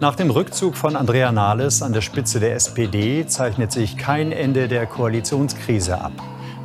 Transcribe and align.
Nach 0.00 0.14
dem 0.14 0.30
Rückzug 0.30 0.76
von 0.76 0.94
Andrea 0.94 1.32
Nahles 1.32 1.82
an 1.82 1.92
der 1.92 2.02
Spitze 2.02 2.38
der 2.38 2.54
SPD 2.54 3.26
zeichnet 3.26 3.72
sich 3.72 3.96
kein 3.96 4.30
Ende 4.30 4.68
der 4.68 4.86
Koalitionskrise 4.86 6.00
ab. 6.00 6.12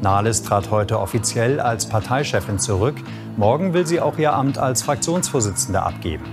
Nahles 0.03 0.43
trat 0.43 0.69
heute 0.69 0.99
offiziell 0.99 1.59
als 1.59 1.89
Parteichefin 1.89 2.59
zurück. 2.59 2.93
Morgen 3.35 3.73
will 3.73 3.87
sie 3.87 3.99
auch 4.01 4.19
ihr 4.19 4.33
Amt 4.33 4.59
als 4.59 4.83
Fraktionsvorsitzende 4.83 5.81
abgeben. 5.81 6.25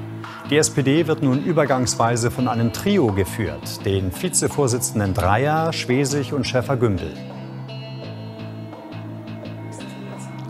Die 0.50 0.58
SPD 0.58 1.06
wird 1.06 1.22
nun 1.22 1.42
übergangsweise 1.42 2.30
von 2.30 2.48
einem 2.48 2.70
Trio 2.74 3.06
geführt, 3.14 3.86
den 3.86 4.12
Vizevorsitzenden 4.12 5.14
Dreier, 5.14 5.72
Schwesig 5.72 6.34
und 6.34 6.46
Schäfer-Gümbel. 6.46 7.14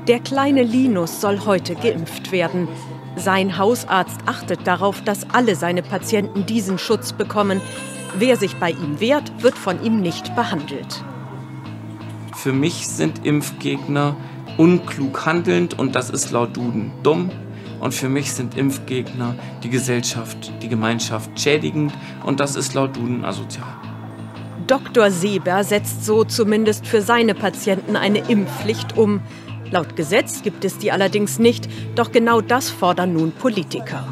Der 0.09 0.19
kleine 0.19 0.65
Linus 0.65 1.21
soll 1.21 1.45
heute 1.47 1.77
geimpft 1.77 2.33
werden. 2.33 2.67
Sein 3.21 3.59
Hausarzt 3.59 4.21
achtet 4.25 4.67
darauf, 4.67 5.03
dass 5.03 5.29
alle 5.29 5.55
seine 5.55 5.83
Patienten 5.83 6.47
diesen 6.47 6.79
Schutz 6.79 7.13
bekommen. 7.13 7.61
Wer 8.19 8.39
sich 8.39 8.57
bei 8.57 8.71
ihm 8.71 8.99
wehrt, 8.99 9.43
wird 9.43 9.59
von 9.59 9.83
ihm 9.85 10.01
nicht 10.01 10.35
behandelt. 10.35 11.05
Für 12.35 12.55
mich 12.55 12.89
sind 12.89 13.27
Impfgegner 13.27 14.17
unklug 14.57 15.27
handelnd 15.27 15.79
und 15.79 15.95
das 15.95 16.09
ist 16.09 16.31
laut 16.31 16.57
Duden 16.57 16.93
dumm. 17.03 17.31
Und 17.79 17.93
für 17.93 18.09
mich 18.09 18.33
sind 18.33 18.57
Impfgegner 18.57 19.35
die 19.63 19.69
Gesellschaft, 19.69 20.51
die 20.63 20.69
Gemeinschaft 20.69 21.39
schädigend 21.39 21.93
und 22.25 22.41
das 22.41 22.57
ist 22.57 22.73
laut 22.73 22.97
Duden 22.97 23.27
asozial. 23.27 23.69
Dr. 24.67 25.11
Seber 25.11 25.63
setzt 25.63 26.07
so 26.07 26.25
zumindest 26.25 26.87
für 26.87 27.03
seine 27.03 27.35
Patienten 27.35 27.97
eine 27.97 28.21
Impfpflicht 28.21 28.97
um. 28.97 29.21
Laut 29.73 29.95
Gesetz 29.95 30.43
gibt 30.43 30.65
es 30.65 30.79
die 30.79 30.91
allerdings 30.91 31.39
nicht, 31.39 31.69
doch 31.95 32.11
genau 32.11 32.41
das 32.41 32.71
fordern 32.71 33.13
nun 33.13 33.31
Politiker. 33.31 34.05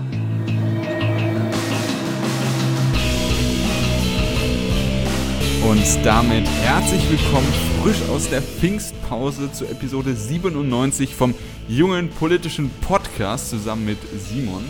Und 5.69 6.05
damit 6.05 6.47
herzlich 6.63 7.11
willkommen 7.11 7.53
frisch 7.83 8.09
aus 8.09 8.31
der 8.31 8.41
Pfingstpause 8.41 9.51
zur 9.51 9.69
Episode 9.69 10.15
97 10.15 11.17
vom 11.17 11.35
jungen 11.67 12.09
politischen 12.11 12.71
Podcast 12.81 13.51
zusammen 13.51 13.85
mit 13.85 13.99
Simon. 14.17 14.65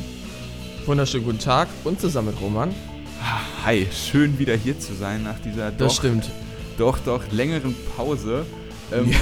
Wunderschönen 0.86 1.24
guten 1.24 1.38
Tag 1.38 1.68
und 1.84 2.00
zusammen 2.00 2.28
mit 2.28 2.41
Roman. 2.41 2.74
Hi, 3.62 3.86
schön 3.92 4.38
wieder 4.38 4.56
hier 4.56 4.80
zu 4.80 4.94
sein 4.94 5.22
nach 5.22 5.38
dieser 5.41 5.70
das 5.70 5.78
doch, 5.78 5.98
stimmt. 5.98 6.30
doch, 6.78 6.98
doch 6.98 7.30
längeren 7.30 7.74
Pause. 7.94 8.46
Ähm, 8.92 9.14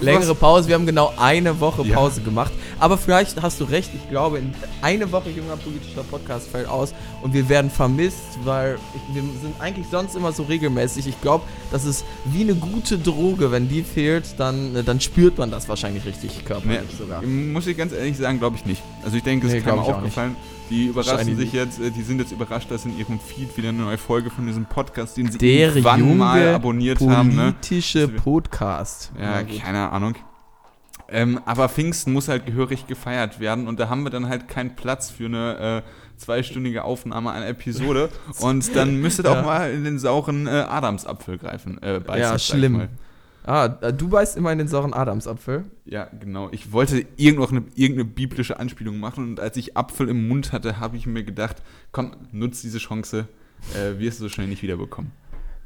Längere 0.00 0.34
Pause, 0.34 0.68
wir 0.68 0.74
haben 0.74 0.86
genau 0.86 1.12
eine 1.16 1.58
Woche 1.60 1.84
Pause 1.84 2.20
ja. 2.20 2.24
gemacht. 2.24 2.52
Aber 2.78 2.98
vielleicht 2.98 3.40
hast 3.40 3.60
du 3.60 3.64
recht, 3.64 3.90
ich 3.94 4.08
glaube, 4.10 4.38
in 4.38 4.52
eine 4.82 5.10
Woche 5.10 5.30
junger 5.30 5.56
politischer 5.56 6.02
Podcast 6.02 6.48
fällt 6.48 6.68
aus 6.68 6.92
und 7.22 7.32
wir 7.32 7.48
werden 7.48 7.70
vermisst, 7.70 8.38
weil 8.44 8.78
ich, 8.94 9.14
wir 9.14 9.22
sind 9.22 9.60
eigentlich 9.60 9.86
sonst 9.90 10.14
immer 10.14 10.32
so 10.32 10.42
regelmäßig. 10.42 11.06
Ich 11.06 11.20
glaube, 11.20 11.44
das 11.70 11.84
ist 11.84 12.04
wie 12.24 12.42
eine 12.42 12.54
gute 12.54 12.98
Droge. 12.98 13.50
Wenn 13.50 13.68
die 13.68 13.82
fehlt, 13.82 14.38
dann, 14.38 14.76
äh, 14.76 14.82
dann 14.82 15.00
spürt 15.00 15.38
man 15.38 15.50
das 15.50 15.68
wahrscheinlich 15.68 16.04
richtig 16.04 16.44
körperlich 16.44 16.80
nee, 16.80 16.96
sogar. 16.98 17.22
Muss 17.22 17.66
ich 17.66 17.76
ganz 17.76 17.92
ehrlich 17.92 18.16
sagen, 18.16 18.38
glaube 18.38 18.56
ich 18.56 18.66
nicht. 18.66 18.82
Also 19.04 19.16
ich 19.16 19.22
denke, 19.22 19.46
es 19.46 19.52
nee, 19.52 19.58
ist 19.58 19.64
keinem 19.64 19.80
aufgefallen. 19.80 20.30
Nicht. 20.30 20.40
Die 20.70 20.86
überraschen 20.86 21.36
sich 21.36 21.52
jetzt, 21.52 21.80
äh, 21.80 21.90
die 21.90 22.02
sind 22.02 22.18
jetzt 22.18 22.32
überrascht, 22.32 22.70
dass 22.70 22.84
in 22.84 22.98
ihrem 22.98 23.20
Feed 23.20 23.56
wieder 23.56 23.68
eine 23.68 23.82
neue 23.82 23.98
Folge 23.98 24.30
von 24.30 24.46
diesem 24.46 24.66
Podcast, 24.66 25.16
den 25.16 25.30
sie 25.30 25.38
Der 25.38 25.68
irgendwann 25.68 26.16
mal 26.16 26.54
abonniert 26.54 27.00
haben. 27.00 27.36
Der 27.36 27.42
politische 27.52 27.98
ne? 28.00 28.08
Podcast. 28.08 29.12
Ja, 29.20 29.42
keine 29.42 29.90
Ahnung. 29.90 30.14
Ähm, 31.08 31.40
aber 31.46 31.68
Pfingsten 31.68 32.12
muss 32.12 32.26
halt 32.26 32.46
gehörig 32.46 32.86
gefeiert 32.88 33.38
werden 33.38 33.68
und 33.68 33.78
da 33.78 33.88
haben 33.88 34.02
wir 34.02 34.10
dann 34.10 34.28
halt 34.28 34.48
keinen 34.48 34.74
Platz 34.74 35.08
für 35.10 35.26
eine 35.26 35.84
äh, 35.84 36.18
zweistündige 36.18 36.82
Aufnahme 36.82 37.30
einer 37.30 37.46
Episode 37.46 38.08
und 38.40 38.74
dann 38.74 39.00
müsstet 39.00 39.26
ja. 39.26 39.38
auch 39.38 39.44
mal 39.44 39.70
in 39.70 39.84
den 39.84 40.00
sauren 40.00 40.48
äh, 40.48 40.50
Adamsapfel 40.50 41.38
greifen. 41.38 41.80
Äh, 41.80 42.00
ja, 42.18 42.38
schlimm. 42.38 42.88
Ah, 43.46 43.78
äh, 43.80 43.92
du 43.92 44.08
beißt 44.08 44.36
immer 44.36 44.50
in 44.50 44.58
den 44.58 44.68
sauren 44.68 44.92
Adamsapfel. 44.92 45.64
Ja, 45.84 46.10
genau. 46.20 46.48
Ich 46.50 46.72
wollte 46.72 47.06
irgendeine, 47.16 47.64
irgendeine 47.76 48.04
biblische 48.04 48.58
Anspielung 48.58 48.98
machen 48.98 49.24
und 49.24 49.40
als 49.40 49.56
ich 49.56 49.76
Apfel 49.76 50.08
im 50.08 50.26
Mund 50.26 50.52
hatte, 50.52 50.80
habe 50.80 50.96
ich 50.96 51.06
mir 51.06 51.22
gedacht, 51.22 51.62
komm, 51.92 52.16
nutz 52.32 52.60
diese 52.62 52.78
Chance, 52.78 53.28
äh, 53.74 54.00
wirst 54.00 54.18
du 54.18 54.24
so 54.24 54.28
schnell 54.28 54.48
nicht 54.48 54.62
wiederbekommen. 54.62 55.12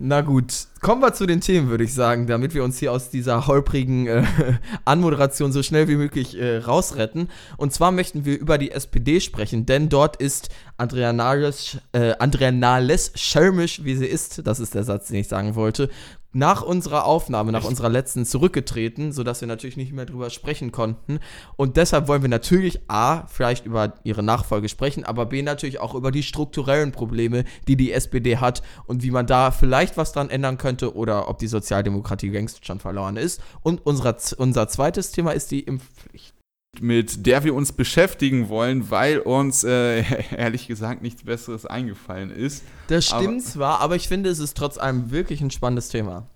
Na 0.02 0.22
gut, 0.22 0.66
kommen 0.80 1.02
wir 1.02 1.12
zu 1.12 1.26
den 1.26 1.42
Themen, 1.42 1.68
würde 1.68 1.84
ich 1.84 1.92
sagen, 1.92 2.26
damit 2.26 2.54
wir 2.54 2.64
uns 2.64 2.78
hier 2.78 2.90
aus 2.90 3.10
dieser 3.10 3.46
holprigen 3.46 4.06
äh, 4.06 4.24
Anmoderation 4.86 5.52
so 5.52 5.62
schnell 5.62 5.88
wie 5.88 5.96
möglich 5.96 6.38
äh, 6.38 6.56
rausretten. 6.56 7.28
Und 7.58 7.74
zwar 7.74 7.92
möchten 7.92 8.24
wir 8.24 8.38
über 8.38 8.56
die 8.56 8.70
SPD 8.70 9.20
sprechen, 9.20 9.66
denn 9.66 9.90
dort 9.90 10.16
ist 10.16 10.48
Andrea 10.78 11.12
Nahles, 11.12 11.76
äh, 11.92 12.14
Andrea 12.18 12.50
Nahles 12.50 13.12
schelmisch, 13.14 13.84
wie 13.84 13.94
sie 13.94 14.06
ist, 14.06 14.46
das 14.46 14.58
ist 14.58 14.74
der 14.74 14.84
Satz, 14.84 15.08
den 15.08 15.18
ich 15.18 15.28
sagen 15.28 15.54
wollte, 15.54 15.90
nach 16.32 16.62
unserer 16.62 17.04
Aufnahme, 17.04 17.52
nach 17.52 17.64
unserer 17.64 17.88
letzten 17.88 18.24
zurückgetreten, 18.24 19.12
sodass 19.12 19.40
wir 19.40 19.48
natürlich 19.48 19.76
nicht 19.76 19.92
mehr 19.92 20.06
drüber 20.06 20.30
sprechen 20.30 20.70
konnten. 20.72 21.18
Und 21.56 21.76
deshalb 21.76 22.08
wollen 22.08 22.22
wir 22.22 22.28
natürlich 22.28 22.80
A, 22.88 23.26
vielleicht 23.26 23.66
über 23.66 23.94
ihre 24.04 24.22
Nachfolge 24.22 24.68
sprechen, 24.68 25.04
aber 25.04 25.26
B, 25.26 25.42
natürlich 25.42 25.80
auch 25.80 25.94
über 25.94 26.10
die 26.10 26.22
strukturellen 26.22 26.92
Probleme, 26.92 27.44
die 27.66 27.76
die 27.76 27.92
SPD 27.92 28.36
hat 28.36 28.62
und 28.86 29.02
wie 29.02 29.10
man 29.10 29.26
da 29.26 29.50
vielleicht 29.50 29.96
was 29.96 30.12
dran 30.12 30.30
ändern 30.30 30.58
könnte 30.58 30.94
oder 30.94 31.28
ob 31.28 31.38
die 31.38 31.48
Sozialdemokratie 31.48 32.30
längst 32.30 32.64
schon 32.64 32.80
verloren 32.80 33.16
ist. 33.16 33.40
Und 33.62 33.84
unser, 33.84 34.16
unser 34.38 34.68
zweites 34.68 35.12
Thema 35.12 35.32
ist 35.32 35.50
die 35.50 35.60
Impfpflicht 35.60 36.39
mit 36.78 37.26
der 37.26 37.42
wir 37.42 37.54
uns 37.54 37.72
beschäftigen 37.72 38.48
wollen, 38.48 38.90
weil 38.90 39.18
uns 39.18 39.64
äh, 39.64 40.04
ehrlich 40.36 40.68
gesagt 40.68 41.02
nichts 41.02 41.24
Besseres 41.24 41.66
eingefallen 41.66 42.30
ist. 42.30 42.62
Das 42.88 43.06
stimmt 43.06 43.24
aber, 43.24 43.38
zwar, 43.38 43.80
aber 43.80 43.96
ich 43.96 44.08
finde, 44.08 44.30
es 44.30 44.38
ist 44.38 44.56
trotz 44.56 44.78
allem 44.78 45.10
wirklich 45.10 45.40
ein 45.40 45.50
spannendes 45.50 45.88
Thema. 45.88 46.26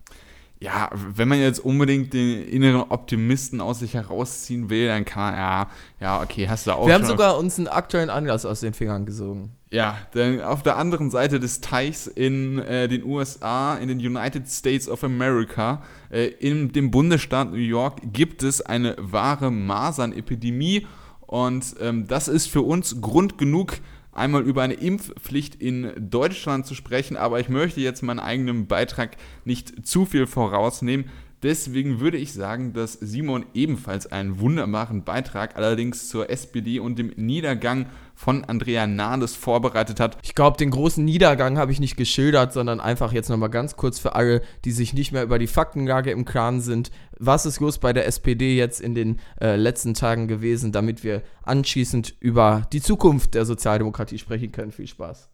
Ja, 0.61 0.89
wenn 0.93 1.29
man 1.29 1.41
jetzt 1.41 1.59
unbedingt 1.59 2.15
den 2.15 2.43
inneren 2.47 2.83
Optimisten 2.89 3.61
aus 3.61 3.81
sich 3.81 3.95
herausziehen 3.95 4.71
will, 4.71 4.87
dann 4.87 5.05
kann 5.05 5.23
man, 5.23 5.35
ja, 5.35 5.71
ja, 6.01 6.23
okay, 6.23 6.49
hast 6.49 6.67
du 6.67 6.73
auch. 6.73 6.87
Wir 6.87 6.95
haben 6.95 7.05
sogar 7.05 7.37
uns 7.39 7.59
einen 7.59 7.69
aktuellen 7.69 8.09
Anlass 8.09 8.47
aus 8.47 8.61
den 8.61 8.73
Fingern 8.73 9.05
gesogen. 9.05 9.53
Ja, 9.75 9.99
denn 10.15 10.41
auf 10.41 10.63
der 10.63 10.77
anderen 10.77 11.11
Seite 11.11 11.41
des 11.41 11.61
Teichs 11.61 12.07
in 12.07 12.61
äh, 12.61 12.87
den 12.87 13.03
USA, 13.03 13.75
in 13.75 13.89
den 13.89 13.99
United 13.99 14.49
States 14.49 14.89
of 14.89 15.03
America, 15.03 15.83
äh, 16.13 16.27
in 16.27 16.71
dem 16.71 16.93
Bundesstaat 16.93 17.51
New 17.51 17.57
York, 17.57 18.01
gibt 18.13 18.45
es 18.45 18.63
eine 18.63 18.95
wahre 19.01 19.51
Masernepidemie. 19.51 20.87
Und 21.23 21.75
ähm, 21.81 22.07
das 22.07 22.29
ist 22.29 22.47
für 22.47 22.63
uns 22.63 23.01
Grund 23.01 23.37
genug, 23.37 23.79
einmal 24.13 24.43
über 24.43 24.63
eine 24.63 24.75
Impfpflicht 24.75 25.57
in 25.57 25.91
Deutschland 25.99 26.67
zu 26.67 26.77
sprechen. 26.77 27.17
Aber 27.17 27.41
ich 27.41 27.49
möchte 27.49 27.81
jetzt 27.81 28.05
meinen 28.05 28.21
eigenen 28.21 28.69
Beitrag 28.69 29.17
nicht 29.45 29.85
zu 29.85 30.07
viel 30.07 30.29
vorausnehmen. 30.29 31.07
Deswegen 31.45 32.01
würde 32.01 32.17
ich 32.17 32.33
sagen, 32.33 32.73
dass 32.73 32.95
Simon 32.95 33.45
ebenfalls 33.53 34.11
einen 34.11 34.41
wunderbaren 34.41 35.05
Beitrag 35.05 35.57
allerdings 35.57 36.09
zur 36.09 36.31
SPD 36.31 36.81
und 36.81 36.99
dem 36.99 37.13
Niedergang 37.17 37.85
von 38.15 38.45
Andrea 38.45 38.87
Nahles 38.87 39.35
vorbereitet 39.37 40.01
hat. 40.01 40.17
Ich 40.23 40.35
glaube, 40.35 40.57
den 40.57 40.71
großen 40.71 41.05
Niedergang 41.05 41.59
habe 41.59 41.71
ich 41.71 41.81
nicht 41.81 41.99
geschildert, 41.99 42.55
sondern 42.55 42.81
einfach 42.81 43.13
jetzt 43.13 43.29
nochmal 43.29 43.51
ganz 43.51 43.77
kurz 43.77 43.99
für 43.99 44.15
alle, 44.15 44.41
die 44.65 44.73
sich 44.73 44.95
nicht 44.95 45.13
mehr 45.13 45.23
über 45.23 45.39
die 45.39 45.47
Faktenlage 45.47 46.13
im 46.13 46.25
Klaren 46.25 46.63
sind. 46.63 46.91
Was 47.19 47.45
ist 47.45 47.61
los 47.61 47.77
bei 47.77 47.93
der 47.93 48.07
SPD 48.07 48.57
jetzt 48.57 48.81
in 48.81 48.95
den 48.95 49.21
äh, 49.39 49.57
letzten 49.57 49.93
Tagen 49.93 50.29
gewesen, 50.29 50.73
damit 50.73 51.05
wir 51.05 51.23
anschließend 51.43 52.15
über 52.21 52.67
die 52.73 52.81
Zukunft 52.81 53.35
der 53.35 53.45
Sozialdemokratie 53.45 54.17
sprechen 54.17 54.51
können? 54.51 54.73
Viel 54.73 54.87
Spaß. 54.87 55.29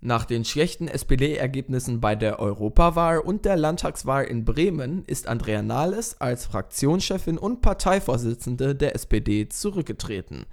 Nach 0.00 0.24
den 0.24 0.44
schlechten 0.44 0.86
SPD-Ergebnissen 0.86 2.00
bei 2.00 2.14
der 2.14 2.38
Europawahl 2.38 3.18
und 3.18 3.44
der 3.44 3.56
Landtagswahl 3.56 4.26
in 4.26 4.44
Bremen 4.44 5.04
ist 5.06 5.26
Andrea 5.26 5.60
Nahles 5.60 6.20
als 6.20 6.46
Fraktionschefin 6.46 7.36
und 7.36 7.62
Parteivorsitzende 7.62 8.76
der 8.76 8.94
SPD 8.94 9.48
zurückgetreten. 9.48 10.46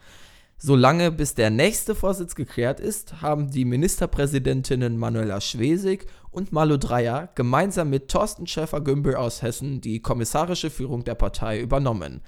Solange 0.57 1.11
bis 1.11 1.35
der 1.35 1.51
nächste 1.51 1.93
Vorsitz 1.93 2.33
geklärt 2.33 2.79
ist, 2.79 3.21
haben 3.21 3.51
die 3.51 3.65
Ministerpräsidentinnen 3.65 4.97
Manuela 4.97 5.39
Schwesig 5.39 6.07
und 6.31 6.51
Malu 6.51 6.77
Dreyer 6.77 7.29
gemeinsam 7.35 7.91
mit 7.91 8.09
Thorsten 8.09 8.47
Schäfer-Gümbel 8.47 9.15
aus 9.15 9.43
Hessen 9.43 9.79
die 9.79 10.01
kommissarische 10.01 10.71
Führung 10.71 11.03
der 11.03 11.15
Partei 11.15 11.59
übernommen. 11.59 12.21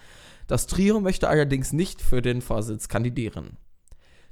Das 0.45 0.67
Trio 0.67 0.99
möchte 0.99 1.29
allerdings 1.29 1.73
nicht 1.73 1.99
für 2.01 2.21
den 2.21 2.41
Vorsitz 2.41 2.89
kandidieren. 2.89 3.57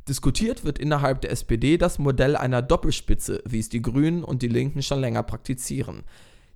Diskutiert 0.08 0.64
wird 0.64 0.78
innerhalb 0.78 1.22
der 1.22 1.32
SPD 1.32 1.78
das 1.78 1.98
Modell 1.98 2.36
einer 2.36 2.62
Doppelspitze, 2.62 3.42
wie 3.46 3.60
es 3.60 3.70
die 3.70 3.82
Grünen 3.82 4.24
und 4.24 4.44
die 4.44 4.48
Linken 4.48 4.84
schon 4.84 5.00
länger 5.00 5.24
praktizieren. 5.24 6.04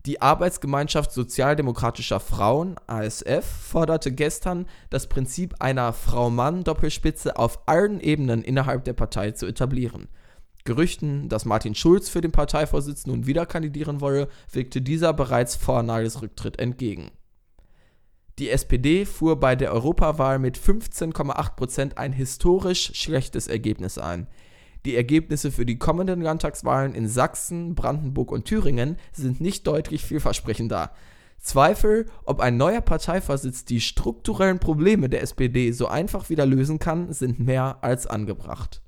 Die 0.05 0.21
Arbeitsgemeinschaft 0.21 1.11
Sozialdemokratischer 1.11 2.19
Frauen, 2.19 2.75
ASF, 2.85 3.43
forderte 3.43 4.11
gestern, 4.11 4.67
das 4.91 5.07
Prinzip 5.07 5.55
einer 5.59 5.93
Frau-Mann-Doppelspitze 5.93 7.37
auf 7.37 7.67
allen 7.67 7.99
Ebenen 7.99 8.43
innerhalb 8.43 8.85
der 8.85 8.93
Partei 8.93 9.31
zu 9.31 9.47
etablieren. 9.47 10.09
Gerüchten, 10.63 11.27
dass 11.27 11.45
Martin 11.45 11.73
Schulz 11.73 12.07
für 12.07 12.21
den 12.21 12.31
Parteivorsitz 12.31 13.07
nun 13.07 13.25
wieder 13.25 13.47
kandidieren 13.47 13.99
wolle, 13.99 14.29
wirkte 14.51 14.81
dieser 14.81 15.11
bereits 15.13 15.55
vor 15.55 15.81
Nagels 15.81 16.21
Rücktritt 16.21 16.59
entgegen. 16.59 17.09
Die 18.39 18.49
SPD 18.49 19.03
fuhr 19.03 19.37
bei 19.37 19.57
der 19.57 19.73
Europawahl 19.73 20.39
mit 20.39 20.57
15,8% 20.57 21.97
ein 21.97 22.13
historisch 22.13 22.91
schlechtes 22.95 23.47
Ergebnis 23.47 23.97
ein. 23.97 24.27
Die 24.85 24.95
Ergebnisse 24.95 25.51
für 25.51 25.65
die 25.65 25.77
kommenden 25.77 26.21
Landtagswahlen 26.21 26.95
in 26.95 27.09
Sachsen, 27.09 27.75
Brandenburg 27.75 28.31
und 28.31 28.45
Thüringen 28.45 28.95
sind 29.11 29.41
nicht 29.41 29.67
deutlich 29.67 30.05
vielversprechender. 30.05 30.93
Zweifel, 31.37 32.05
ob 32.23 32.39
ein 32.39 32.55
neuer 32.55 32.79
Parteivorsitz 32.79 33.65
die 33.65 33.81
strukturellen 33.81 34.59
Probleme 34.59 35.09
der 35.09 35.21
SPD 35.21 35.73
so 35.73 35.87
einfach 35.87 36.29
wieder 36.29 36.45
lösen 36.45 36.79
kann, 36.79 37.11
sind 37.11 37.39
mehr 37.39 37.79
als 37.81 38.07
angebracht. 38.07 38.81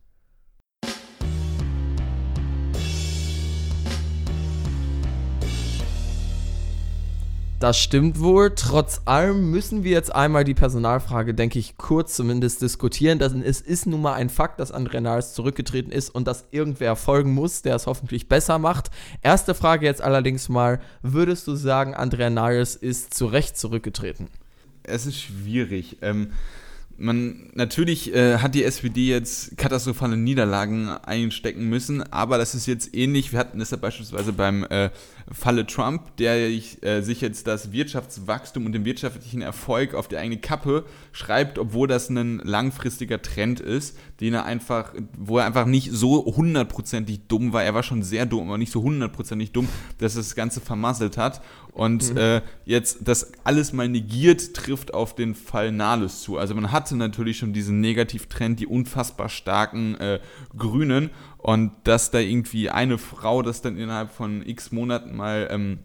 Das 7.61 7.77
stimmt 7.77 8.19
wohl. 8.19 8.53
Trotz 8.55 9.01
allem 9.05 9.51
müssen 9.51 9.83
wir 9.83 9.91
jetzt 9.91 10.15
einmal 10.15 10.43
die 10.43 10.55
Personalfrage, 10.55 11.35
denke 11.35 11.59
ich, 11.59 11.77
kurz 11.77 12.15
zumindest 12.15 12.63
diskutieren. 12.63 13.19
Denn 13.19 13.43
es 13.43 13.61
ist 13.61 13.85
nun 13.85 14.01
mal 14.01 14.13
ein 14.13 14.29
Fakt, 14.29 14.59
dass 14.59 14.73
André 14.73 14.99
Nahles 14.99 15.35
zurückgetreten 15.35 15.91
ist 15.91 16.09
und 16.09 16.25
dass 16.27 16.45
irgendwer 16.49 16.95
folgen 16.95 17.35
muss, 17.35 17.61
der 17.61 17.75
es 17.75 17.85
hoffentlich 17.85 18.27
besser 18.27 18.57
macht. 18.57 18.89
Erste 19.21 19.53
Frage 19.53 19.85
jetzt 19.85 20.01
allerdings 20.01 20.49
mal: 20.49 20.81
Würdest 21.03 21.45
du 21.45 21.53
sagen, 21.53 21.95
André 21.95 22.31
Nahles 22.31 22.75
ist 22.75 23.13
zu 23.13 23.27
Recht 23.27 23.55
zurückgetreten? 23.55 24.29
Es 24.81 25.05
ist 25.05 25.21
schwierig. 25.21 25.99
Ähm, 26.01 26.31
man 27.01 27.49
natürlich 27.53 28.13
äh, 28.13 28.37
hat 28.37 28.55
die 28.55 28.63
SPD 28.63 29.07
jetzt 29.07 29.57
katastrophale 29.57 30.17
Niederlagen 30.17 30.89
einstecken 30.89 31.69
müssen, 31.69 32.01
aber 32.11 32.37
das 32.37 32.55
ist 32.55 32.67
jetzt 32.67 32.95
ähnlich. 32.95 33.31
Wir 33.31 33.39
hatten 33.39 33.59
das 33.59 33.71
ja 33.71 33.77
beispielsweise 33.77 34.33
beim 34.33 34.63
äh, 34.63 34.89
Falle 35.31 35.65
Trump, 35.65 36.15
der 36.17 36.49
äh, 36.49 37.01
sich 37.01 37.21
jetzt 37.21 37.47
das 37.47 37.71
Wirtschaftswachstum 37.71 38.65
und 38.65 38.71
den 38.71 38.85
wirtschaftlichen 38.85 39.41
Erfolg 39.41 39.93
auf 39.93 40.07
die 40.07 40.17
eigene 40.17 40.39
Kappe 40.39 40.85
schreibt, 41.11 41.59
obwohl 41.59 41.87
das 41.87 42.09
ein 42.09 42.39
langfristiger 42.39 43.21
Trend 43.21 43.59
ist, 43.59 43.97
den 44.19 44.33
er 44.33 44.45
einfach, 44.45 44.93
wo 45.17 45.37
er 45.37 45.45
einfach 45.45 45.65
nicht 45.65 45.91
so 45.91 46.25
hundertprozentig 46.25 47.21
dumm 47.27 47.53
war. 47.53 47.63
Er 47.63 47.73
war 47.73 47.83
schon 47.83 48.03
sehr 48.03 48.25
dumm, 48.25 48.47
aber 48.47 48.57
nicht 48.57 48.71
so 48.71 48.81
hundertprozentig 48.81 49.51
dumm, 49.51 49.67
dass 49.97 50.15
er 50.15 50.21
das 50.21 50.35
Ganze 50.35 50.61
vermasselt 50.61 51.17
hat. 51.17 51.41
Und 51.71 52.11
mhm. 52.11 52.17
äh, 52.17 52.41
jetzt 52.65 52.99
das 53.01 53.31
alles 53.43 53.71
mal 53.71 53.87
negiert, 53.87 54.53
trifft 54.53 54.93
auf 54.93 55.15
den 55.15 55.35
Fall 55.35 55.71
Nahles 55.71 56.21
zu. 56.21 56.37
Also 56.37 56.53
man 56.53 56.71
hatte 56.71 56.95
natürlich 56.97 57.37
schon 57.37 57.53
diesen 57.53 57.79
Negativtrend, 57.79 58.59
die 58.59 58.67
unfassbar 58.67 59.29
starken 59.29 59.95
äh, 59.95 60.19
Grünen. 60.57 61.11
Und 61.41 61.71
dass 61.83 62.11
da 62.11 62.19
irgendwie 62.19 62.69
eine 62.69 62.97
Frau 62.97 63.41
das 63.41 63.61
dann 63.61 63.77
innerhalb 63.77 64.11
von 64.11 64.45
x 64.45 64.71
Monaten 64.71 65.15
mal 65.15 65.47
ähm, 65.51 65.79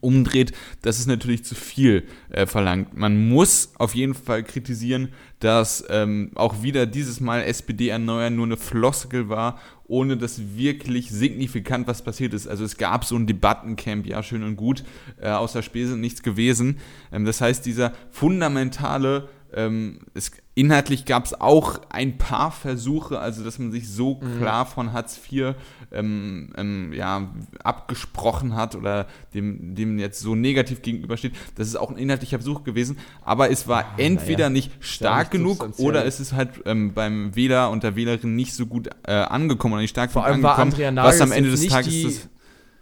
umdreht, 0.00 0.52
das 0.80 0.98
ist 0.98 1.06
natürlich 1.06 1.44
zu 1.44 1.54
viel 1.54 2.04
äh, 2.30 2.46
verlangt. 2.46 2.96
Man 2.96 3.28
muss 3.28 3.72
auf 3.76 3.94
jeden 3.94 4.14
Fall 4.14 4.42
kritisieren, 4.42 5.08
dass 5.40 5.84
ähm, 5.90 6.30
auch 6.34 6.62
wieder 6.62 6.86
dieses 6.86 7.20
Mal 7.20 7.42
SPD 7.42 7.88
erneuern 7.88 8.36
nur 8.36 8.46
eine 8.46 8.56
Floskel 8.56 9.28
war, 9.28 9.58
ohne 9.84 10.16
dass 10.16 10.56
wirklich 10.56 11.10
signifikant 11.10 11.86
was 11.86 12.02
passiert 12.02 12.32
ist. 12.32 12.46
Also 12.46 12.64
es 12.64 12.78
gab 12.78 13.04
so 13.04 13.16
ein 13.16 13.26
Debattencamp, 13.26 14.06
ja 14.06 14.22
schön 14.22 14.42
und 14.42 14.56
gut, 14.56 14.84
äh, 15.20 15.28
außer 15.28 15.62
Spesen 15.62 16.00
nichts 16.00 16.22
gewesen. 16.22 16.78
Ähm, 17.12 17.24
das 17.24 17.40
heißt, 17.40 17.66
dieser 17.66 17.92
fundamentale 18.10 19.28
ähm, 19.54 20.00
es, 20.14 20.32
inhaltlich 20.54 21.04
gab 21.04 21.24
es 21.24 21.40
auch 21.40 21.80
ein 21.90 22.18
paar 22.18 22.50
Versuche, 22.50 23.18
also 23.18 23.44
dass 23.44 23.58
man 23.58 23.72
sich 23.72 23.88
so 23.88 24.20
mhm. 24.20 24.38
klar 24.38 24.66
von 24.66 24.92
Hartz 24.92 25.18
IV 25.30 25.54
ähm, 25.92 26.52
ähm, 26.56 26.92
ja, 26.92 27.30
abgesprochen 27.62 28.54
hat 28.54 28.74
oder 28.74 29.06
dem, 29.34 29.74
dem 29.74 29.98
jetzt 29.98 30.20
so 30.20 30.34
negativ 30.34 30.82
gegenübersteht. 30.82 31.32
Das 31.54 31.68
ist 31.68 31.76
auch 31.76 31.90
ein 31.90 31.96
inhaltlicher 31.96 32.38
Versuch 32.38 32.64
gewesen, 32.64 32.98
aber 33.22 33.50
es 33.50 33.68
war 33.68 33.84
ah, 33.84 33.94
entweder 33.98 34.44
ja. 34.44 34.50
nicht 34.50 34.72
stark 34.80 35.32
nicht 35.32 35.42
genug 35.42 35.78
oder 35.78 36.04
es 36.04 36.20
ist 36.20 36.32
halt 36.32 36.62
ähm, 36.64 36.94
beim 36.94 37.34
Wähler 37.36 37.70
und 37.70 37.82
der 37.82 37.96
Wählerin 37.96 38.34
nicht 38.36 38.54
so 38.54 38.66
gut 38.66 38.88
äh, 39.06 39.12
angekommen 39.12 39.74
oder 39.74 39.82
nicht 39.82 39.90
stark 39.90 40.10
Vor 40.12 40.24
allem 40.24 40.42
war 40.42 40.58
Andrea 40.58 40.94
was 40.96 41.20
am 41.20 41.32
Ende 41.32 41.50
des 41.50 41.66
Tages 41.66 41.90
die, 41.90 42.18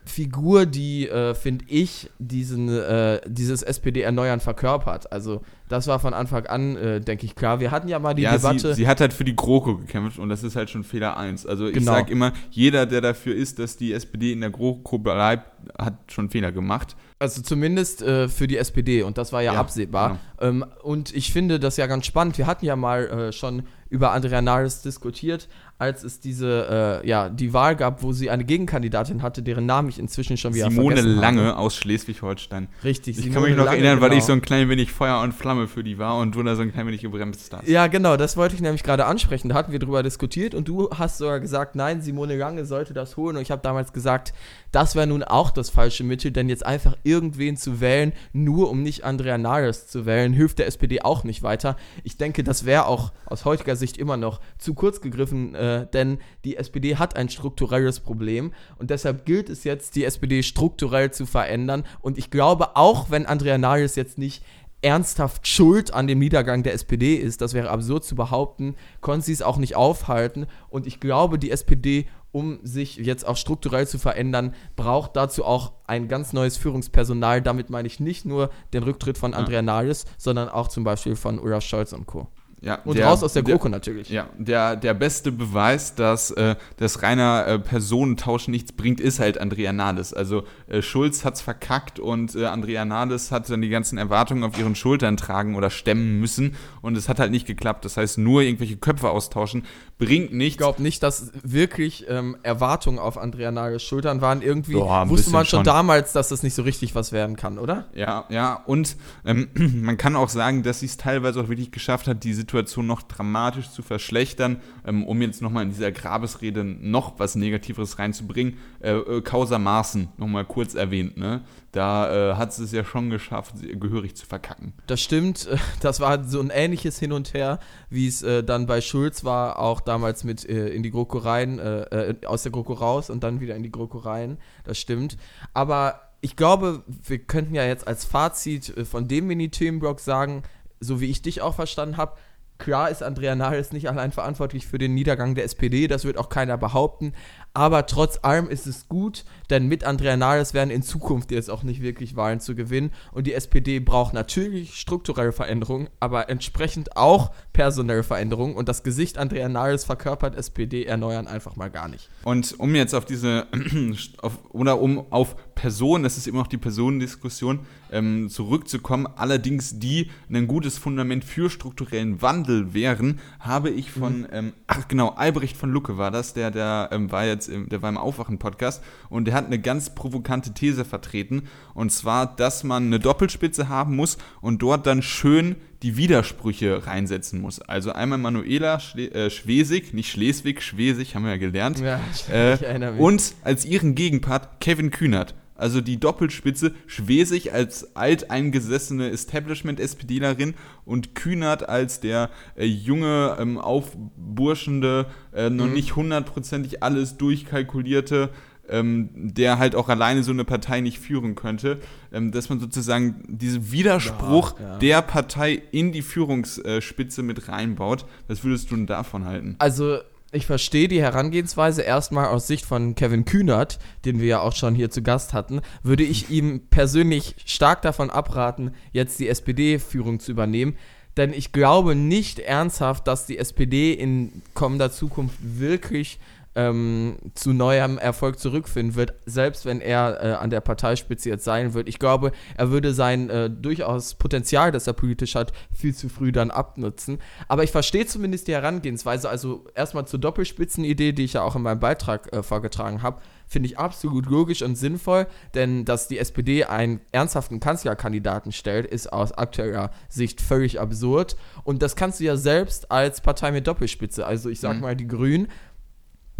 Figur, 0.05 0.67
die, 0.67 1.09
äh, 1.09 1.35
finde 1.35 1.65
ich, 1.69 2.11
diesen, 2.19 2.69
äh, 2.69 3.21
dieses 3.27 3.63
SPD-Erneuern 3.63 4.41
verkörpert. 4.41 5.13
Also 5.13 5.43
das 5.71 5.87
war 5.87 6.01
von 6.01 6.15
Anfang 6.15 6.47
an, 6.47 6.77
äh, 6.77 7.01
denke 7.01 7.25
ich, 7.25 7.37
klar. 7.37 7.61
Wir 7.61 7.71
hatten 7.71 7.87
ja 7.87 8.01
mal 8.01 8.13
die 8.13 8.23
ja, 8.23 8.33
Debatte. 8.33 8.75
Sie, 8.75 8.83
sie, 8.83 8.89
hat 8.89 9.01
halt 9.01 9.13
für 9.13 9.23
die 9.23 9.37
GroKo 9.37 9.77
gekämpft 9.77 10.19
und 10.19 10.29
das 10.29 10.43
ist 10.43 10.57
halt 10.57 10.69
schon 10.69 10.83
Fehler 10.83 11.17
1. 11.17 11.47
Also 11.47 11.69
ich 11.69 11.75
genau. 11.75 11.93
sage 11.93 12.11
immer, 12.11 12.33
jeder, 12.51 12.87
der 12.87 13.01
dafür 13.01 13.37
ist, 13.37 13.61
dass 13.61 13.77
die 13.77 13.93
SPD 13.93 14.33
in 14.33 14.41
der 14.41 14.51
GroKo 14.51 14.99
bleibt, 14.99 15.49
hat 15.79 15.95
schon 16.09 16.29
Fehler 16.29 16.51
gemacht. 16.51 16.97
Also 17.21 17.41
zumindest 17.41 18.03
äh, 18.03 18.29
für 18.29 18.49
die 18.49 18.57
SPD 18.57 19.05
und 19.05 19.17
das 19.17 19.33
war 19.33 19.43
ja, 19.43 19.55
ja 19.55 19.61
absehbar. 19.61 20.19
Genau. 20.39 20.51
Ähm, 20.51 20.65
und 20.83 21.15
ich 21.15 21.33
finde 21.33 21.61
das 21.61 21.77
ja 21.77 21.87
ganz 21.87 22.05
spannend. 22.05 22.37
Wir 22.37 22.49
hatten 22.49 22.65
ja 22.67 22.75
mal 22.75 23.07
äh, 23.07 23.33
schon 23.33 23.63
über 23.91 24.11
Andrea 24.11 24.43
Nahles 24.43 24.83
diskutiert, 24.83 25.49
als 25.81 26.05
es 26.05 26.21
diese, 26.21 27.01
äh, 27.03 27.09
ja, 27.09 27.31
die 27.31 27.55
Wahl 27.55 27.75
gab, 27.75 28.03
wo 28.03 28.13
sie 28.13 28.29
eine 28.29 28.45
Gegenkandidatin 28.45 29.23
hatte, 29.23 29.43
deren 29.43 29.65
Namen 29.65 29.89
ich 29.89 29.99
inzwischen 29.99 30.37
schon 30.37 30.53
wieder 30.55 30.69
Simone 30.69 30.97
vergessen 30.97 31.19
Lange 31.19 31.45
habe. 31.47 31.57
aus 31.57 31.75
Schleswig-Holstein. 31.77 32.69
Richtig. 32.85 33.17
Ich 33.17 33.25
Simone 33.25 33.35
kann 33.35 33.43
mich 33.45 33.57
noch 33.57 33.65
Lange, 33.65 33.79
erinnern, 33.79 33.95
genau. 33.95 34.03
weil 34.03 34.13
ich 34.13 34.19
genau. 34.19 34.27
so 34.27 34.33
ein 34.35 34.43
klein 34.43 34.69
wenig 34.69 34.93
Feuer 34.93 35.23
und 35.23 35.33
Flamme 35.33 35.69
für 35.69 35.83
die 35.83 35.97
war 35.97 36.19
und 36.19 36.35
du 36.35 36.43
da 36.43 36.55
so 36.55 36.61
ein 36.61 36.71
klein 36.71 36.87
wenig 36.87 37.01
gebremst 37.01 37.51
hast. 37.51 37.67
Ja, 37.67 37.87
genau, 37.87 38.19
das 38.19 38.37
wollte 38.37 38.55
ich 38.55 38.61
nämlich 38.61 38.83
gerade 38.83 39.07
ansprechen. 39.07 39.49
Da 39.49 39.55
hatten 39.55 39.73
wir 39.73 39.79
drüber 39.79 40.03
diskutiert 40.03 40.55
und 40.55 40.69
du 40.69 40.91
hast 40.91 41.17
sogar 41.17 41.41
gesagt, 41.41 41.77
nein, 41.77 42.03
Simone 42.03 42.37
Lange 42.37 42.67
sollte 42.67 42.93
das 42.93 43.17
holen 43.17 43.37
und 43.37 43.43
ich 43.43 43.51
habe 43.51 43.63
damals 43.63 43.95
gesagt, 43.95 44.35
das 44.73 44.95
wäre 44.95 45.07
nun 45.07 45.23
auch 45.23 45.51
das 45.51 45.71
falsche 45.71 46.05
Mittel, 46.05 46.31
denn 46.31 46.51
jetzt 46.51 46.67
einfach 46.67 46.95
irgendwen 47.05 47.57
zu 47.57 47.81
wählen, 47.81 48.13
nur 48.35 48.69
um 48.69 48.83
nicht 48.83 49.05
Andrea 49.05 49.39
Nahles 49.39 49.87
zu 49.87 50.05
wählen, 50.05 50.35
hilft 50.35 50.59
der 50.59 50.67
SPD 50.67 51.01
auch 51.01 51.25
nicht 51.25 51.43
weiter. 51.43 51.77
Ich 52.05 52.19
denke, 52.19 52.45
das 52.45 52.67
wäre 52.67 52.85
auch 52.85 53.13
aus 53.25 53.47
heutiger 53.47 53.77
Sicht 53.77 53.97
immer 53.97 54.19
noch 54.19 54.41
zu 54.59 54.75
kurz 54.75 55.01
gegriffen, 55.01 55.55
äh, 55.55 55.70
denn 55.79 56.19
die 56.45 56.57
SPD 56.57 56.97
hat 56.97 57.17
ein 57.17 57.29
strukturelles 57.29 58.01
Problem 58.01 58.53
und 58.79 58.91
deshalb 58.91 59.25
gilt 59.25 59.49
es 59.49 59.65
jetzt, 59.65 59.97
die 59.97 60.05
SPD 60.05 60.43
strukturell 60.43 61.11
zu 61.13 61.27
verändern. 61.27 61.85
Und 62.01 62.19
ich 62.19 62.31
glaube, 62.31 62.77
auch 62.77 63.11
wenn 63.11 63.27
Andrea 63.27 63.59
Nahles 63.59 63.97
jetzt 63.97 64.19
nicht 64.19 64.43
ernsthaft 64.83 65.47
schuld 65.47 65.93
an 65.93 66.07
dem 66.07 66.19
Niedergang 66.19 66.63
der 66.63 66.75
SPD 66.75 67.17
ist, 67.17 67.41
das 67.41 67.55
wäre 67.55 67.71
absurd 67.71 68.05
zu 68.05 68.15
behaupten, 68.15 68.77
konnte 69.01 69.27
sie 69.27 69.33
es 69.33 69.43
auch 69.43 69.59
nicht 69.59 69.77
aufhalten. 69.77 70.47
Und 70.69 70.87
ich 70.87 71.01
glaube, 71.01 71.39
die 71.39 71.51
SPD, 71.51 72.07
um 72.33 72.61
sich 72.63 72.97
jetzt 72.97 73.27
auch 73.27 73.37
strukturell 73.37 73.87
zu 73.87 73.99
verändern, 73.99 74.55
braucht 74.77 75.17
dazu 75.17 75.45
auch 75.45 75.73
ein 75.87 76.09
ganz 76.09 76.33
neues 76.33 76.57
Führungspersonal. 76.57 77.43
Damit 77.43 77.71
meine 77.71 77.89
ich 77.89 78.01
nicht 78.01 78.25
nur 78.25 78.51
den 78.73 78.83
Rücktritt 78.83 79.19
von 79.19 79.35
Andrea 79.35 79.63
Nahles, 79.63 80.07
sondern 80.17 80.49
auch 80.49 80.69
zum 80.69 80.85
Beispiel 80.85 81.17
von 81.17 81.39
Olaf 81.39 81.65
Scholz 81.65 81.93
und 81.93 82.07
Co. 82.07 82.29
Ja, 82.63 82.79
und 82.85 82.99
der, 82.99 83.07
raus 83.07 83.23
aus 83.23 83.33
der 83.33 83.43
GroKo 83.43 83.69
natürlich. 83.71 84.11
Ja, 84.11 84.29
der, 84.37 84.77
der 84.77 84.93
beste 84.93 85.33
Beweis, 85.33 85.95
dass 85.95 86.31
äh, 86.33 86.57
das 86.77 87.03
reiner 87.03 87.47
äh, 87.47 87.59
Personentausch 87.59 88.49
nichts 88.49 88.73
bringt, 88.73 89.01
ist 89.01 89.19
halt 89.19 89.39
Andrea 89.39 89.73
Nahles. 89.73 90.13
Also 90.13 90.45
äh, 90.67 90.83
Schulz 90.83 91.25
es 91.25 91.41
verkackt 91.41 91.99
und 91.99 92.35
äh, 92.35 92.47
Andrea 92.47 92.85
Nahles 92.85 93.33
hat 93.33 93.49
dann 93.49 93.63
die 93.63 93.71
ganzen 93.71 93.97
Erwartungen 93.97 94.45
auf 94.45 94.59
ihren 94.59 94.75
Schultern 94.75 95.17
tragen 95.17 95.55
oder 95.55 95.71
stemmen 95.71 96.21
müssen 96.21 96.55
und 96.83 96.97
es 96.97 97.09
hat 97.09 97.19
halt 97.19 97.31
nicht 97.31 97.47
geklappt. 97.47 97.85
Das 97.87 97.97
heißt, 97.97 98.19
nur 98.19 98.43
irgendwelche 98.43 98.77
Köpfe 98.77 99.09
austauschen 99.09 99.65
bringt 100.01 100.33
nichts. 100.33 100.55
Ich 100.55 100.59
glaube 100.59 100.83
nicht, 100.83 101.03
dass 101.03 101.31
wirklich 101.43 102.07
ähm, 102.09 102.37
Erwartungen 102.43 102.99
auf 102.99 103.19
Andrea 103.19 103.53
Nahles 103.53 103.83
Schultern 103.83 104.21
waren. 104.21 104.43
Irgendwie 104.43 104.73
Boah, 104.73 105.09
wusste 105.09 105.31
man 105.31 105.45
schon, 105.45 105.59
schon, 105.59 105.65
damals, 105.65 106.13
dass 106.13 106.31
das 106.31 106.43
nicht 106.43 106.55
so 106.55 106.63
richtig 106.63 106.95
was 106.95 107.13
werden 107.13 107.37
kann, 107.37 107.59
oder? 107.59 107.85
Ja, 107.95 108.25
ja. 108.31 108.55
Und 108.67 108.97
ähm, 109.25 109.49
man 109.55 109.97
kann 109.99 110.17
auch 110.17 110.31
sagen, 110.31 110.63
dass 110.63 110.81
sie 110.81 110.87
es 110.87 110.97
teilweise 110.97 111.41
auch 111.41 111.49
wirklich 111.49 111.71
geschafft 111.71 112.09
hat, 112.09 112.25
die 112.25 112.33
Situation 112.33 112.87
noch 112.87 113.03
dramatisch 113.03 113.71
zu 113.71 113.83
verschlechtern, 113.83 114.61
ähm, 114.87 115.05
um 115.07 115.21
jetzt 115.23 115.43
nochmal 115.43 115.65
in 115.65 115.71
dieser 115.71 115.93
Grabesrede 115.93 116.65
noch 116.65 117.19
was 117.19 117.37
Negativeres 117.37 117.99
reinzubringen. 117.99 118.57
Äh, 118.81 118.93
äh, 118.93 119.21
Causa 119.21 119.59
Maaßen 119.59 120.09
nochmal 120.17 120.47
kurz 120.47 120.75
erwähnt, 120.75 121.19
ne? 121.19 121.43
Da 121.73 122.33
äh, 122.33 122.35
hat 122.35 122.53
sie 122.53 122.65
es 122.65 122.73
ja 122.73 122.85
schon 122.85 123.11
geschafft, 123.11 123.55
gehörig 123.61 124.17
zu 124.17 124.27
verkacken. 124.27 124.73
Das 124.87 125.01
stimmt. 125.01 125.49
Das 125.81 126.01
war 126.01 126.25
so 126.25 126.41
ein 126.41 126.51
ähnliches 126.51 126.99
Hin 126.99 127.13
und 127.13 127.33
Her, 127.33 127.59
wie 127.89 128.07
es 128.07 128.23
äh, 128.23 128.43
dann 128.43 128.67
bei 128.67 128.81
Schulz 128.81 129.25
war, 129.25 129.59
auch 129.59 129.81
damals 129.81 130.25
mit 130.25 130.47
äh, 130.49 130.69
in 130.69 130.83
die 130.83 130.91
GroKo 130.91 131.19
rein, 131.19 131.59
äh, 131.59 132.11
äh, 132.11 132.27
aus 132.27 132.43
der 132.43 132.53
GroKo 132.53 132.75
raus 132.75 133.09
und 133.09 133.23
dann 133.23 133.41
wieder 133.41 133.57
in 133.57 133.63
die 133.63 133.71
GroKo 133.71 133.99
rein. 133.99 134.39
Das 134.65 134.79
stimmt. 134.79 135.17
Aber 135.55 136.01
ich 136.21 136.37
glaube, 136.37 136.83
wir 136.87 137.19
könnten 137.19 137.55
ja 137.55 137.65
jetzt 137.65 137.87
als 137.87 138.05
Fazit 138.05 138.77
äh, 138.77 138.85
von 138.85 139.09
dem 139.09 139.27
Mini-Themenblock 139.27 140.01
sagen, 140.01 140.43
so 140.81 141.01
wie 141.01 141.11
ich 141.11 141.23
dich 141.23 141.41
auch 141.41 141.55
verstanden 141.55 141.97
habe, 141.97 142.17
Klar 142.61 142.91
ist 142.91 143.03
Andrea 143.03 143.35
Nahles 143.35 143.73
nicht 143.73 143.89
allein 143.89 144.13
verantwortlich 144.13 144.67
für 144.67 144.77
den 144.77 144.93
Niedergang 144.93 145.35
der 145.35 145.45
SPD, 145.45 145.89
das 145.89 146.05
wird 146.05 146.19
auch 146.19 146.29
keiner 146.29 146.59
behaupten. 146.59 147.15
Aber 147.53 147.87
trotz 147.87 148.21
allem 148.23 148.49
ist 148.49 148.67
es 148.67 148.89
gut, 148.89 149.25
denn 149.51 149.67
mit 149.67 149.83
Andrea 149.83 150.17
Nahles 150.17 150.55
werden 150.55 150.71
in 150.71 150.83
Zukunft 150.83 151.33
jetzt 151.33 151.51
auch 151.51 151.65
nicht 151.65 151.83
wirklich 151.83 152.15
Wahlen 152.15 152.39
zu 152.39 152.55
gewinnen. 152.55 152.93
Und 153.11 153.27
die 153.27 153.35
SPD 153.35 153.81
braucht 153.81 154.15
natürlich 154.15 154.77
strukturelle 154.77 155.33
Veränderungen, 155.33 155.89
aber 155.99 156.31
entsprechend 156.31 156.97
auch 156.97 157.33
personelle 157.53 158.05
Veränderungen. 158.05 158.55
Und 158.55 158.69
das 158.69 158.85
Gesicht 158.85 159.19
Andrea 159.19 159.49
Nahles 159.49 159.85
verkörpert 159.85 160.37
SPD 160.37 160.85
erneuern 160.85 161.27
einfach 161.27 161.57
mal 161.57 161.71
gar 161.71 161.89
nicht. 161.89 162.09
Und 162.23 162.59
um 162.61 162.75
jetzt 162.77 162.95
auf 162.95 163.05
diese, 163.05 163.49
auf, 164.23 164.39
oder 164.51 164.81
um 164.81 165.11
auf 165.11 165.35
Person, 165.57 166.05
das 166.05 166.17
ist 166.17 166.29
immer 166.29 166.39
noch 166.39 166.47
die 166.47 166.57
Personendiskussion, 166.57 167.67
ähm, 167.93 168.29
zurückzukommen, 168.29 169.07
allerdings 169.17 169.79
die 169.79 170.11
ein 170.33 170.47
gutes 170.47 170.79
Fundament 170.79 171.25
für 171.25 171.51
strukturellen 171.51 172.23
Wandel 172.23 172.73
wären, 172.73 173.19
habe 173.41 173.71
ich 173.71 173.91
von, 173.91 174.21
mhm. 174.21 174.27
ähm, 174.33 174.53
ach 174.67 174.89
genau, 174.89 175.11
Albrecht 175.11 175.57
von 175.57 175.71
Lucke 175.71 175.99
war 175.99 176.11
das, 176.11 176.33
der, 176.33 176.51
der 176.51 176.89
ähm, 176.93 177.11
war 177.11 177.25
jetzt, 177.41 177.49
im, 177.49 177.69
der 177.69 177.83
war 177.83 177.89
im 177.89 177.97
Aufwachen-Podcast 177.97 178.83
und 179.09 179.25
der 179.27 179.35
hat 179.35 179.47
eine 179.47 179.59
ganz 179.59 179.95
provokante 179.95 180.53
These 180.53 180.85
vertreten 180.85 181.49
und 181.75 181.91
zwar, 181.91 182.37
dass 182.37 182.65
man 182.65 182.87
eine 182.87 183.01
Doppelspitze 183.01 183.69
haben 183.69 183.97
muss 183.97 184.19
und 184.41 184.63
dort 184.63 184.87
dann 184.87 185.03
schön 185.03 185.57
die 185.83 185.97
Widersprüche 185.97 186.87
reinsetzen 186.87 187.41
muss. 187.41 187.61
Also 187.61 187.93
einmal 187.93 188.19
Manuela 188.19 188.81
Schle 188.81 189.11
äh, 189.13 189.31
Schwesig, 189.31 189.95
nicht 189.95 190.11
Schleswig, 190.11 190.63
Schwesig, 190.63 191.15
haben 191.15 191.25
wir 191.25 191.31
ja 191.31 191.37
gelernt. 191.39 191.81
Ja, 191.81 192.01
äh, 192.31 192.93
und 192.99 193.35
als 193.43 193.65
ihren 193.65 193.95
Gegenpart 193.95 194.61
Kevin 194.61 194.91
Kühnert. 194.91 195.35
Also 195.61 195.81
die 195.81 196.01
Doppelspitze 196.01 196.73
Schwesig 196.87 197.53
als 197.53 197.95
alteingesessene 197.95 199.11
Establishment-SPDlerin 199.11 200.55
und 200.85 201.15
Kühnert 201.15 201.69
als 201.69 202.01
der 202.01 202.31
äh, 202.57 202.65
junge, 202.65 203.37
ähm, 203.39 203.59
aufburschende, 203.59 205.07
äh, 205.35 205.51
noch 205.51 205.67
mhm. 205.67 205.75
nicht 205.75 205.97
hundertprozentig 205.97 206.83
alles 206.83 207.17
durchkalkulierte 207.17 208.31
ähm, 208.71 209.11
der 209.13 209.59
halt 209.59 209.75
auch 209.75 209.89
alleine 209.89 210.23
so 210.23 210.31
eine 210.31 210.45
Partei 210.45 210.81
nicht 210.81 210.99
führen 210.99 211.35
könnte, 211.35 211.81
ähm, 212.13 212.31
dass 212.31 212.49
man 212.49 212.61
sozusagen 212.61 213.23
diesen 213.27 213.73
Widerspruch 213.73 214.59
ja, 214.59 214.67
ja. 214.67 214.79
der 214.79 215.03
Partei 215.03 215.61
in 215.73 215.93
die 215.93 216.03
Führungsspitze 216.03 217.23
mit 217.23 217.49
reinbaut. 217.49 218.07
Was 218.29 218.45
würdest 218.45 218.71
du 218.71 218.77
denn 218.77 218.87
davon 218.87 219.25
halten? 219.25 219.57
Also 219.59 219.99
ich 220.33 220.47
verstehe 220.47 220.89
die 220.89 221.03
Herangehensweise 221.03 221.83
erstmal 221.83 222.27
aus 222.27 222.47
Sicht 222.47 222.65
von 222.65 222.95
Kevin 222.95 223.25
Kühnert, 223.25 223.79
den 224.05 224.21
wir 224.21 224.27
ja 224.27 224.41
auch 224.41 224.55
schon 224.55 224.75
hier 224.75 224.91
zu 224.91 225.03
Gast 225.03 225.33
hatten, 225.33 225.61
würde 225.83 226.05
ich 226.05 226.31
ihm 226.31 226.69
persönlich 226.71 227.35
stark 227.45 227.83
davon 227.83 228.11
abraten, 228.11 228.73
jetzt 228.93 229.19
die 229.19 229.29
SPD-Führung 229.29 230.21
zu 230.21 230.31
übernehmen. 230.31 230.77
Denn 231.17 231.33
ich 231.33 231.53
glaube 231.53 231.97
nicht 231.97 232.39
ernsthaft, 232.39 233.09
dass 233.09 233.27
die 233.27 233.39
SPD 233.39 233.93
in 233.93 234.43
kommender 234.55 234.93
Zukunft 234.93 235.37
wirklich 235.41 236.21
ähm, 236.55 237.17
zu 237.35 237.53
neuem 237.53 237.99
Erfolg 237.99 238.39
zurückfinden 238.39 238.97
wird, 238.97 239.15
selbst 239.25 239.65
wenn 239.67 239.81
er 239.81 240.23
äh, 240.23 240.33
an 240.33 240.51
der 240.51 240.61
Parteispitze 240.61 241.29
jetzt 241.29 241.45
sein 241.45 241.75
wird. 241.75 241.89
Ich 241.89 241.99
glaube, 241.99 242.33
er 242.57 242.71
würde 242.71 242.93
sein 242.93 243.31
äh, 243.31 243.49
durchaus 243.49 244.15
Potenzial, 244.15 244.73
das 244.73 244.87
er 244.87 244.93
politisch 244.93 245.35
hat, 245.35 245.53
viel 245.73 245.95
zu 245.95 246.09
früh 246.09 246.33
dann 246.33 246.51
abnutzen. 246.51 247.19
Aber 247.49 247.63
ich 247.63 247.71
verstehe 247.71 248.07
zumindest 248.07 248.49
die 248.49 248.55
Herangehensweise. 248.55 249.29
Also 249.29 249.65
erstmal 249.75 250.07
zur 250.07 250.19
Doppelspitzenidee, 250.19 251.13
die 251.13 251.25
ich 251.25 251.35
ja 251.35 251.43
auch 251.43 251.55
in 251.57 251.63
meinem 251.63 251.81
Beitrag 251.81 252.33
äh, 252.33 252.43
vorgetragen 252.43 253.03
habe 253.03 253.21
finde 253.51 253.69
ich 253.69 253.79
absolut 253.79 254.27
logisch 254.27 254.63
und 254.63 254.77
sinnvoll, 254.77 255.27
denn 255.55 255.85
dass 255.85 256.07
die 256.07 256.19
SPD 256.19 256.65
einen 256.65 257.01
ernsthaften 257.11 257.59
Kanzlerkandidaten 257.59 258.53
stellt, 258.53 258.87
ist 258.87 259.13
aus 259.13 259.33
aktueller 259.33 259.91
Sicht 260.09 260.41
völlig 260.41 260.79
absurd. 260.81 261.37
Und 261.65 261.83
das 261.83 261.97
kannst 261.97 262.21
du 262.21 262.25
ja 262.25 262.37
selbst 262.37 262.93
als 262.93 263.21
Partei 263.21 263.51
mit 263.51 263.67
Doppelspitze, 263.67 264.25
also 264.25 264.49
ich 264.49 264.61
sag 264.61 264.77
mhm. 264.77 264.83
mal, 264.83 264.97
die 264.97 265.09
Grünen 265.09 265.49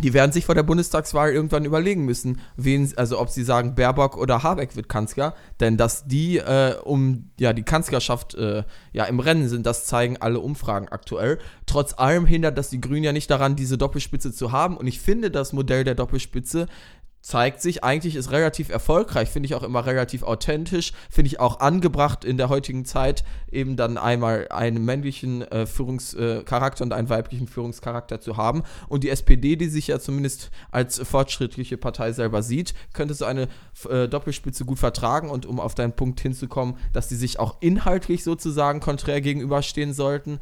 die 0.03 0.15
werden 0.15 0.33
sich 0.33 0.45
vor 0.47 0.55
der 0.55 0.63
Bundestagswahl 0.63 1.33
irgendwann 1.33 1.65
überlegen 1.65 2.05
müssen, 2.05 2.41
wen, 2.57 2.93
also 2.97 3.21
ob 3.21 3.29
sie 3.29 3.45
sagen, 3.45 3.75
Baerbock 3.75 4.17
oder 4.17 4.43
Habeck 4.43 4.77
wird 4.77 4.89
Kanzler, 4.89 5.35
denn 5.61 5.77
dass 5.77 6.07
die 6.07 6.39
äh, 6.39 6.75
um 6.83 7.31
ja 7.39 7.53
die 7.53 7.63
Kanzlerschaft 7.63 8.35
äh, 8.35 8.65
ja 8.93 9.05
im 9.05 9.21
Rennen 9.21 9.49
sind, 9.49 9.67
das 9.67 9.87
zeigen 9.87 10.17
alle 10.19 10.41
Umfragen 10.41 10.89
aktuell. 10.89 11.39
Trotz 11.67 11.95
allem 11.95 12.27
hindert 12.27 12.59
das 12.59 12.71
die 12.71 12.81
Grünen 12.81 13.05
ja 13.05 13.13
nicht 13.13 13.31
daran, 13.31 13.57
diese 13.57 13.79
Doppelspitze 13.79 14.33
zu 14.33 14.53
haben. 14.53 14.77
Und 14.77 14.87
ich 14.87 15.01
finde 15.01 15.31
das 15.31 15.53
Modell 15.53 15.85
der 15.85 15.95
Doppelspitze 15.95 16.67
zeigt 17.23 17.61
sich, 17.61 17.85
eigentlich 17.85 18.17
ist 18.17 18.31
relativ 18.31 18.71
erfolgreich, 18.71 19.29
finde 19.29 19.47
ich 19.47 19.55
auch 19.55 19.63
immer 19.63 19.85
relativ 19.85 20.23
authentisch, 20.23 20.93
finde 21.11 21.29
ich 21.29 21.39
auch 21.39 21.61
angebracht 21.61 22.25
in 22.25 22.39
der 22.39 22.49
heutigen 22.49 22.85
Zeit, 22.85 23.25
eben 23.53 23.77
dann 23.77 23.99
einmal 23.99 24.49
einen 24.49 24.85
männlichen 24.85 25.43
äh, 25.43 25.67
Führungscharakter 25.67 26.83
äh, 26.83 26.87
und 26.87 26.93
einen 26.93 27.11
weiblichen 27.11 27.47
Führungscharakter 27.47 28.21
zu 28.21 28.37
haben. 28.37 28.63
Und 28.89 29.05
die 29.05 29.11
SPD, 29.11 29.57
die 29.57 29.69
sich 29.69 29.89
ja 29.89 30.01
zumindest 30.01 30.51
als 30.71 30.99
fortschrittliche 30.99 31.77
Partei 31.77 32.13
selber 32.13 32.43
sieht, 32.43 32.75
könnte 32.95 33.15
so 33.15 33.27
eine 33.27 33.49
äh, 33.89 34.09
Doppelspitze 34.09 34.65
gut 34.65 34.79
vertragen. 34.79 35.29
Und 35.31 35.45
um 35.45 35.61
auf 35.61 35.75
deinen 35.75 35.93
Punkt 35.93 36.21
hinzukommen, 36.21 36.77
dass 36.93 37.09
die 37.09 37.17
sich 37.17 37.39
auch 37.39 37.57
inhaltlich 37.61 38.25
sozusagen 38.25 38.81
konträr 38.81 39.21
gegenüberstehen 39.21 39.93
sollten, 39.93 40.41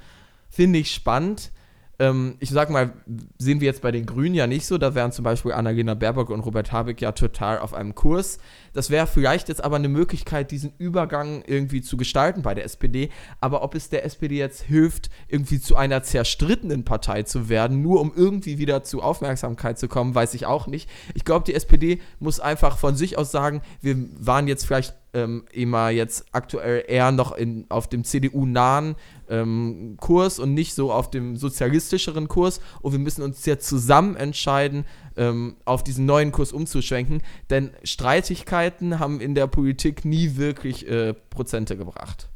finde 0.49 0.79
ich 0.79 0.93
spannend 0.93 1.51
ähm, 2.01 2.37
ich 2.39 2.51
sag 2.51 2.71
mal, 2.71 2.93
sehen 3.39 3.61
wir 3.61 3.67
jetzt 3.67 3.83
bei 3.83 3.91
den 3.91 4.07
Grünen 4.07 4.35
ja 4.35 4.47
nicht 4.47 4.67
so. 4.67 4.79
Da 4.79 4.95
wären 4.95 5.11
zum 5.11 5.25
Beispiel 5.25 5.53
Annalena 5.53 5.95
Baerbock 5.95 6.31
und 6.31 6.41
Robert 6.41 6.71
Habeck 6.71 7.01
ja 7.01 7.13
total 7.13 7.59
auf 7.59 7.75
einem 7.75 7.95
Kurs. 7.95 8.39
Das 8.73 8.91
wäre 8.91 9.09
vielleicht 9.09 9.49
jetzt 9.49 9.65
aber 9.65 9.77
eine 9.77 9.89
Möglichkeit, 9.89 10.53
diesen 10.53 10.73
Übergang 10.79 11.43
irgendwie 11.47 11.83
zu 11.83 11.97
gestalten 11.97 12.43
bei 12.43 12.55
der 12.55 12.65
SPD. 12.65 13.11
Aber 13.41 13.63
ob 13.63 13.75
es 13.75 13.89
der 13.89 14.05
SPD 14.05 14.39
jetzt 14.39 14.63
hilft, 14.63 15.11
irgendwie 15.27 15.61
zu 15.61 15.75
einer 15.75 16.05
zerstrittenen 16.05 16.85
Partei 16.85 17.25
zu 17.25 17.49
werden, 17.49 17.83
nur 17.83 18.01
um 18.01 18.13
irgendwie 18.15 18.59
wieder 18.59 18.85
zu 18.85 19.03
Aufmerksamkeit 19.03 19.79
zu 19.79 19.89
kommen, 19.89 20.15
weiß 20.15 20.35
ich 20.35 20.47
auch 20.47 20.69
nicht. 20.69 20.89
Ich 21.15 21.25
glaube, 21.25 21.45
die 21.45 21.55
SPD 21.55 22.01
muss 22.21 22.39
einfach 22.39 22.79
von 22.79 22.95
sich 22.95 23.19
aus 23.19 23.33
sagen, 23.33 23.61
wir 23.81 23.97
waren 24.21 24.47
jetzt 24.47 24.67
vielleicht 24.67 24.95
ähm, 25.15 25.45
immer 25.53 25.91
jetzt 25.91 26.27
aktuell 26.33 26.85
eher 26.87 27.13
noch 27.13 27.33
in, 27.33 27.67
auf 27.69 27.89
dem 27.89 28.05
CDU-nahen 28.05 28.95
ähm, 29.29 29.97
Kurs 30.01 30.39
und 30.39 30.55
nicht 30.55 30.75
so 30.75 30.93
auf 30.93 31.11
dem 31.11 31.37
sozialistischeren 31.37 32.29
Kurs. 32.29 32.61
Und 32.81 32.93
wir 32.93 32.99
müssen 32.99 33.23
uns 33.23 33.45
jetzt 33.47 33.69
zusammen 33.69 34.17
entscheiden, 34.17 34.85
ähm, 35.17 35.57
auf 35.65 35.83
diesen 35.85 36.07
neuen 36.07 36.33
Kurs 36.33 36.53
umzuschwenken. 36.53 37.23
Denn 37.51 37.71
Streitigkeiten 37.85 38.99
haben 38.99 39.21
in 39.21 39.35
der 39.35 39.47
Politik 39.47 40.05
nie 40.05 40.37
wirklich 40.37 40.89
äh, 40.89 41.15
Prozente 41.15 41.77
gebracht. 41.77 42.29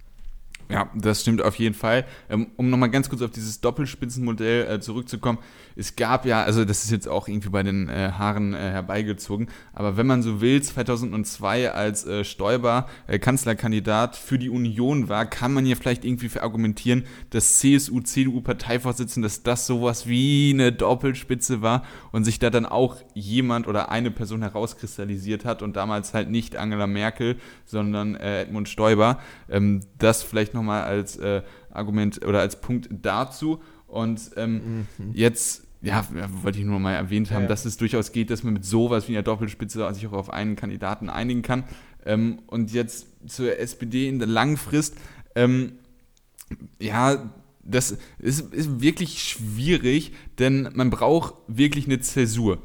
Ja, 0.73 0.91
das 0.95 1.21
stimmt 1.21 1.43
auf 1.43 1.57
jeden 1.57 1.75
Fall. 1.75 2.07
Ähm, 2.31 2.49
um 2.57 2.71
nochmal 2.71 2.91
ganz 2.91 3.11
kurz 3.11 3.21
auf 3.21 3.31
dieses 3.31 3.61
Doppelspitzenmodell 3.61 4.67
äh, 4.67 4.81
zurückzukommen. 4.81 5.39
Es 5.77 5.97
gab 5.97 6.25
ja, 6.25 6.43
also 6.43 6.65
das 6.65 6.85
ist 6.85 6.91
jetzt 6.91 7.09
auch 7.09 7.29
irgendwie 7.29 7.51
bei 7.51 7.63
den 7.63 7.89
äh, 7.89 8.13
Haaren 8.17 8.55
äh, 8.55 8.59
herbeigezogen, 8.59 9.49
aber 9.75 9.97
wenn 9.97 10.07
man 10.07 10.23
so 10.23 10.41
will, 10.41 10.63
2002 10.63 11.73
als 11.73 12.07
Stoiber 12.23 12.87
Kanzlerkandidat 13.21 14.17
für 14.17 14.39
die 14.39 14.51
Union 14.51 15.09
war, 15.09 15.27
kann 15.27 15.53
man 15.53 15.67
ja 15.67 15.77
vielleicht 15.77 16.05
irgendwie 16.05 16.29
verargumentieren, 16.29 17.05
dass 17.31 17.59
CSU, 17.59 18.01
CDU-Parteivorsitzende, 18.01 19.27
dass 19.27 19.43
das 19.43 19.67
sowas 19.67 20.07
wie 20.07 20.51
eine 20.53 20.73
Doppelspitze 20.73 21.63
war 21.63 21.85
und 22.13 22.25
sich 22.25 22.39
da 22.39 22.51
dann 22.51 22.67
auch 22.67 22.97
jemand 23.15 23.69
oder 23.69 23.91
eine 23.91 24.11
Person 24.11 24.43
herauskristallisiert 24.43 25.45
hat 25.45 25.63
und 25.63 25.77
damals 25.77 26.15
halt 26.15 26.31
nicht 26.31 26.57
Angela 26.57 26.87
Merkel, 26.87 27.37
sondern 27.65 28.17
Edmund 28.17 28.69
Stoiber. 28.69 29.21
Ähm, 29.49 29.81
das 29.99 30.23
vielleicht 30.23 30.55
noch 30.55 30.63
nochmal 30.63 30.85
als 30.85 31.17
äh, 31.17 31.43
Argument 31.73 32.25
oder 32.25 32.41
als 32.41 32.61
Punkt 32.61 32.89
dazu. 32.91 33.61
Und 33.93 34.31
ähm, 34.37 34.87
mhm. 34.97 35.11
jetzt, 35.13 35.65
ja, 35.83 36.09
wollte 36.43 36.59
ich 36.59 36.65
nur 36.65 36.81
mal 36.81 36.95
erwähnt 36.95 37.31
haben, 37.31 37.43
ja, 37.43 37.43
ja. 37.43 37.49
dass 37.49 37.67
es 37.67 37.77
durchaus 37.77 38.11
geht, 38.11 38.31
dass 38.31 38.43
man 38.43 38.55
mit 38.55 38.65
sowas 38.65 39.07
wie 39.07 39.13
einer 39.13 39.23
Doppelspitze 39.23 39.87
sich 39.93 40.07
auch 40.07 40.15
auf 40.15 40.31
einen 40.31 40.57
Kandidaten 40.57 41.11
einigen 41.11 41.43
kann. 41.43 41.65
Ähm, 42.07 42.39
und 42.47 42.73
jetzt 42.73 43.07
zur 43.27 43.59
SPD 43.59 44.09
in 44.09 44.19
der 44.19 44.29
langen 44.29 44.57
Frist, 44.57 44.97
ähm, 45.35 45.73
ja, 46.81 47.31
das 47.63 47.99
ist, 48.19 48.53
ist, 48.55 48.81
wirklich 48.81 49.23
schwierig, 49.23 50.13
denn 50.39 50.71
man 50.73 50.89
braucht 50.89 51.35
wirklich 51.49 51.85
eine 51.85 52.01
Zäsur. 52.01 52.59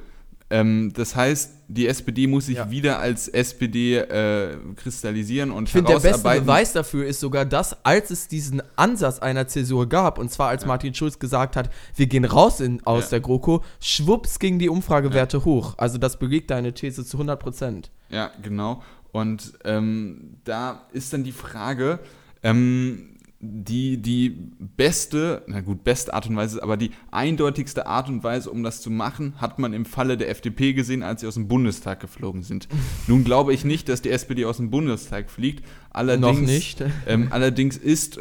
Ähm, 0.49 0.93
das 0.93 1.15
heißt, 1.15 1.55
die 1.67 1.87
SPD 1.87 2.25
muss 2.25 2.45
sich 2.45 2.55
ja. 2.55 2.71
wieder 2.71 2.99
als 2.99 3.27
SPD 3.27 3.97
äh, 3.97 4.55
kristallisieren 4.77 5.51
und 5.51 5.65
ich 5.65 5.73
finde, 5.73 5.91
der 5.91 5.99
beste 5.99 6.23
Beweis 6.23 6.71
dafür 6.71 7.05
ist 7.05 7.19
sogar 7.19 7.43
das, 7.43 7.83
als 7.83 8.11
es 8.11 8.29
diesen 8.29 8.61
Ansatz 8.77 9.19
einer 9.19 9.47
Zäsur 9.47 9.89
gab, 9.89 10.17
und 10.17 10.31
zwar 10.31 10.47
als 10.47 10.61
ja. 10.61 10.69
Martin 10.69 10.93
Schulz 10.93 11.19
gesagt 11.19 11.57
hat, 11.57 11.69
wir 11.95 12.07
gehen 12.07 12.23
raus 12.23 12.61
in, 12.61 12.85
aus 12.85 13.05
ja. 13.05 13.09
der 13.11 13.19
GroKo, 13.19 13.61
schwupps 13.81 14.39
gingen 14.39 14.59
die 14.59 14.69
Umfragewerte 14.69 15.43
hoch. 15.43 15.73
Also 15.77 15.97
das 15.97 16.17
belegt 16.17 16.49
deine 16.49 16.73
These 16.73 17.05
zu 17.05 17.17
100 17.17 17.39
Prozent. 17.39 17.91
Ja, 18.09 18.31
genau. 18.41 18.81
Und 19.11 19.53
ähm, 19.65 20.37
da 20.45 20.87
ist 20.93 21.11
dann 21.11 21.25
die 21.25 21.33
Frage, 21.33 21.99
ähm, 22.41 23.16
die, 23.39 23.98
die 24.01 24.29
beste, 24.75 25.44
na 25.48 25.62
gut, 25.62 25.84
beste 25.84 26.13
Art 26.13 26.27
und 26.27 26.36
Weise, 26.36 26.63
aber 26.63 26.75
die 26.75 26.91
eindeutigste 27.12 27.86
Art 27.86 28.10
und 28.10 28.24
Weise, 28.24 28.50
um 28.50 28.63
das 28.63 28.82
zu 28.82 28.89
machen, 28.89 29.36
hat 29.38 29.60
man 29.60 29.74
im 29.74 29.86
Falle 29.86 30.17
der 30.17 30.29
FDP 30.29 30.74
gesehen, 30.74 31.03
als 31.03 31.22
sie 31.22 31.27
aus 31.27 31.36
dem 31.36 31.48
Bundestag 31.48 32.00
geflogen 32.00 32.41
sind. 32.41 32.67
Nun 33.08 33.24
glaube 33.24 33.53
ich 33.53 33.63
nicht, 33.63 33.89
dass 33.89 34.01
die 34.01 34.10
SPD 34.10 34.46
aus 34.46 34.58
dem 34.58 34.72
Bundestag 34.72 35.29
fliegt. 35.29 35.63
Allerdings, 35.91 36.39
Noch 36.39 36.48
nicht. 36.48 36.84
ähm, 37.08 37.27
allerdings 37.29 37.77
ist, 37.77 38.20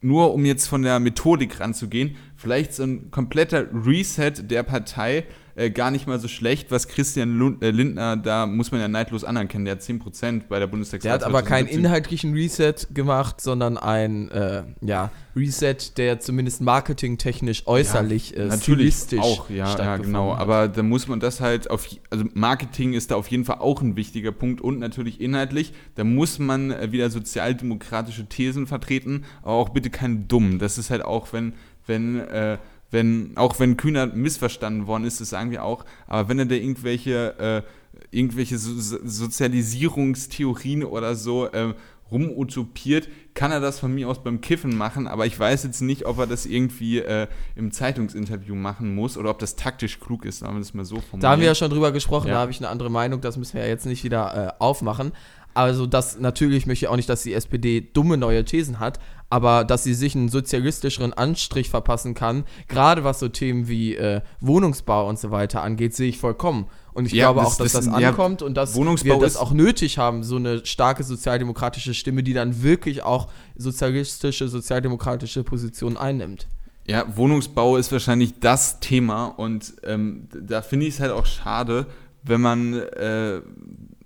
nur 0.00 0.34
um 0.34 0.44
jetzt 0.44 0.66
von 0.66 0.82
der 0.82 0.98
Methodik 0.98 1.60
ranzugehen, 1.60 2.16
vielleicht 2.36 2.74
so 2.74 2.82
ein 2.82 3.10
kompletter 3.12 3.66
Reset 3.72 4.32
der 4.42 4.64
Partei 4.64 5.24
äh, 5.54 5.70
gar 5.70 5.90
nicht 5.90 6.06
mal 6.06 6.18
so 6.18 6.28
schlecht, 6.28 6.70
was 6.70 6.88
Christian 6.88 7.36
Lund, 7.36 7.62
äh, 7.62 7.70
Lindner, 7.70 8.16
da 8.16 8.46
muss 8.46 8.70
man 8.72 8.80
ja 8.80 8.88
neidlos 8.88 9.24
anerkennen, 9.24 9.64
der 9.64 9.72
hat 9.72 9.82
10% 9.82 10.42
bei 10.48 10.58
der 10.58 10.66
Bundestagswahl. 10.66 11.08
Der 11.08 11.14
hat 11.14 11.24
aber 11.24 11.42
keinen 11.42 11.66
inhaltlichen 11.68 12.32
Reset 12.34 12.74
gemacht, 12.92 13.40
sondern 13.40 13.76
ein 13.76 14.30
äh, 14.30 14.64
ja, 14.80 15.10
Reset, 15.36 15.76
der 15.96 16.20
zumindest 16.20 16.60
marketingtechnisch 16.60 17.66
äußerlich 17.66 18.30
ja, 18.30 18.44
äh, 18.44 18.46
natürlich 18.46 18.96
auch, 19.18 19.48
ja, 19.50 19.76
ja 19.76 19.96
genau. 19.96 20.32
Hat. 20.32 20.40
Aber 20.40 20.68
da 20.68 20.82
muss 20.82 21.08
man 21.08 21.20
das 21.20 21.40
halt 21.40 21.70
auf, 21.70 21.88
also 22.10 22.24
Marketing 22.34 22.94
ist 22.94 23.10
da 23.10 23.16
auf 23.16 23.28
jeden 23.28 23.44
Fall 23.44 23.58
auch 23.58 23.82
ein 23.82 23.96
wichtiger 23.96 24.32
Punkt 24.32 24.60
und 24.60 24.78
natürlich 24.78 25.20
inhaltlich. 25.20 25.72
Da 25.94 26.04
muss 26.04 26.38
man 26.38 26.92
wieder 26.92 27.10
sozialdemokratische 27.10 28.26
Thesen 28.26 28.66
vertreten, 28.66 29.24
aber 29.42 29.54
auch 29.54 29.68
bitte 29.70 29.90
keine 29.90 30.16
dummen. 30.16 30.58
Das 30.58 30.78
ist 30.78 30.90
halt 30.90 31.04
auch, 31.04 31.32
wenn, 31.32 31.54
wenn 31.86 32.20
äh, 32.20 32.58
wenn, 32.90 33.36
auch 33.36 33.58
wenn 33.58 33.76
Kühner 33.76 34.06
missverstanden 34.06 34.86
worden 34.86 35.04
ist, 35.04 35.20
das 35.20 35.30
sagen 35.30 35.50
wir 35.50 35.64
auch, 35.64 35.84
aber 36.06 36.28
wenn 36.28 36.38
er 36.38 36.46
da 36.46 36.54
irgendwelche, 36.54 37.38
äh, 37.38 37.62
irgendwelche 38.10 38.58
so 38.58 38.98
Sozialisierungstheorien 39.04 40.84
oder 40.84 41.14
so 41.14 41.46
äh, 41.46 41.74
rumutopiert, 42.10 43.08
kann 43.34 43.52
er 43.52 43.60
das 43.60 43.78
von 43.78 43.94
mir 43.94 44.08
aus 44.08 44.22
beim 44.22 44.40
Kiffen 44.40 44.76
machen, 44.76 45.06
aber 45.06 45.26
ich 45.26 45.38
weiß 45.38 45.62
jetzt 45.64 45.80
nicht, 45.80 46.06
ob 46.06 46.18
er 46.18 46.26
das 46.26 46.46
irgendwie 46.46 46.98
äh, 46.98 47.28
im 47.54 47.70
Zeitungsinterview 47.70 48.54
machen 48.54 48.94
muss 48.94 49.16
oder 49.16 49.30
ob 49.30 49.38
das 49.38 49.56
taktisch 49.56 50.00
klug 50.00 50.24
ist, 50.24 50.40
sagen 50.40 50.54
wir 50.54 50.58
das 50.58 50.74
mal 50.74 50.84
so 50.84 50.96
formulieren. 50.96 51.20
Da 51.20 51.30
haben 51.30 51.40
wir 51.40 51.46
ja 51.46 51.54
schon 51.54 51.70
drüber 51.70 51.92
gesprochen, 51.92 52.28
ja. 52.28 52.34
da 52.34 52.40
habe 52.40 52.50
ich 52.50 52.58
eine 52.58 52.68
andere 52.68 52.90
Meinung, 52.90 53.20
das 53.20 53.36
müssen 53.36 53.54
wir 53.54 53.62
ja 53.62 53.68
jetzt 53.68 53.86
nicht 53.86 54.02
wieder 54.02 54.48
äh, 54.48 54.52
aufmachen. 54.58 55.12
Also 55.54 55.86
das 55.86 56.18
natürlich 56.18 56.66
möchte 56.66 56.84
ich 56.84 56.88
auch 56.88 56.96
nicht, 56.96 57.08
dass 57.08 57.22
die 57.22 57.34
SPD 57.34 57.80
dumme 57.80 58.16
neue 58.16 58.44
Thesen 58.44 58.78
hat, 58.78 59.00
aber 59.30 59.64
dass 59.64 59.84
sie 59.84 59.94
sich 59.94 60.14
einen 60.14 60.28
sozialistischeren 60.28 61.12
Anstrich 61.12 61.70
verpassen 61.70 62.14
kann, 62.14 62.44
gerade 62.68 63.04
was 63.04 63.20
so 63.20 63.28
Themen 63.28 63.68
wie 63.68 63.94
äh, 63.94 64.20
Wohnungsbau 64.40 65.08
und 65.08 65.18
so 65.18 65.30
weiter 65.30 65.62
angeht, 65.62 65.94
sehe 65.94 66.08
ich 66.08 66.18
vollkommen. 66.18 66.66
Und 66.92 67.06
ich 67.06 67.12
ja, 67.12 67.26
glaube 67.26 67.40
das, 67.40 67.54
auch, 67.54 67.58
dass 67.58 67.72
das, 67.72 67.86
das 67.86 67.94
ankommt 67.94 68.40
ja, 68.40 68.46
und 68.46 68.56
dass 68.56 68.74
Wohnungsbau 68.74 69.20
wir 69.20 69.20
das 69.20 69.36
auch 69.36 69.52
nötig 69.52 69.98
haben, 69.98 70.24
so 70.24 70.36
eine 70.36 70.66
starke 70.66 71.04
sozialdemokratische 71.04 71.94
Stimme, 71.94 72.22
die 72.22 72.32
dann 72.32 72.62
wirklich 72.62 73.02
auch 73.02 73.28
sozialistische, 73.56 74.48
sozialdemokratische 74.48 75.44
Positionen 75.44 75.96
einnimmt. 75.96 76.48
Ja, 76.86 77.04
Wohnungsbau 77.16 77.76
ist 77.76 77.92
wahrscheinlich 77.92 78.40
das 78.40 78.80
Thema 78.80 79.26
und 79.26 79.74
ähm, 79.84 80.28
da 80.32 80.62
finde 80.62 80.86
ich 80.86 80.94
es 80.94 81.00
halt 81.00 81.12
auch 81.12 81.26
schade, 81.26 81.86
wenn 82.24 82.40
man 82.40 82.74
äh, 82.74 83.40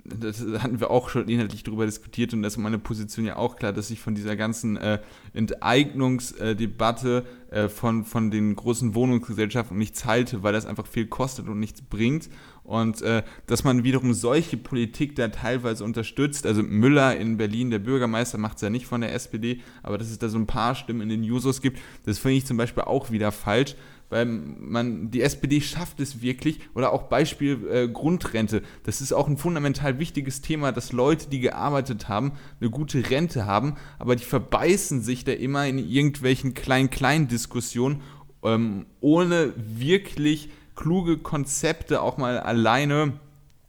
das 0.05 0.41
hatten 0.63 0.81
wir 0.81 0.91
auch 0.91 1.09
schon 1.09 1.29
inhaltlich 1.29 1.63
darüber 1.63 1.87
diskutiert 1.87 2.35
und 2.35 2.43
das 2.43 2.55
ist 2.55 2.59
meine 2.59 2.79
Position 2.79 3.25
ja 3.25 3.37
auch 3.37 3.57
klar, 3.57 3.73
dass 3.73 3.91
ich 3.91 4.01
von 4.01 4.15
dieser 4.15 4.37
ganzen 4.37 4.77
äh, 4.77 5.01
Enteignungsdebatte 5.33 7.25
äh, 7.51 7.69
von, 7.69 8.05
von 8.05 8.31
den 8.31 8.55
großen 8.55 8.95
Wohnungsgesellschaften 8.95 9.79
nichts 9.79 10.05
halte, 10.05 10.43
weil 10.43 10.53
das 10.53 10.67
einfach 10.67 10.87
viel 10.87 11.07
kostet 11.07 11.49
und 11.49 11.59
nichts 11.59 11.81
bringt. 11.81 12.29
Und 12.65 13.03
äh, 13.03 13.23
dass 13.47 13.63
man 13.65 13.85
wiederum 13.85 14.15
solche 14.15 14.57
Politik 14.57 15.17
da 15.17 15.29
teilweise 15.29 15.85
unterstützt. 15.85 16.47
Also 16.47 16.63
Müller 16.63 17.17
in 17.17 17.37
Berlin, 17.37 17.71
der 17.71 17.79
Bürgermeister, 17.79 18.39
macht 18.39 18.57
es 18.57 18.63
ja 18.63 18.71
nicht 18.71 18.87
von 18.87 19.03
der 19.03 19.13
SPD, 19.15 19.61
aber 19.83 19.99
dass 19.99 20.11
es 20.11 20.19
da 20.19 20.29
so 20.29 20.39
ein 20.39 20.47
paar 20.47 20.75
Stimmen 20.75 21.03
in 21.03 21.11
den 21.11 21.23
Jusos 21.23 21.61
gibt, 21.61 21.79
das 22.07 22.19
finde 22.19 22.39
ich 22.39 22.47
zum 22.47 22.57
Beispiel 22.57 22.85
auch 22.85 23.11
wieder 23.11 23.33
falsch 23.33 23.77
weil 24.11 24.27
man, 24.27 25.11
die 25.11 25.23
SPD 25.23 25.61
schafft 25.61 26.01
es 26.01 26.23
wirklich, 26.23 26.61
oder 26.75 26.93
auch 26.93 27.05
Beispiel 27.05 27.67
äh, 27.71 27.89
Grundrente, 27.89 28.63
das 28.85 29.01
ist 29.01 29.13
auch 29.13 29.29
ein 29.29 29.37
fundamental 29.37 29.99
wichtiges 29.99 30.41
Thema, 30.41 30.73
dass 30.73 30.93
Leute, 30.93 31.29
die 31.29 31.41
gearbeitet 31.41 32.09
haben, 32.09 32.33
eine 32.61 32.71
gute 32.71 33.11
Rente 33.11 33.47
haben, 33.47 33.77
aber 33.99 34.17
die 34.17 34.25
verbeißen 34.25 35.03
sich 35.03 35.25
da 35.25 35.33
immer 35.33 35.67
in 35.67 35.79
irgendwelchen 35.79 36.55
kleinen-kleinen 36.55 37.29
Diskussionen, 37.29 38.03
ähm, 38.43 38.87
ohne 39.01 39.53
wirklich 39.57 40.51
kluge 40.75 41.19
Konzepte 41.19 42.03
auch 42.03 42.17
mal 42.17 42.39
alleine 42.39 43.15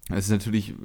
das 0.09 0.25
ist 0.25 0.31
natürlich 0.31 0.75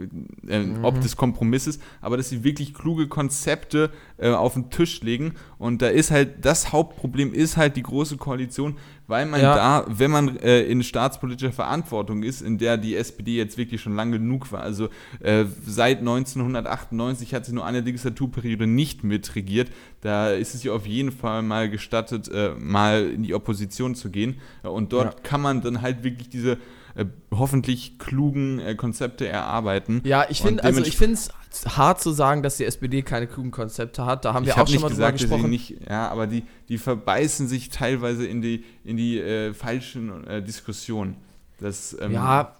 äh, 0.48 0.60
mhm. 0.60 0.82
ob 0.82 0.98
des 1.02 1.14
Kompromisses, 1.14 1.78
aber 2.00 2.16
dass 2.16 2.30
sie 2.30 2.42
wirklich 2.42 2.72
kluge 2.72 3.06
Konzepte 3.06 3.90
äh, 4.16 4.30
auf 4.30 4.54
den 4.54 4.70
Tisch 4.70 5.02
legen. 5.02 5.34
Und 5.58 5.82
da 5.82 5.88
ist 5.88 6.10
halt, 6.10 6.42
das 6.42 6.72
Hauptproblem 6.72 7.34
ist 7.34 7.58
halt 7.58 7.76
die 7.76 7.82
große 7.82 8.16
Koalition, 8.16 8.78
weil 9.08 9.26
man 9.26 9.42
ja. 9.42 9.54
da, 9.54 9.84
wenn 9.88 10.10
man 10.10 10.38
äh, 10.38 10.62
in 10.62 10.82
staatspolitischer 10.82 11.52
Verantwortung 11.52 12.22
ist, 12.22 12.40
in 12.40 12.56
der 12.56 12.78
die 12.78 12.96
SPD 12.96 13.36
jetzt 13.36 13.58
wirklich 13.58 13.82
schon 13.82 13.94
lang 13.94 14.10
genug 14.10 14.52
war, 14.52 14.62
also 14.62 14.88
äh, 15.18 15.44
seit 15.66 15.98
1998 15.98 17.34
hat 17.34 17.44
sie 17.44 17.52
nur 17.52 17.66
eine 17.66 17.80
Legislaturperiode 17.80 18.66
nicht 18.66 19.04
mitregiert, 19.04 19.70
da 20.00 20.30
ist 20.30 20.54
es 20.54 20.62
ja 20.62 20.72
auf 20.72 20.86
jeden 20.86 21.12
Fall 21.12 21.42
mal 21.42 21.68
gestattet, 21.68 22.30
äh, 22.32 22.54
mal 22.58 23.10
in 23.10 23.22
die 23.22 23.34
Opposition 23.34 23.94
zu 23.94 24.10
gehen. 24.10 24.40
Und 24.62 24.94
dort 24.94 25.14
ja. 25.14 25.20
kann 25.22 25.42
man 25.42 25.60
dann 25.60 25.82
halt 25.82 26.04
wirklich 26.04 26.30
diese 26.30 26.56
äh, 26.94 27.06
hoffentlich 27.30 27.98
klugen 27.98 28.58
äh, 28.58 28.74
Konzepte 28.74 29.26
erarbeiten. 29.28 30.00
Ja, 30.04 30.26
ich 30.28 30.42
finde 30.42 30.64
also 30.64 30.82
ich 30.82 30.96
finde 30.96 31.14
es 31.14 31.30
hart 31.76 32.00
zu 32.00 32.10
sagen, 32.12 32.42
dass 32.42 32.56
die 32.56 32.64
SPD 32.64 33.02
keine 33.02 33.26
klugen 33.26 33.50
Konzepte 33.50 34.04
hat. 34.06 34.24
Da 34.24 34.34
haben 34.34 34.46
wir 34.46 34.54
auch 34.54 34.68
schon 34.68 34.80
mal 34.80 34.88
gesagt, 34.88 35.20
drüber 35.20 35.36
gesprochen. 35.36 35.50
Nicht, 35.50 35.88
ja, 35.88 36.08
aber 36.08 36.26
die, 36.26 36.44
die 36.68 36.78
verbeißen 36.78 37.48
sich 37.48 37.70
teilweise 37.70 38.26
in 38.26 38.40
die, 38.42 38.64
in 38.84 38.96
die 38.96 39.18
äh, 39.18 39.54
falschen 39.54 40.26
äh, 40.26 40.42
Diskussionen. 40.42 41.16
Das, 41.58 41.96
ähm 42.00 42.12
ja, 42.12 42.56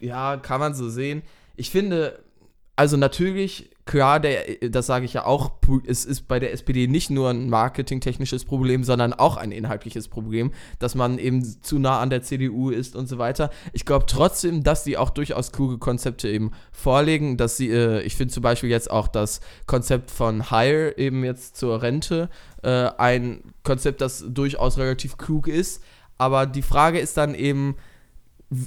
ja, 0.00 0.36
kann 0.36 0.60
man 0.60 0.74
so 0.74 0.88
sehen. 0.88 1.22
Ich 1.56 1.70
finde, 1.70 2.18
also 2.76 2.96
natürlich 2.96 3.70
klar, 3.88 4.20
der, 4.20 4.68
das 4.68 4.86
sage 4.86 5.06
ich 5.06 5.14
ja 5.14 5.24
auch, 5.24 5.50
es 5.86 6.04
ist 6.04 6.28
bei 6.28 6.38
der 6.38 6.52
SPD 6.52 6.86
nicht 6.86 7.08
nur 7.08 7.30
ein 7.30 7.48
marketingtechnisches 7.48 8.44
Problem, 8.44 8.84
sondern 8.84 9.14
auch 9.14 9.38
ein 9.38 9.50
inhaltliches 9.50 10.08
Problem, 10.08 10.52
dass 10.78 10.94
man 10.94 11.18
eben 11.18 11.42
zu 11.62 11.78
nah 11.78 11.98
an 11.98 12.10
der 12.10 12.20
CDU 12.22 12.68
ist 12.68 12.94
und 12.94 13.08
so 13.08 13.16
weiter. 13.16 13.50
Ich 13.72 13.86
glaube 13.86 14.04
trotzdem, 14.06 14.62
dass 14.62 14.84
sie 14.84 14.98
auch 14.98 15.08
durchaus 15.08 15.52
kluge 15.52 15.78
Konzepte 15.78 16.28
eben 16.28 16.52
vorlegen, 16.70 17.38
dass 17.38 17.56
sie, 17.56 17.70
äh, 17.70 18.02
ich 18.02 18.14
finde 18.14 18.34
zum 18.34 18.42
Beispiel 18.42 18.68
jetzt 18.68 18.90
auch 18.90 19.08
das 19.08 19.40
Konzept 19.66 20.10
von 20.10 20.50
Hire 20.50 20.98
eben 20.98 21.24
jetzt 21.24 21.56
zur 21.56 21.80
Rente 21.80 22.28
äh, 22.62 22.90
ein 22.98 23.54
Konzept, 23.62 24.02
das 24.02 24.22
durchaus 24.28 24.76
relativ 24.76 25.16
klug 25.16 25.48
ist. 25.48 25.82
Aber 26.18 26.44
die 26.44 26.62
Frage 26.62 26.98
ist 26.98 27.16
dann 27.16 27.34
eben, 27.34 27.76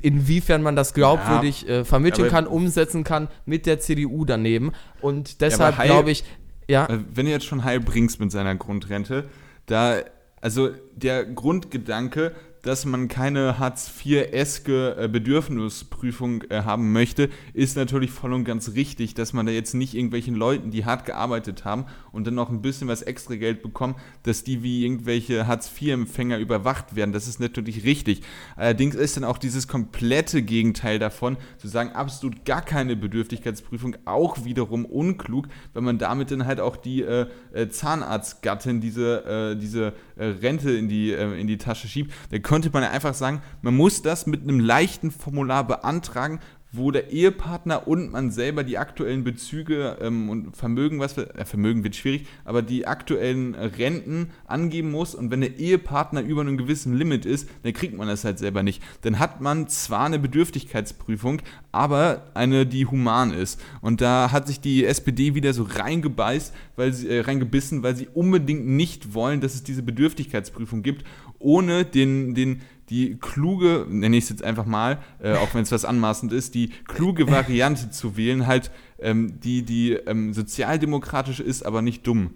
inwiefern 0.01 0.61
man 0.61 0.75
das 0.75 0.93
glaubwürdig 0.93 1.63
ja, 1.63 1.79
äh, 1.79 1.85
vermitteln 1.85 2.29
kann, 2.29 2.47
umsetzen 2.47 3.03
kann 3.03 3.29
mit 3.45 3.65
der 3.65 3.79
CDU 3.79 4.25
daneben. 4.25 4.71
Und 5.01 5.41
deshalb 5.41 5.77
ja, 5.77 5.85
glaube 5.85 6.11
ich, 6.11 6.23
ja. 6.67 6.85
Äh, 6.85 6.99
wenn 7.13 7.25
du 7.25 7.31
jetzt 7.31 7.45
schon 7.45 7.63
Heil 7.63 7.79
bringst 7.79 8.19
mit 8.19 8.31
seiner 8.31 8.55
Grundrente, 8.55 9.25
da, 9.65 9.97
also 10.39 10.69
der 10.95 11.25
Grundgedanke, 11.25 12.33
dass 12.61 12.85
man 12.85 13.07
keine 13.07 13.59
Hartz-IV-eske 13.59 14.95
äh, 14.97 15.07
Bedürfnisprüfung 15.07 16.43
äh, 16.49 16.63
haben 16.63 16.91
möchte, 16.91 17.29
ist 17.53 17.75
natürlich 17.75 18.11
voll 18.11 18.33
und 18.33 18.43
ganz 18.43 18.73
richtig, 18.73 19.13
dass 19.13 19.33
man 19.33 19.45
da 19.45 19.51
jetzt 19.51 19.73
nicht 19.73 19.95
irgendwelchen 19.95 20.35
Leuten, 20.35 20.71
die 20.71 20.85
hart 20.85 21.05
gearbeitet 21.05 21.65
haben 21.65 21.85
und 22.11 22.27
dann 22.27 22.35
noch 22.35 22.49
ein 22.49 22.61
bisschen 22.61 22.87
was 22.87 23.01
extra 23.01 23.35
Geld 23.35 23.61
bekommen, 23.61 23.95
dass 24.23 24.43
die 24.43 24.63
wie 24.63 24.85
irgendwelche 24.85 25.47
Hartz-IV-Empfänger 25.47 26.37
überwacht 26.37 26.95
werden. 26.95 27.13
Das 27.13 27.27
ist 27.27 27.39
natürlich 27.39 27.83
richtig. 27.83 28.21
Allerdings 28.55 28.95
ist 28.95 29.17
dann 29.17 29.23
auch 29.23 29.37
dieses 29.37 29.67
komplette 29.67 30.43
Gegenteil 30.43 30.99
davon, 30.99 31.37
zu 31.57 31.67
sagen, 31.67 31.91
absolut 31.91 32.45
gar 32.45 32.61
keine 32.61 32.95
Bedürftigkeitsprüfung, 32.95 33.95
auch 34.05 34.45
wiederum 34.45 34.85
unklug, 34.85 35.47
weil 35.73 35.81
man 35.81 35.97
damit 35.97 36.31
dann 36.31 36.45
halt 36.45 36.59
auch 36.59 36.77
die 36.77 37.01
äh, 37.01 37.27
äh 37.53 37.69
Zahnarztgattin 37.69 38.81
diese, 38.81 39.53
äh, 39.53 39.59
diese 39.59 39.93
Rente 40.25 40.71
in 40.71 40.87
die, 40.87 41.11
in 41.11 41.47
die 41.47 41.57
Tasche 41.57 41.87
schiebt. 41.87 42.13
Da 42.29 42.39
könnte 42.39 42.69
man 42.71 42.83
ja 42.83 42.91
einfach 42.91 43.13
sagen, 43.13 43.41
man 43.61 43.75
muss 43.75 44.01
das 44.01 44.25
mit 44.25 44.43
einem 44.43 44.59
leichten 44.59 45.11
Formular 45.11 45.65
beantragen, 45.65 46.39
wo 46.71 46.91
der 46.91 47.11
Ehepartner 47.11 47.87
und 47.87 48.11
man 48.11 48.31
selber 48.31 48.63
die 48.63 48.77
aktuellen 48.77 49.23
Bezüge 49.23 49.97
ähm, 50.01 50.29
und 50.29 50.55
Vermögen, 50.55 50.99
was 50.99 51.17
wir, 51.17 51.35
äh, 51.35 51.45
Vermögen 51.45 51.83
wird 51.83 51.95
schwierig, 51.95 52.27
aber 52.45 52.61
die 52.61 52.87
aktuellen 52.87 53.55
Renten 53.55 54.29
angeben 54.45 54.91
muss 54.91 55.13
und 55.13 55.31
wenn 55.31 55.41
der 55.41 55.59
Ehepartner 55.59 56.21
über 56.21 56.41
einem 56.41 56.57
gewissen 56.57 56.95
Limit 56.95 57.25
ist, 57.25 57.49
dann 57.63 57.73
kriegt 57.73 57.97
man 57.97 58.07
das 58.07 58.23
halt 58.23 58.39
selber 58.39 58.63
nicht. 58.63 58.81
Dann 59.01 59.19
hat 59.19 59.41
man 59.41 59.67
zwar 59.67 60.05
eine 60.05 60.19
Bedürftigkeitsprüfung, 60.19 61.41
aber 61.71 62.31
eine, 62.33 62.65
die 62.65 62.85
human 62.85 63.33
ist. 63.33 63.61
Und 63.81 64.01
da 64.01 64.31
hat 64.31 64.47
sich 64.47 64.61
die 64.61 64.85
SPD 64.85 65.35
wieder 65.35 65.53
so 65.53 65.63
reingebeißt, 65.63 66.53
weil 66.77 66.93
sie, 66.93 67.09
äh, 67.09 67.21
reingebissen, 67.21 67.83
weil 67.83 67.95
sie 67.95 68.07
unbedingt 68.13 68.65
nicht 68.65 69.13
wollen, 69.13 69.41
dass 69.41 69.55
es 69.55 69.63
diese 69.63 69.83
Bedürftigkeitsprüfung 69.83 70.83
gibt 70.83 71.05
ohne 71.41 71.85
den, 71.85 72.35
den, 72.35 72.61
die 72.91 73.17
kluge, 73.19 73.87
nenne 73.89 74.17
ich 74.17 74.25
es 74.25 74.29
jetzt 74.29 74.43
einfach 74.43 74.65
mal, 74.65 74.99
äh, 75.23 75.33
auch 75.33 75.53
wenn 75.55 75.63
es 75.63 75.71
was 75.71 75.85
anmaßend 75.85 76.33
ist, 76.33 76.53
die 76.53 76.69
kluge 76.87 77.31
Variante 77.31 77.89
zu 77.89 78.17
wählen, 78.17 78.45
halt 78.45 78.69
ähm, 78.99 79.39
die, 79.39 79.63
die 79.63 79.93
ähm, 79.93 80.33
sozialdemokratisch 80.33 81.39
ist, 81.39 81.65
aber 81.65 81.81
nicht 81.81 82.05
dumm. 82.05 82.31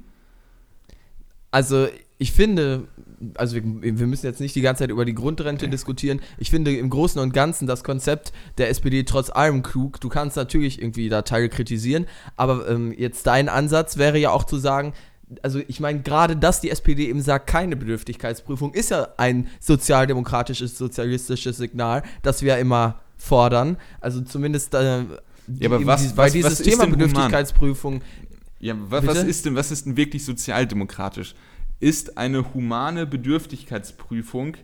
Also 1.52 1.88
ich 2.18 2.32
finde, 2.32 2.88
also 3.36 3.56
wir, 3.56 3.64
wir, 3.64 4.08
müssen 4.08 4.26
jetzt 4.26 4.40
nicht 4.40 4.56
die 4.56 4.62
ganze 4.62 4.84
Zeit 4.84 4.90
über 4.90 5.04
die 5.04 5.14
Grundrente 5.14 5.68
diskutieren. 5.68 6.22
Ich 6.38 6.50
finde 6.50 6.76
im 6.76 6.90
Großen 6.90 7.20
und 7.20 7.34
Ganzen 7.34 7.68
das 7.68 7.84
Konzept 7.84 8.32
der 8.58 8.70
SPD 8.70 9.04
trotz 9.04 9.30
allem 9.30 9.62
klug. 9.62 10.00
Du 10.00 10.08
kannst 10.08 10.38
natürlich 10.38 10.82
irgendwie 10.82 11.10
da 11.10 11.24
Teile 11.24 11.50
kritisieren, 11.50 12.06
aber 12.38 12.70
ähm, 12.70 12.94
jetzt 12.98 13.28
dein 13.28 13.50
Ansatz 13.50 13.98
wäre 13.98 14.18
ja 14.18 14.32
auch 14.32 14.46
zu 14.46 14.58
sagen, 14.58 14.94
also 15.42 15.60
ich 15.68 15.80
meine, 15.80 16.02
gerade 16.02 16.36
dass 16.36 16.62
die 16.62 16.70
SPD 16.70 17.10
eben 17.10 17.22
sagt, 17.22 17.48
keine 17.48 17.76
Bedürftigkeitsprüfung, 17.76 18.74
ist 18.74 18.92
ja 18.92 19.08
ein 19.18 19.48
sozialdemokratisches, 19.60 20.78
sozialistisches 20.78 21.58
Signal, 21.58 22.04
das 22.22 22.42
wir 22.42 22.58
immer 22.58 23.00
fordern. 23.18 23.78
Also 24.02 24.22
zumindest 24.22 24.74
äh, 24.74 25.04
ja, 25.48 25.70
aber 25.70 25.86
was, 25.86 26.04
die, 26.04 26.18
weil 26.18 26.28
was, 26.28 26.34
dieses 26.34 26.60
was 26.60 26.62
Thema? 26.62 26.86
Bedürftigkeitsprüfung. 26.88 28.02
Ja, 28.60 28.76
was, 28.90 29.06
was, 29.06 29.24
ist 29.24 29.46
denn, 29.46 29.56
was 29.56 29.72
ist 29.72 29.86
denn 29.86 29.98
wirklich 29.98 30.26
sozialdemokratisch? 30.26 31.36
Ist 31.80 32.18
eine 32.18 32.54
humane 32.54 33.06
Bedürftigkeitsprüfung 33.06 34.58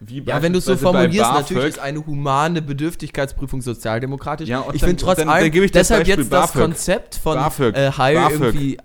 wie 0.00 0.22
Ja, 0.24 0.42
wenn 0.42 0.52
du 0.52 0.58
es 0.58 0.66
so 0.66 0.76
formulierst, 0.76 1.32
natürlich 1.32 1.68
ist 1.68 1.78
eine 1.78 2.04
humane 2.04 2.60
Bedürftigkeitsprüfung 2.60 3.62
sozialdemokratisch. 3.62 4.48
Ja, 4.48 4.66
ich 4.72 4.82
finde 4.82 4.96
trotz 4.96 5.20
allem, 5.20 5.52
das 5.52 5.70
deshalb 5.70 6.00
Beispiel 6.00 6.22
jetzt 6.22 6.32
das 6.32 6.52
BAföG. 6.52 6.62
Konzept 6.62 7.14
von 7.14 7.34
BAföG. 7.36 7.74
äh, 7.74 7.92
Heil 7.92 8.16
BAföG. 8.16 8.42
irgendwie 8.42 8.78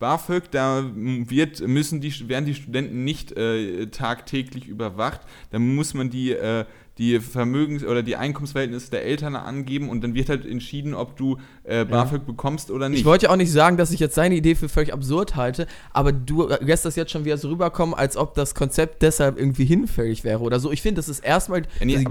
BAföG, 0.00 0.50
da 0.50 0.82
wird, 0.94 1.60
müssen 1.68 2.00
die, 2.00 2.28
werden 2.28 2.46
die 2.46 2.54
Studenten 2.54 3.04
nicht 3.04 3.32
äh, 3.36 3.86
tagtäglich 3.86 4.66
überwacht. 4.66 5.20
Da 5.52 5.58
muss 5.60 5.94
man 5.94 6.10
die, 6.10 6.32
äh, 6.32 6.64
die 6.98 7.18
Vermögens- 7.20 7.84
oder 7.84 8.02
die 8.02 8.16
Einkommensverhältnisse 8.16 8.90
der 8.90 9.04
Eltern 9.04 9.36
angeben 9.36 9.88
und 9.88 10.02
dann 10.02 10.14
wird 10.14 10.28
halt 10.28 10.44
entschieden, 10.44 10.92
ob 10.94 11.16
du 11.16 11.38
äh, 11.64 11.84
BAföG 11.84 12.26
bekommst 12.26 12.70
oder 12.70 12.88
nicht. 12.88 13.00
Ich 13.00 13.04
wollte 13.06 13.26
ja 13.26 13.32
auch 13.32 13.36
nicht 13.36 13.52
sagen, 13.52 13.76
dass 13.78 13.90
ich 13.90 14.00
jetzt 14.00 14.14
seine 14.14 14.34
Idee 14.34 14.54
für 14.54 14.68
völlig 14.68 14.92
absurd 14.92 15.36
halte, 15.36 15.66
aber 15.92 16.12
du 16.12 16.48
lässt 16.60 16.84
das 16.84 16.96
jetzt 16.96 17.10
schon 17.12 17.24
wieder 17.24 17.38
so 17.38 17.48
rüberkommen, 17.50 17.94
als 17.94 18.16
ob 18.18 18.34
das 18.34 18.54
Konzept 18.54 19.00
deshalb 19.02 19.38
irgendwie 19.38 19.64
hinfällig 19.64 20.24
wäre 20.24 20.40
oder 20.40 20.60
so. 20.60 20.72
Ich 20.72 20.82
finde, 20.82 20.96
das 20.98 21.08
ist 21.08 21.20
erstmal 21.20 21.60
Ja, 21.78 21.86
nee, 21.86 21.92
das, 21.94 22.02
wir- 22.02 22.08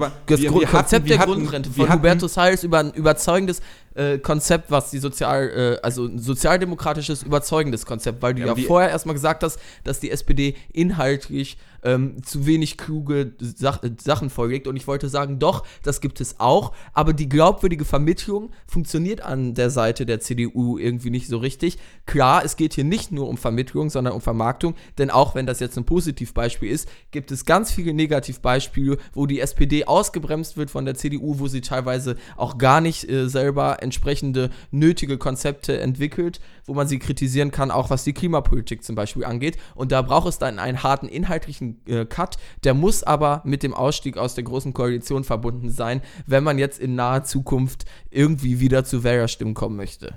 Grund- 0.50 0.62
wir 0.62 0.68
hatten- 0.68 0.78
Konzept 0.78 1.10
der 1.10 1.18
Grundrente 1.20 1.70
von 1.72 1.90
hatten- 1.90 2.00
Hubertus 2.00 2.38
Heils 2.38 2.64
über 2.64 2.80
ein 2.80 2.92
überzeugendes 2.94 3.62
äh, 4.00 4.18
Konzept, 4.18 4.72
was 4.72 4.92
die 4.92 5.00
sozial, 5.00 5.50
äh, 5.50 5.80
also 5.84 6.06
ein 6.06 6.20
sozialdemokratisches 6.20 7.24
überzeugendes 7.24 7.86
Konzept, 7.86 8.22
weil 8.22 8.34
du 8.34 8.42
Ja, 8.42 8.56
ja, 8.56 8.56
vorher 8.56 8.90
erstmal 8.90 9.14
gesagt 9.14 9.44
hast, 9.44 9.60
dass 9.84 10.00
die 10.00 10.10
SPD 10.10 10.56
inhaltlich 10.72 11.58
ähm, 11.84 12.22
zu 12.24 12.46
wenig 12.46 12.78
kluge 12.78 13.34
Sach 13.40 13.82
Sachen 14.02 14.30
vorlegt. 14.30 14.68
Und 14.68 14.76
ich 14.76 14.88
wollte 14.88 15.10
sagen, 15.10 15.40
doch, 15.40 15.66
das 15.84 16.02
gibt 16.02 16.22
es 16.22 16.40
auch, 16.40 16.74
aber 16.94 17.14
die 17.14 17.30
glaubwürdige 17.30 17.86
Vermittlung 17.86 18.52
funktioniert 18.68 19.22
an 19.22 19.54
der 19.54 19.70
Seite 19.70 20.06
der 20.06 20.20
CDU 20.20 20.78
irgendwie 20.78 21.10
nicht 21.10 21.28
so 21.28 21.38
richtig. 21.38 21.78
Klar, 22.06 22.44
es 22.44 22.56
geht 22.56 22.74
hier 22.74 22.84
nicht 22.84 23.12
nur 23.12 23.28
um 23.28 23.38
Vermittlung, 23.38 23.90
sondern 23.90 24.14
um 24.14 24.22
Vermarktung, 24.22 24.76
denn 24.98 25.10
auch 25.10 25.36
wenn 25.36 25.46
das 25.46 25.60
jetzt 25.60 25.78
ein 25.78 25.86
Positivbeispiel 25.86 26.70
ist, 26.70 26.90
gibt 27.12 27.32
es 27.32 27.46
ganz 27.46 27.72
viele 27.72 27.94
Negativbeispiele, 27.94 28.98
wo 29.14 29.26
die 29.26 29.40
SPD 29.40 29.86
ausgebremst 29.86 30.58
wird 30.58 30.70
von 30.70 30.86
der 30.86 30.96
CDU, 30.96 31.40
wo 31.40 31.48
sie 31.48 31.62
teilweise 31.62 32.16
auch 32.38 32.58
gar 32.58 32.82
nicht 32.82 33.10
äh, 33.10 33.30
selber 33.30 33.82
entsprechende 33.90 34.52
nötige 34.70 35.18
Konzepte 35.18 35.80
entwickelt, 35.80 36.40
wo 36.66 36.76
man 36.76 36.88
sie 36.88 37.00
kritisieren 37.00 37.50
kann, 37.50 37.72
auch 37.72 37.90
was 37.90 38.04
die 38.04 38.14
Klimapolitik 38.14 38.84
zum 38.84 38.96
Beispiel 38.96 39.26
angeht. 39.26 39.58
Und 39.74 39.92
da 39.92 40.04
braucht 40.04 40.30
es 40.30 40.38
dann 40.38 40.60
einen 40.60 40.84
harten 40.84 41.08
inhaltlichen 41.08 41.82
äh, 41.88 42.06
Cut. 42.06 42.38
Der 42.64 42.76
muss 42.76 43.02
aber 43.04 43.42
mit 43.46 43.64
dem 43.64 43.74
Ausstieg 43.74 44.18
aus 44.18 44.36
der 44.36 44.44
Großen 44.44 44.74
Koalition 44.74 45.24
verbunden 45.24 45.72
sein, 45.72 46.02
wenn 46.28 46.44
man 46.44 46.60
jetzt 46.60 46.80
in 46.80 46.94
naher 46.94 47.24
Zukunft 47.24 47.86
irgendwie 48.12 48.60
wieder 48.60 48.84
zu 48.84 49.04
Wählerstimmen 49.04 49.56
kommen 49.56 49.76
möchte. 49.76 50.14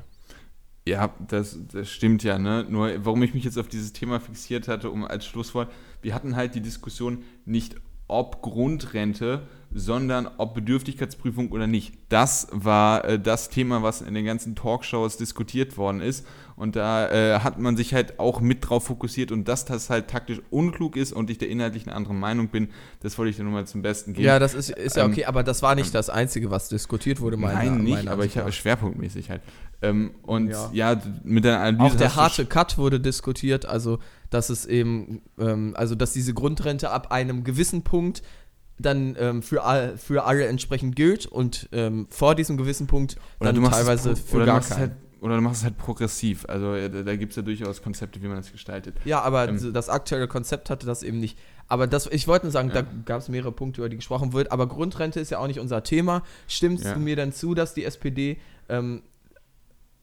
Ja, 0.86 1.14
das, 1.28 1.58
das 1.72 1.88
stimmt 1.88 2.24
ja, 2.24 2.38
ne? 2.38 2.66
Nur 2.68 2.92
warum 3.04 3.22
ich 3.22 3.34
mich 3.34 3.44
jetzt 3.44 3.56
auf 3.56 3.68
dieses 3.68 3.92
Thema 3.92 4.18
fixiert 4.20 4.66
hatte, 4.66 4.90
um 4.90 5.04
als 5.04 5.24
Schlusswort, 5.24 5.70
wir 6.02 6.12
hatten 6.12 6.34
halt 6.34 6.56
die 6.56 6.60
Diskussion 6.60 7.22
nicht 7.44 7.76
ob 8.08 8.42
Grundrente, 8.42 9.46
sondern 9.74 10.28
ob 10.38 10.54
Bedürftigkeitsprüfung 10.54 11.50
oder 11.50 11.66
nicht. 11.66 11.94
Das 12.08 12.48
war 12.52 13.04
äh, 13.04 13.18
das 13.18 13.48
Thema, 13.48 13.82
was 13.82 14.02
in 14.02 14.14
den 14.14 14.24
ganzen 14.24 14.54
Talkshows 14.54 15.16
diskutiert 15.16 15.76
worden 15.76 16.00
ist. 16.00 16.26
Und 16.56 16.76
da 16.76 17.10
äh, 17.10 17.40
hat 17.40 17.58
man 17.58 17.76
sich 17.76 17.94
halt 17.94 18.18
auch 18.20 18.40
mit 18.40 18.68
drauf 18.68 18.84
fokussiert 18.84 19.32
und 19.32 19.48
dass 19.48 19.64
das 19.64 19.90
halt 19.90 20.08
taktisch 20.08 20.40
unklug 20.50 20.96
ist 20.96 21.12
und 21.12 21.30
ich 21.30 21.38
der 21.38 21.48
inhaltlich 21.48 21.86
eine 21.86 21.96
andere 21.96 22.14
Meinung 22.14 22.48
bin, 22.48 22.68
das 23.00 23.16
wollte 23.18 23.30
ich 23.30 23.36
dir 23.36 23.44
nur 23.44 23.52
mal 23.52 23.66
zum 23.66 23.82
Besten 23.82 24.12
geben. 24.12 24.26
Ja, 24.26 24.38
das 24.38 24.54
ist, 24.54 24.70
ist 24.70 24.96
ja 24.96 25.04
Ähm, 25.04 25.12
okay, 25.12 25.24
aber 25.24 25.42
das 25.42 25.62
war 25.62 25.74
nicht 25.74 25.94
das 25.94 26.10
Einzige, 26.10 26.50
was 26.50 26.68
diskutiert 26.68 27.20
wurde, 27.20 27.36
meiner 27.36 27.70
Nein, 27.70 27.82
nicht, 27.82 27.94
meiner 27.94 28.10
aber 28.12 28.26
ich 28.26 28.36
habe 28.36 28.52
schwerpunktmäßig 28.52 29.30
halt. 29.30 29.42
Ähm, 29.80 30.12
und 30.22 30.50
Ja. 30.50 30.70
ja. 30.72 31.02
mit 31.24 31.44
der 31.44 31.60
Analyse. 31.60 31.94
Auch 31.94 31.98
der 31.98 32.16
harte 32.16 32.46
Cut 32.46 32.78
wurde 32.78 33.00
diskutiert, 33.00 33.66
also 33.66 33.98
dass 34.30 34.48
es 34.48 34.66
eben, 34.66 35.22
ähm, 35.38 35.74
also 35.76 35.94
dass 35.94 36.12
diese 36.12 36.34
Grundrente 36.34 36.90
ab 36.90 37.10
einem 37.10 37.44
gewissen 37.44 37.82
Punkt 37.82 38.22
dann 38.82 39.16
ähm, 39.18 39.42
für, 39.42 39.64
all, 39.64 39.96
für 39.96 40.24
alle 40.24 40.46
entsprechend 40.46 40.96
gilt 40.96 41.26
und 41.26 41.68
ähm, 41.72 42.06
vor 42.10 42.34
diesem 42.34 42.56
gewissen 42.56 42.86
Punkt 42.86 43.16
dann 43.40 43.54
teilweise 43.64 44.16
für 44.16 44.36
oder 44.36 44.46
gar 44.46 44.54
du 44.54 44.58
machst 44.58 44.70
es 44.70 44.76
keinen. 44.76 44.90
halt, 44.90 44.98
oder 45.20 45.36
du 45.36 45.40
machst 45.42 45.58
es 45.60 45.64
halt 45.64 45.78
progressiv. 45.78 46.44
Also 46.48 46.74
äh, 46.74 46.90
da, 46.90 47.02
da 47.02 47.16
gibt 47.16 47.30
es 47.30 47.36
ja 47.36 47.42
durchaus 47.42 47.80
Konzepte, 47.82 48.20
wie 48.22 48.26
man 48.28 48.36
das 48.38 48.50
gestaltet. 48.52 48.96
Ja, 49.04 49.20
aber 49.22 49.48
Ähm, 49.48 49.72
das 49.72 49.88
aktuelle 49.88 50.26
Konzept 50.28 50.68
hatte 50.70 50.84
das 50.86 51.02
eben 51.02 51.20
nicht. 51.20 51.38
Aber 51.68 51.86
das, 51.86 52.06
ich 52.08 52.26
wollte 52.28 52.46
nur 52.46 52.52
sagen, 52.52 52.68
Ja. 52.70 52.82
da 52.82 52.86
gab 53.04 53.20
es 53.20 53.28
mehrere 53.28 53.52
Punkte, 53.52 53.80
über 53.80 53.88
die 53.88 53.96
gesprochen 53.96 54.32
wird. 54.32 54.50
Aber 54.52 54.66
Grundrente 54.66 55.20
ist 55.20 55.30
ja 55.30 55.38
auch 55.38 55.46
nicht 55.46 55.60
unser 55.60 55.82
Thema. 55.84 56.22
Stimmst 56.48 56.84
Ja. 56.84 56.94
du 56.94 57.00
mir 57.00 57.16
denn 57.16 57.32
zu, 57.32 57.54
dass 57.54 57.72
die 57.74 57.84
SPD 57.84 58.38
ähm, 58.68 59.02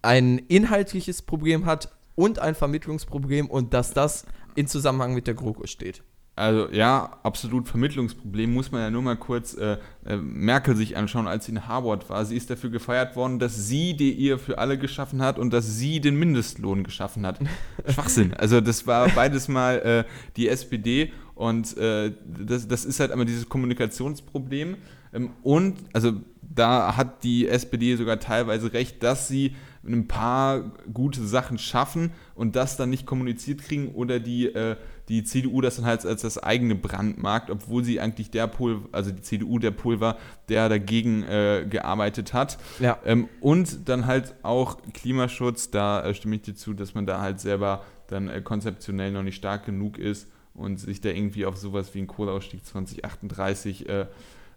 ein 0.01 0.37
inhaltliches 0.39 1.21
Problem 1.21 1.65
hat 1.65 1.91
und 2.15 2.39
ein 2.39 2.55
Vermittlungsproblem 2.55 3.47
und 3.49 3.73
dass 3.73 3.93
das 3.93 4.25
in 4.55 4.67
Zusammenhang 4.67 5.13
mit 5.13 5.27
der 5.27 5.33
GroKo 5.33 5.67
steht? 5.67 6.01
Also 6.39 6.69
ja, 6.71 7.19
absolut 7.23 7.67
Vermittlungsproblem. 7.67 8.53
Muss 8.53 8.71
man 8.71 8.81
ja 8.81 8.89
nur 8.89 9.01
mal 9.01 9.17
kurz 9.17 9.55
äh, 9.55 9.77
äh, 10.05 10.15
Merkel 10.15 10.75
sich 10.75 10.95
anschauen, 10.95 11.27
als 11.27 11.45
sie 11.45 11.51
in 11.51 11.67
Harvard 11.67 12.09
war. 12.09 12.23
Sie 12.23 12.37
ist 12.37 12.49
dafür 12.49 12.69
gefeiert 12.69 13.17
worden, 13.17 13.39
dass 13.39 13.67
sie 13.67 13.93
die 13.93 14.17
Ehe 14.17 14.37
für 14.37 14.57
alle 14.57 14.77
geschaffen 14.77 15.21
hat 15.21 15.37
und 15.37 15.51
dass 15.51 15.77
sie 15.77 15.99
den 15.99 16.15
Mindestlohn 16.17 16.85
geschaffen 16.85 17.25
hat. 17.25 17.39
Schwachsinn. 17.87 18.33
Also 18.35 18.61
das 18.61 18.87
war 18.87 19.09
beides 19.09 19.49
mal 19.49 19.79
äh, 19.79 20.03
die 20.37 20.47
SPD 20.47 21.11
und 21.35 21.75
äh, 21.77 22.13
das, 22.25 22.69
das 22.69 22.85
ist 22.85 23.01
halt 23.01 23.11
einmal 23.11 23.25
dieses 23.25 23.49
Kommunikationsproblem. 23.49 24.77
Ähm, 25.11 25.31
und 25.43 25.77
also 25.91 26.13
da 26.41 26.95
hat 26.95 27.23
die 27.23 27.49
SPD 27.49 27.97
sogar 27.97 28.19
teilweise 28.19 28.71
recht, 28.71 29.03
dass 29.03 29.27
sie 29.27 29.55
ein 29.85 30.07
paar 30.07 30.71
gute 30.93 31.25
Sachen 31.25 31.57
schaffen 31.57 32.11
und 32.35 32.55
das 32.55 32.77
dann 32.77 32.89
nicht 32.89 33.05
kommuniziert 33.05 33.61
kriegen 33.61 33.89
oder 33.89 34.19
die, 34.19 34.47
äh, 34.47 34.75
die 35.09 35.23
CDU 35.23 35.59
das 35.59 35.77
dann 35.77 35.85
halt 35.85 36.05
als 36.05 36.21
das 36.21 36.37
eigene 36.37 36.75
brandmarkt, 36.75 37.49
obwohl 37.49 37.83
sie 37.83 37.99
eigentlich 37.99 38.29
der 38.29 38.47
Pol, 38.47 38.81
also 38.91 39.11
die 39.11 39.21
CDU 39.21 39.57
der 39.57 39.71
Pol 39.71 39.99
war, 39.99 40.17
der 40.47 40.69
dagegen 40.69 41.23
äh, 41.23 41.65
gearbeitet 41.67 42.33
hat. 42.33 42.59
Ja. 42.79 42.99
Ähm, 43.03 43.27
und 43.41 43.89
dann 43.89 44.05
halt 44.05 44.35
auch 44.43 44.77
Klimaschutz, 44.93 45.71
da 45.71 46.03
äh, 46.03 46.13
stimme 46.13 46.35
ich 46.35 46.43
dir 46.43 46.55
zu, 46.55 46.73
dass 46.73 46.93
man 46.93 47.07
da 47.07 47.19
halt 47.19 47.39
selber 47.39 47.83
dann 48.07 48.29
äh, 48.29 48.41
konzeptionell 48.41 49.11
noch 49.11 49.23
nicht 49.23 49.35
stark 49.35 49.65
genug 49.65 49.97
ist 49.97 50.27
und 50.53 50.79
sich 50.79 51.01
da 51.01 51.09
irgendwie 51.09 51.45
auf 51.45 51.57
sowas 51.57 51.93
wie 51.93 51.99
einen 51.99 52.07
Kohleausstieg 52.07 52.63
2038 52.63 53.89
äh, 53.89 54.05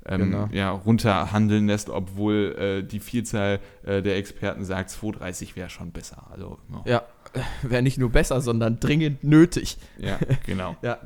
ähm, 0.06 0.20
Genau. 0.30 0.48
ja, 0.52 0.70
runterhandeln 0.70 1.66
lässt, 1.66 1.88
obwohl 1.90 2.56
äh, 2.58 2.82
die 2.86 3.00
Vielzahl 3.00 3.60
äh, 3.84 4.02
der 4.02 4.16
Experten 4.16 4.64
sagt, 4.64 4.90
230 4.90 5.56
wäre 5.56 5.70
schon 5.70 5.92
besser. 5.92 6.26
Also, 6.30 6.58
ja, 6.70 6.82
Ja, 6.92 7.02
wäre 7.62 7.82
nicht 7.82 7.98
nur 7.98 8.10
besser, 8.10 8.40
sondern 8.40 8.80
dringend 8.80 9.24
nötig. 9.24 9.78
ja 9.98 10.18
genau. 10.46 10.76
Ja. 10.82 10.98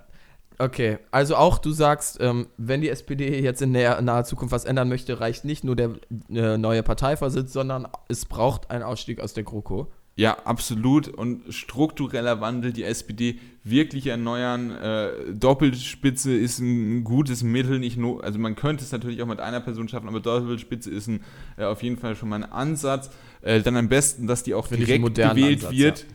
Okay, 0.58 0.96
also 1.10 1.36
auch 1.36 1.58
du 1.58 1.70
sagst, 1.70 2.16
ähm, 2.18 2.46
wenn 2.56 2.80
die 2.80 2.88
SPD 2.88 3.42
jetzt 3.42 3.60
in 3.60 3.74
der 3.74 4.00
naher 4.00 4.24
Zukunft 4.24 4.52
was 4.52 4.64
ändern 4.64 4.88
möchte, 4.88 5.20
reicht 5.20 5.44
nicht 5.44 5.64
nur 5.64 5.76
der 5.76 5.90
äh, 6.30 6.56
neue 6.56 6.82
Parteivorsitz, 6.82 7.52
sondern 7.52 7.86
es 8.08 8.24
braucht 8.24 8.70
einen 8.70 8.82
Ausstieg 8.82 9.20
aus 9.20 9.34
der 9.34 9.44
GroKo. 9.44 9.92
Ja, 10.18 10.38
absolut. 10.44 11.08
Und 11.08 11.42
struktureller 11.52 12.40
Wandel, 12.40 12.72
die 12.72 12.84
SPD 12.84 13.38
wirklich 13.64 14.06
erneuern. 14.06 14.70
Äh, 14.70 15.10
Doppelspitze 15.34 16.34
ist 16.34 16.58
ein 16.58 17.04
gutes 17.04 17.42
Mittel. 17.42 17.78
Nicht 17.78 17.98
nur, 17.98 18.24
also 18.24 18.38
man 18.38 18.56
könnte 18.56 18.82
es 18.82 18.92
natürlich 18.92 19.20
auch 19.22 19.26
mit 19.26 19.40
einer 19.40 19.60
Person 19.60 19.88
schaffen, 19.88 20.08
aber 20.08 20.20
Doppelspitze 20.20 20.90
ist 20.90 21.08
ein, 21.08 21.20
äh, 21.58 21.64
auf 21.64 21.82
jeden 21.82 21.98
Fall 21.98 22.16
schon 22.16 22.30
mal 22.30 22.42
ein 22.42 22.50
Ansatz. 22.50 23.10
Äh, 23.42 23.60
dann 23.60 23.76
am 23.76 23.90
besten, 23.90 24.26
dass 24.26 24.42
die 24.42 24.54
auch 24.54 24.68
Finde 24.68 24.86
direkt 24.86 25.04
gewählt 25.04 25.64
Ansatz, 25.64 25.72
wird. 25.72 26.06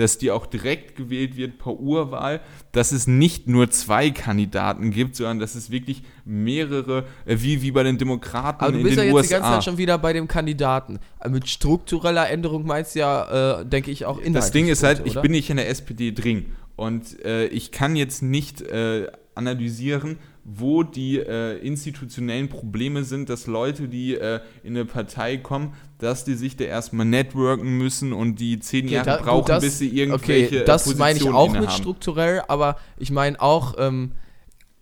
Dass 0.00 0.18
die 0.18 0.30
auch 0.30 0.46
direkt 0.46 0.96
gewählt 0.96 1.36
wird 1.36 1.58
per 1.58 1.78
Urwahl, 1.78 2.40
dass 2.72 2.92
es 2.92 3.06
nicht 3.06 3.48
nur 3.48 3.70
zwei 3.70 4.10
Kandidaten 4.10 4.90
gibt, 4.90 5.16
sondern 5.16 5.38
dass 5.38 5.54
es 5.54 5.70
wirklich 5.70 6.02
mehrere, 6.24 7.04
äh, 7.26 7.36
wie, 7.40 7.60
wie 7.62 7.70
bei 7.70 7.82
den 7.82 7.98
Demokraten 7.98 8.64
Aber 8.64 8.72
du 8.72 8.78
in 8.78 8.84
bist 8.84 8.96
ja 8.96 9.04
jetzt 9.04 9.28
die 9.28 9.34
ganze. 9.34 9.48
Zeit 9.48 9.64
schon 9.64 9.78
wieder 9.78 9.98
bei 9.98 10.12
dem 10.12 10.26
Kandidaten. 10.26 10.98
Äh, 11.20 11.28
Mit 11.28 11.48
struktureller 11.48 12.30
Änderung 12.30 12.64
meinst 12.66 12.94
du 12.94 13.00
ja, 13.00 13.60
äh, 13.60 13.66
denke 13.66 13.90
ich, 13.90 14.06
auch 14.06 14.16
inhaltlich. 14.16 14.34
Das 14.34 14.50
Ding 14.52 14.68
ist 14.68 14.82
halt, 14.82 15.02
ich 15.04 15.12
oder? 15.12 15.22
bin 15.22 15.32
nicht 15.32 15.50
in 15.50 15.56
der 15.56 15.68
SPD 15.68 16.12
drin 16.12 16.46
und 16.76 17.22
äh, 17.24 17.46
ich 17.46 17.72
kann 17.72 17.94
jetzt 17.94 18.22
nicht 18.22 18.62
äh, 18.62 19.06
analysieren, 19.34 20.18
wo 20.44 20.82
die 20.82 21.18
äh, 21.18 21.58
institutionellen 21.58 22.48
Probleme 22.48 23.04
sind, 23.04 23.28
dass 23.28 23.46
Leute, 23.46 23.88
die 23.88 24.14
äh, 24.14 24.40
in 24.64 24.74
eine 24.76 24.84
Partei 24.84 25.36
kommen, 25.36 25.74
dass 25.98 26.24
die 26.24 26.34
sich 26.34 26.56
da 26.56 26.64
erstmal 26.64 27.06
networken 27.06 27.76
müssen 27.78 28.12
und 28.12 28.36
die 28.40 28.58
zehn 28.58 28.86
Okay, 28.86 28.94
Jahre 28.94 29.06
da- 29.06 29.16
brauchen, 29.22 29.46
das- 29.46 29.62
bis 29.64 29.78
sie 29.78 29.88
irgendwelche 29.88 30.46
Okay, 30.56 30.64
das 30.64 30.84
Positionen 30.84 30.98
meine 30.98 31.18
ich 31.18 31.28
auch 31.28 31.48
mit 31.52 31.56
innehaben. 31.60 31.82
strukturell, 31.82 32.42
aber 32.48 32.76
ich 32.96 33.10
meine 33.10 33.40
auch, 33.40 33.74
ähm, 33.78 34.12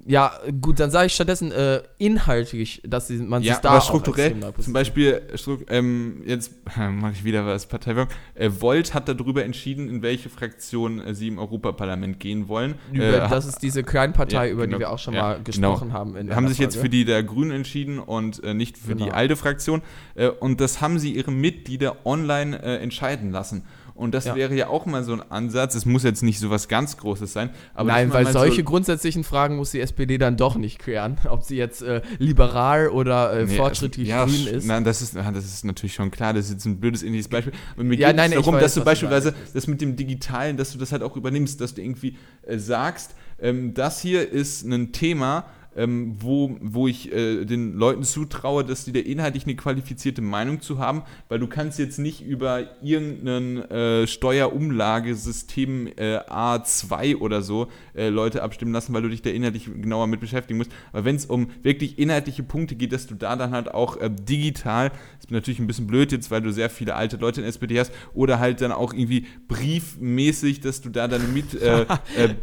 Ja, 0.09 0.33
gut, 0.63 0.81
dann 0.81 0.91
sage 0.91 1.09
ich 1.09 1.13
stattdessen 1.13 1.53
äh, 1.53 1.83
inhaltlich, 1.99 2.81
dass 2.87 3.09
sie, 3.09 3.19
man 3.19 3.43
ja, 3.43 3.55
sich 3.55 3.63
da 3.63 3.71
aber 3.73 3.83
strukturell, 3.83 4.35
zum. 4.59 4.73
Beispiel, 4.73 5.21
ähm, 5.69 6.23
jetzt 6.25 6.53
mache 6.77 7.13
ich 7.13 7.25
wieder 7.25 7.45
was 7.45 7.67
Parteiwerbung, 7.67 8.15
äh, 8.35 8.51
Volt 8.59 8.95
hat 8.95 9.07
darüber 9.07 9.45
entschieden, 9.45 9.91
in 9.91 10.01
welche 10.01 10.31
Fraktion 10.31 10.99
äh, 11.01 11.15
sie 11.15 11.29
im 11.29 11.39
Europaparlament 11.39 12.21
gehen 12.21 12.49
wollen. 12.49 12.77
Über, 12.91 13.05
äh, 13.05 13.29
das 13.29 13.45
ist 13.45 13.63
diese 13.63 13.85
Kleinpartei, 13.85 14.47
ja, 14.47 14.53
über 14.53 14.65
genau. 14.65 14.79
die 14.79 14.81
wir 14.81 14.91
auch 14.91 14.99
schon 14.99 15.13
Ja, 15.13 15.23
mal 15.23 15.41
genau. 15.45 15.73
gesprochen 15.73 15.93
haben. 15.93 16.17
In 16.17 16.31
haben 16.31 16.39
einer 16.39 16.49
sich 16.49 16.59
jetzt 16.59 16.79
für 16.79 16.89
die 16.89 17.05
der 17.05 17.23
Grünen 17.23 17.51
entschieden 17.51 17.99
und 17.99 18.43
äh, 18.43 18.55
nicht 18.55 18.79
für 18.79 18.95
die 18.95 19.05
Genau. 19.05 19.15
alte 19.15 19.37
Fraktion. 19.37 19.83
Äh, 20.15 20.29
und 20.29 20.63
das 20.63 20.81
haben 20.81 20.99
sie 20.99 21.13
ihre 21.13 21.31
Mitglieder 21.31 22.07
online 22.07 22.59
entscheiden 22.59 23.31
lassen. 23.31 23.65
Und 23.99 24.15
das 24.15 24.27
Ja. 24.27 24.37
wäre 24.37 24.55
ja 24.55 24.69
auch 24.69 24.87
mal 24.87 25.03
so 25.03 25.13
ein 25.13 25.23
Ansatz. 25.31 25.75
Es 25.75 25.85
muss 25.85 26.05
jetzt 26.05 26.23
nicht 26.23 26.39
so 26.39 26.51
was 26.51 26.69
ganz 26.69 26.97
Großes 26.97 27.33
sein. 27.33 27.51
Aber 27.75 27.89
Nein, 27.89 28.13
weil 28.13 28.27
solche 28.33 28.59
so, 28.59 28.65
grundsätzlichen 28.65 29.25
Fragen 29.25 29.57
muss 29.57 29.73
die 29.73 29.81
SPD 29.81 30.19
dann 30.19 30.37
doch 30.37 30.55
nicht 30.55 30.79
klären, 30.79 31.19
ob 31.29 31.43
sie 31.43 31.57
jetzt 31.57 31.83
äh, 31.83 32.01
liberal 32.19 32.89
oder 32.91 33.33
äh, 33.33 33.45
Nee, 33.47 33.57
fortschrittlich 33.57 34.07
ja, 34.09 34.25
grün 34.25 34.47
ist. 34.47 34.67
Nein, 34.67 34.85
das 34.85 35.03
ist, 35.03 35.17
das 35.17 35.45
ist 35.45 35.65
natürlich 35.65 35.95
schon 35.95 36.13
klar. 36.13 36.33
Das 36.33 36.45
ist 36.47 36.53
jetzt 36.53 36.65
ein 36.65 36.79
blödes 36.79 37.03
ähnliches 37.03 37.27
Beispiel. 37.29 37.53
Und 37.77 37.89
mir 37.89 37.97
Ja, 37.97 38.09
geht 38.09 38.17
nein, 38.17 38.31
es 38.31 38.37
darum, 38.39 38.55
weiß, 38.55 38.63
dass 38.63 38.75
du 38.75 38.81
du 38.81 38.85
beispielsweise 38.87 39.31
sagen 39.31 39.43
das 39.53 39.67
mit 39.67 39.81
dem 39.81 39.97
Digitalen, 39.97 40.57
dass 40.57 40.73
du 40.73 40.79
das 40.79 40.93
halt 40.93 41.03
auch 41.03 41.17
übernimmst, 41.17 41.61
dass 41.61 41.75
du 41.75 41.83
irgendwie 41.83 42.17
äh, 42.43 42.57
sagst, 42.57 43.17
ähm, 43.41 43.75
das 43.75 44.01
hier 44.01 44.31
ist 44.31 44.65
ein 44.65 44.93
Thema, 44.93 45.45
ähm, 45.79 46.17
wo, 46.19 46.57
wo 46.61 46.89
ich 46.89 47.13
äh, 47.13 47.45
den 47.45 47.75
Leuten 47.75 48.03
zutraue, 48.03 48.65
dass 48.65 48.85
die 48.85 48.93
da 48.93 48.99
inhaltlich 48.99 49.45
eine 49.45 49.55
qualifizierte 49.55 50.21
Meinung 50.23 50.61
zu 50.61 50.79
haben, 50.79 51.03
weil 51.29 51.39
du 51.39 51.47
kannst 51.47 51.79
jetzt 51.79 51.99
nicht 51.99 52.21
über 52.21 52.83
irgendein 52.83 53.59
äh, 53.71 54.07
Steuerumlagesystem 54.07 55.87
äh, 55.97 56.19
A2 56.19 57.19
oder 57.19 57.43
so 57.43 57.69
äh, 57.95 58.09
Leute 58.09 58.43
abstimmen 58.43 58.73
lassen, 58.73 58.93
weil 58.93 59.03
du 59.03 59.09
dich 59.09 59.23
da 59.23 59.31
inhaltlich 59.31 59.67
genauer 59.67 60.09
mit 60.09 60.19
beschäftigen 60.19 60.59
musst. 60.59 60.73
Aber 60.93 61.05
wenn 61.05 61.15
es 61.15 61.27
um 61.27 61.49
wirklich 61.63 61.99
inhaltliche 61.99 62.43
Punkte 62.43 62.75
geht, 62.75 62.93
dass 62.93 63.07
du 63.07 63.15
da 63.15 63.37
dann 63.37 63.53
halt 63.53 63.73
auch 63.73 63.97
äh, 63.99 64.11
digital, 64.11 64.91
ist 65.21 65.31
natürlich 65.31 65.61
ein 65.61 65.69
bisschen 65.69 65.87
blöd 65.87 66.11
jetzt, 66.11 66.33
weil 66.33 66.43
du 66.43 66.53
sehr 66.53 66.71
viele 66.71 66.97
alte 66.97 67.19
Leute 67.19 67.41
in 67.41 67.47
SPD 67.47 67.79
hast, 67.79 67.93
oder 68.15 68.41
halt 68.41 68.61
dann 68.61 68.73
auch 68.73 68.93
irgendwie 68.93 69.27
briefmäßig, 69.47 70.61
dass 70.61 70.81
du 70.81 70.89
da 70.89 71.07
deine, 71.07 71.25
mit, 71.25 71.55
äh, 71.55 71.87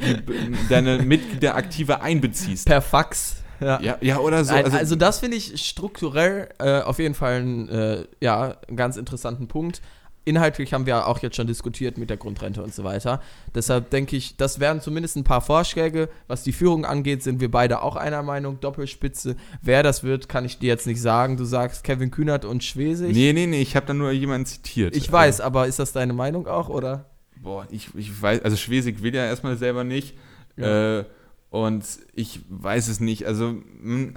deine 0.70 1.00
Mitglieder 1.00 1.56
aktiver 1.56 2.02
einbeziehst. 2.02 2.66
Per 2.66 2.82
Fax. 2.82 3.25
Ja. 3.60 3.80
Ja, 3.82 3.98
ja, 4.02 4.20
oder 4.20 4.44
so. 4.44 4.54
Nein, 4.54 4.72
also, 4.72 4.96
das 4.96 5.20
finde 5.20 5.38
ich 5.38 5.66
strukturell 5.66 6.50
äh, 6.60 6.82
auf 6.82 7.00
jeden 7.00 7.16
Fall 7.16 7.36
einen, 7.36 7.70
äh, 7.70 8.06
ja, 8.20 8.58
einen 8.68 8.78
ganz 8.78 8.98
interessanten 8.98 9.48
Punkt. 9.48 9.82
Inhaltlich 10.28 10.74
haben 10.74 10.88
wir 10.88 11.06
auch 11.08 11.20
jetzt 11.20 11.36
schon 11.36 11.46
diskutiert 11.46 12.00
mit 12.00 12.10
der 12.10 12.18
Grundrente 12.18 12.64
und 12.64 12.74
so 12.74 12.84
weiter. 12.84 13.22
Deshalb 13.54 13.92
denke 13.92 14.16
ich, 14.16 14.38
das 14.38 14.60
wären 14.60 14.82
zumindest 14.82 15.16
ein 15.18 15.24
paar 15.24 15.42
Vorschläge. 15.42 16.10
Was 16.28 16.42
die 16.42 16.52
Führung 16.52 16.84
angeht, 16.84 17.22
sind 17.22 17.40
wir 17.42 17.52
beide 17.52 17.84
auch 17.84 17.96
einer 17.96 18.24
Meinung. 18.24 18.60
Doppelspitze. 18.60 19.36
Wer 19.62 19.84
das 19.84 20.04
wird, 20.04 20.28
kann 20.28 20.44
ich 20.44 20.58
dir 20.58 20.68
jetzt 20.70 20.88
nicht 20.88 21.00
sagen. 21.00 21.38
Du 21.38 21.46
sagst 21.46 21.84
Kevin 21.84 22.10
Kühnert 22.10 22.44
und 22.44 22.64
Schwesig. 22.64 23.14
nee, 23.14 23.34
nee, 23.34 23.46
nee, 23.46 23.62
ich 23.62 23.76
habe 23.76 23.86
da 23.86 23.94
nur 23.94 24.12
jemanden 24.12 24.48
zitiert. 24.48 24.96
Ich 24.96 25.12
weiß, 25.12 25.42
aber 25.42 25.68
ist 25.68 25.78
das 25.78 25.92
deine 25.92 26.14
Meinung 26.14 26.48
auch, 26.48 26.70
oder? 26.70 27.06
Boah, 27.38 27.68
ich, 27.70 27.94
ich 27.94 28.20
weiß, 28.20 28.42
also 28.42 28.58
Schwesig 28.58 29.04
will 29.04 29.14
ja 29.14 29.26
erstmal 29.26 29.58
selber 29.58 29.84
nicht. 29.84 30.18
Ja. 30.58 31.02
Äh, 31.02 31.06
und 31.56 31.86
ich 32.14 32.42
weiß 32.50 32.90
es 32.90 33.00
nicht. 33.00 33.26
Also 33.26 33.56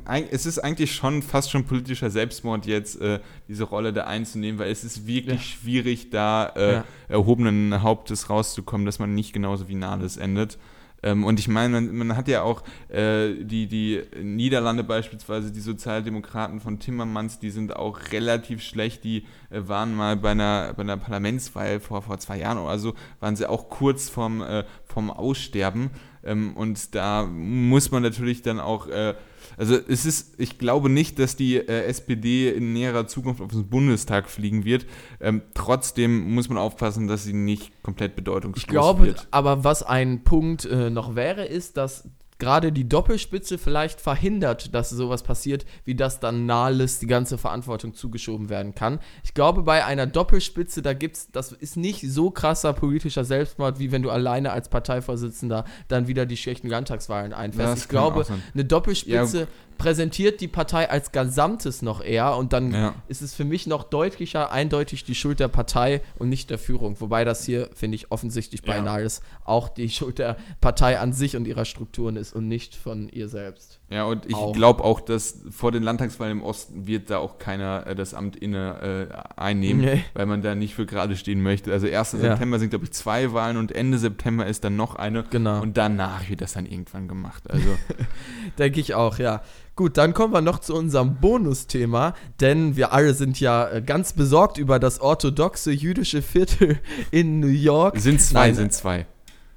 eig- 0.06 0.26
es 0.32 0.44
ist 0.44 0.58
eigentlich 0.58 0.92
schon 0.94 1.22
fast 1.22 1.50
schon 1.52 1.64
politischer 1.64 2.10
Selbstmord 2.10 2.66
jetzt, 2.66 3.00
äh, 3.00 3.20
diese 3.46 3.64
Rolle 3.64 3.92
da 3.92 4.04
einzunehmen, 4.04 4.58
weil 4.58 4.72
es 4.72 4.82
ist 4.82 5.06
wirklich 5.06 5.40
Ja. 5.40 5.46
schwierig, 5.46 6.10
da 6.10 6.52
äh, 6.56 6.72
Ja. 6.72 6.84
erhobenen 7.08 7.82
Hauptes 7.82 8.28
rauszukommen, 8.28 8.84
dass 8.86 8.98
man 8.98 9.14
nicht 9.14 9.32
genauso 9.32 9.68
wie 9.68 9.76
Nahles 9.76 10.16
endet. 10.16 10.58
Ähm, 11.00 11.22
und 11.22 11.38
ich 11.38 11.46
meine, 11.46 11.80
man, 11.80 11.96
man 11.96 12.16
hat 12.16 12.26
ja 12.26 12.42
auch 12.42 12.64
äh, 12.88 13.32
die, 13.44 13.68
die 13.68 14.02
Niederlande 14.20 14.82
beispielsweise, 14.82 15.52
die 15.52 15.60
Sozialdemokraten 15.60 16.58
von 16.60 16.80
Timmermans, 16.80 17.38
die 17.38 17.50
sind 17.50 17.76
auch 17.76 18.00
relativ 18.10 18.62
schlecht. 18.64 19.04
Die 19.04 19.18
äh, 19.50 19.60
waren 19.68 19.94
mal 19.94 20.16
bei 20.16 20.32
einer, 20.32 20.72
bei 20.76 20.82
einer 20.82 20.96
Parlamentswahl 20.96 21.78
vor, 21.78 22.02
vor 22.02 22.18
zwei 22.18 22.38
Jahren 22.40 22.58
oder 22.58 22.80
so, 22.80 22.94
waren 23.20 23.36
sie 23.36 23.48
auch 23.48 23.68
kurz 23.68 24.08
vom, 24.08 24.42
äh, 24.42 24.64
vom 24.86 25.12
Aussterben. 25.12 25.90
Ähm, 26.24 26.56
und 26.56 26.94
da 26.94 27.24
muss 27.24 27.90
man 27.90 28.02
natürlich 28.02 28.42
dann 28.42 28.60
auch, 28.60 28.88
äh, 28.88 29.14
also 29.56 29.76
es 29.88 30.04
ist, 30.04 30.34
ich 30.38 30.58
glaube 30.58 30.88
nicht, 30.88 31.18
dass 31.18 31.36
die 31.36 31.56
äh, 31.56 31.84
SPD 31.84 32.50
in 32.50 32.72
näherer 32.72 33.06
Zukunft 33.06 33.40
auf 33.40 33.50
den 33.50 33.68
Bundestag 33.68 34.28
fliegen 34.28 34.64
wird. 34.64 34.86
Ähm, 35.20 35.42
trotzdem 35.54 36.34
muss 36.34 36.48
man 36.48 36.58
aufpassen, 36.58 37.06
dass 37.08 37.24
sie 37.24 37.32
nicht 37.32 37.72
komplett 37.82 38.16
bedeutungslos 38.16 38.62
Ich 38.64 38.68
glaube, 38.68 39.06
wird. 39.06 39.28
aber 39.30 39.64
was 39.64 39.82
ein 39.82 40.24
Punkt 40.24 40.64
äh, 40.64 40.90
noch 40.90 41.14
wäre, 41.14 41.44
ist, 41.44 41.76
dass 41.76 42.08
gerade 42.38 42.72
die 42.72 42.88
Doppelspitze 42.88 43.58
vielleicht 43.58 44.00
verhindert, 44.00 44.74
dass 44.74 44.90
sowas 44.90 45.22
passiert, 45.22 45.66
wie 45.84 45.94
das 45.94 46.20
dann 46.20 46.46
Nahles 46.46 47.00
die 47.00 47.06
ganze 47.06 47.36
Verantwortung 47.38 47.94
zugeschoben 47.94 48.48
werden 48.48 48.74
kann. 48.74 49.00
Ich 49.24 49.34
glaube, 49.34 49.62
bei 49.62 49.84
einer 49.84 50.06
Doppelspitze, 50.06 50.82
da 50.82 50.92
gibt's, 50.92 51.30
das 51.32 51.52
ist 51.52 51.76
nicht 51.76 52.08
so 52.10 52.30
krasser 52.30 52.72
politischer 52.72 53.24
Selbstmord, 53.24 53.78
wie 53.78 53.90
wenn 53.90 54.02
du 54.02 54.10
alleine 54.10 54.52
als 54.52 54.68
Parteivorsitzender 54.68 55.64
dann 55.88 56.06
wieder 56.06 56.26
die 56.26 56.36
schlechten 56.36 56.68
Landtagswahlen 56.68 57.32
Ja, 57.32 57.38
einfährst. 57.38 57.72
das 57.72 57.82
ich 57.82 57.88
glaube, 57.88 58.24
eine 58.54 58.64
Doppelspitze 58.64 59.48
präsentiert 59.78 60.40
die 60.40 60.48
Partei 60.48 60.90
als 60.90 61.12
Gesamtes 61.12 61.80
noch 61.82 62.02
eher 62.02 62.36
und 62.36 62.52
dann 62.52 62.72
Ja. 62.72 62.94
ist 63.08 63.22
es 63.22 63.34
für 63.34 63.44
mich 63.44 63.66
noch 63.66 63.84
deutlicher, 63.84 64.52
eindeutig 64.52 65.04
die 65.04 65.14
Schuld 65.14 65.40
der 65.40 65.48
Partei 65.48 66.02
und 66.18 66.28
nicht 66.28 66.50
der 66.50 66.58
Führung. 66.58 67.00
Wobei 67.00 67.24
das 67.24 67.44
hier, 67.44 67.70
finde 67.74 67.94
ich, 67.94 68.10
offensichtlich 68.10 68.62
Ja. 68.66 68.82
Nahles 68.82 69.22
auch 69.44 69.68
die 69.68 69.88
Schuld 69.88 70.18
der 70.18 70.36
Partei 70.60 70.98
an 70.98 71.12
sich 71.12 71.36
und 71.36 71.46
ihrer 71.46 71.64
Strukturen 71.64 72.16
ist 72.16 72.34
und 72.34 72.48
nicht 72.48 72.74
von 72.74 73.08
ihr 73.08 73.28
selbst. 73.28 73.80
Ja, 73.90 74.04
und 74.04 74.26
ich 74.26 74.36
glaube 74.52 74.84
auch, 74.84 75.00
dass 75.00 75.38
vor 75.50 75.72
den 75.72 75.82
Landtagswahlen 75.82 76.38
im 76.40 76.42
Osten 76.44 76.86
wird 76.86 77.08
da 77.08 77.18
auch 77.18 77.38
keiner 77.38 77.86
äh, 77.86 77.94
das 77.94 78.12
Amt 78.12 78.36
inne 78.36 79.08
äh, 79.36 79.40
einnehmen, 79.40 79.80
Nee. 79.82 80.04
weil 80.12 80.26
man 80.26 80.42
da 80.42 80.54
nicht 80.54 80.74
für 80.74 80.84
gerade 80.84 81.16
stehen 81.16 81.42
möchte. 81.42 81.72
Also 81.72 81.86
1. 81.86 81.94
Ja. 81.94 82.04
September 82.18 82.58
sind, 82.58 82.68
glaube 82.68 82.84
ich, 82.84 82.92
zwei 82.92 83.32
Wahlen 83.32 83.56
und 83.56 83.72
Ende 83.72 83.96
September 83.96 84.44
ist 84.46 84.62
dann 84.62 84.76
noch 84.76 84.96
eine. 84.96 85.24
Genau. 85.30 85.62
Und 85.62 85.78
danach 85.78 86.28
wird 86.28 86.42
das 86.42 86.52
dann 86.52 86.66
irgendwann 86.66 87.08
gemacht. 87.08 87.50
Also, 87.50 87.68
Denke 88.58 88.78
ich 88.80 88.94
auch, 88.94 89.18
ja. 89.18 89.40
Gut, 89.74 89.96
dann 89.96 90.12
kommen 90.12 90.34
wir 90.34 90.42
noch 90.42 90.58
zu 90.58 90.74
unserem 90.74 91.14
Bonusthema, 91.16 92.12
denn 92.40 92.76
wir 92.76 92.92
alle 92.92 93.14
sind 93.14 93.40
ja 93.40 93.68
äh, 93.70 93.80
ganz 93.80 94.12
besorgt 94.12 94.58
über 94.58 94.78
das 94.78 95.00
orthodoxe 95.00 95.70
jüdische 95.72 96.20
Viertel 96.20 96.78
in 97.10 97.40
New 97.40 97.46
York. 97.46 97.96
sind 97.98 98.20
zwei, 98.20 98.48
Nein, 98.48 98.54
sind 98.54 98.72
zwei. 98.74 99.06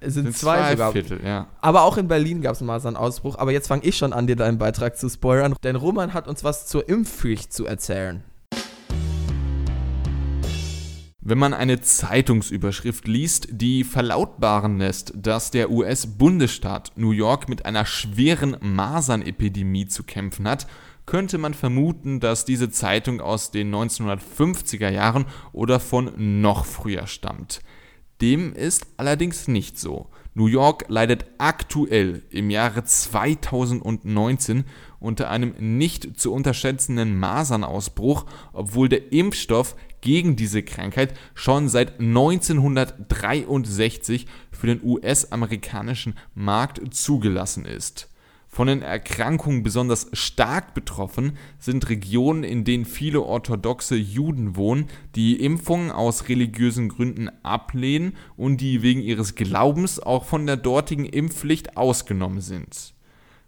Es 0.04 0.16
sind, 0.16 0.24
Sind 0.24 0.38
zwei, 0.38 0.58
zwei 0.58 0.72
sogar. 0.72 0.92
Viertel, 0.94 1.22
ja. 1.24 1.48
Aber 1.62 1.84
auch 1.84 1.96
in 1.96 2.08
Berlin 2.08 2.42
gab 2.42 2.54
es 2.54 2.62
mal 2.62 2.80
so 2.80 2.88
einen 2.88 2.98
Ausbruch. 2.98 3.38
Aber 3.38 3.52
jetzt 3.52 3.68
fange 3.68 3.84
ich 3.84 3.96
schon 3.98 4.14
an, 4.14 4.26
dir 4.26 4.36
deinen 4.36 4.58
Beitrag 4.58 4.98
zu 4.98 5.08
spoilern. 5.08 5.54
Denn 5.64 5.76
Roman 5.76 6.16
hat 6.16 6.28
uns 6.28 6.44
was 6.44 6.66
zur 6.66 6.90
Impfpflicht 6.90 7.54
zu 7.54 7.68
erzählen. 7.68 8.24
Wenn 11.24 11.38
man 11.38 11.54
eine 11.54 11.82
Zeitungsüberschrift 11.82 13.08
liest, 13.08 13.50
die 13.52 13.84
verlautbaren 13.84 14.80
lässt, 14.80 15.14
dass 15.16 15.52
der 15.52 15.70
US-Bundesstaat 15.70 16.94
New 16.96 17.12
York 17.12 17.48
mit 17.48 17.68
einer 17.68 17.86
schweren 17.86 18.58
Masernepidemie 18.60 19.86
zu 19.86 20.04
kämpfen 20.04 20.48
hat, 20.48 20.66
könnte 21.06 21.38
man 21.38 21.54
vermuten, 21.54 22.20
dass 22.20 22.44
diese 22.44 22.72
Zeitung 22.72 23.22
aus 23.22 23.52
den 23.52 23.72
1950er 23.72 24.90
Jahren 24.90 25.26
oder 25.54 25.80
von 25.80 26.42
noch 26.42 26.66
früher 26.66 27.06
stammt. 27.06 27.62
Dem 28.22 28.54
ist 28.54 28.86
allerdings 28.98 29.48
nicht 29.48 29.80
so. 29.80 30.10
New 30.34 30.46
York 30.46 30.86
leidet 30.88 31.26
aktuell 31.40 32.22
im 32.30 32.50
Jahre 32.52 32.86
2019 32.86 34.64
unter 35.00 35.30
einem 35.30 35.54
nicht 35.60 36.18
zu 36.20 36.32
unterschätzenden 36.32 37.20
Masernausbruch, 37.20 38.26
obwohl 38.54 38.88
der 38.88 39.12
Impfstoff 39.12 39.76
gegen 40.00 40.36
diese 40.36 40.62
Krankheit 40.64 41.16
schon 41.34 41.68
seit 41.68 42.00
1963 42.00 44.28
für 44.52 44.68
den 44.68 44.82
US-amerikanischen 44.84 46.14
Markt 46.36 46.94
zugelassen 46.94 47.66
ist. 47.66 48.11
Von 48.54 48.68
den 48.68 48.82
Erkrankungen 48.82 49.64
besonders 49.64 50.08
stark 50.12 50.74
betroffen 50.74 51.38
sind 51.58 51.88
Regionen, 51.88 52.44
in 52.44 52.66
denen 52.66 52.84
viele 52.84 53.22
orthodoxe 53.22 53.96
Juden 53.96 54.58
wohnen, 54.58 54.88
die 55.16 55.42
Impfungen 55.42 55.90
aus 55.90 56.28
religiösen 56.28 56.90
Gründen 56.90 57.30
ablehnen 57.44 58.18
und 58.36 58.60
die 58.60 58.82
wegen 58.82 59.02
ihres 59.02 59.36
Glaubens 59.36 60.02
auch 60.02 60.26
von 60.26 60.46
der 60.46 60.58
dortigen 60.58 61.06
Impfpflicht 61.06 61.78
ausgenommen 61.78 62.42
sind. 62.42 62.94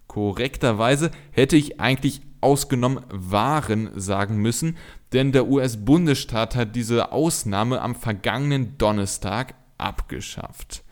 Korrekterweise 0.06 1.10
hätte 1.32 1.58
ich 1.58 1.80
eigentlich 1.80 2.22
ausgenommen 2.40 3.04
waren 3.10 3.90
sagen 4.00 4.38
müssen, 4.38 4.78
denn 5.12 5.32
der 5.32 5.48
US-Bundesstaat 5.48 6.56
hat 6.56 6.76
diese 6.76 7.12
Ausnahme 7.12 7.82
am 7.82 7.94
vergangenen 7.94 8.78
Donnerstag 8.78 9.54
abgeschafft. 9.76 10.83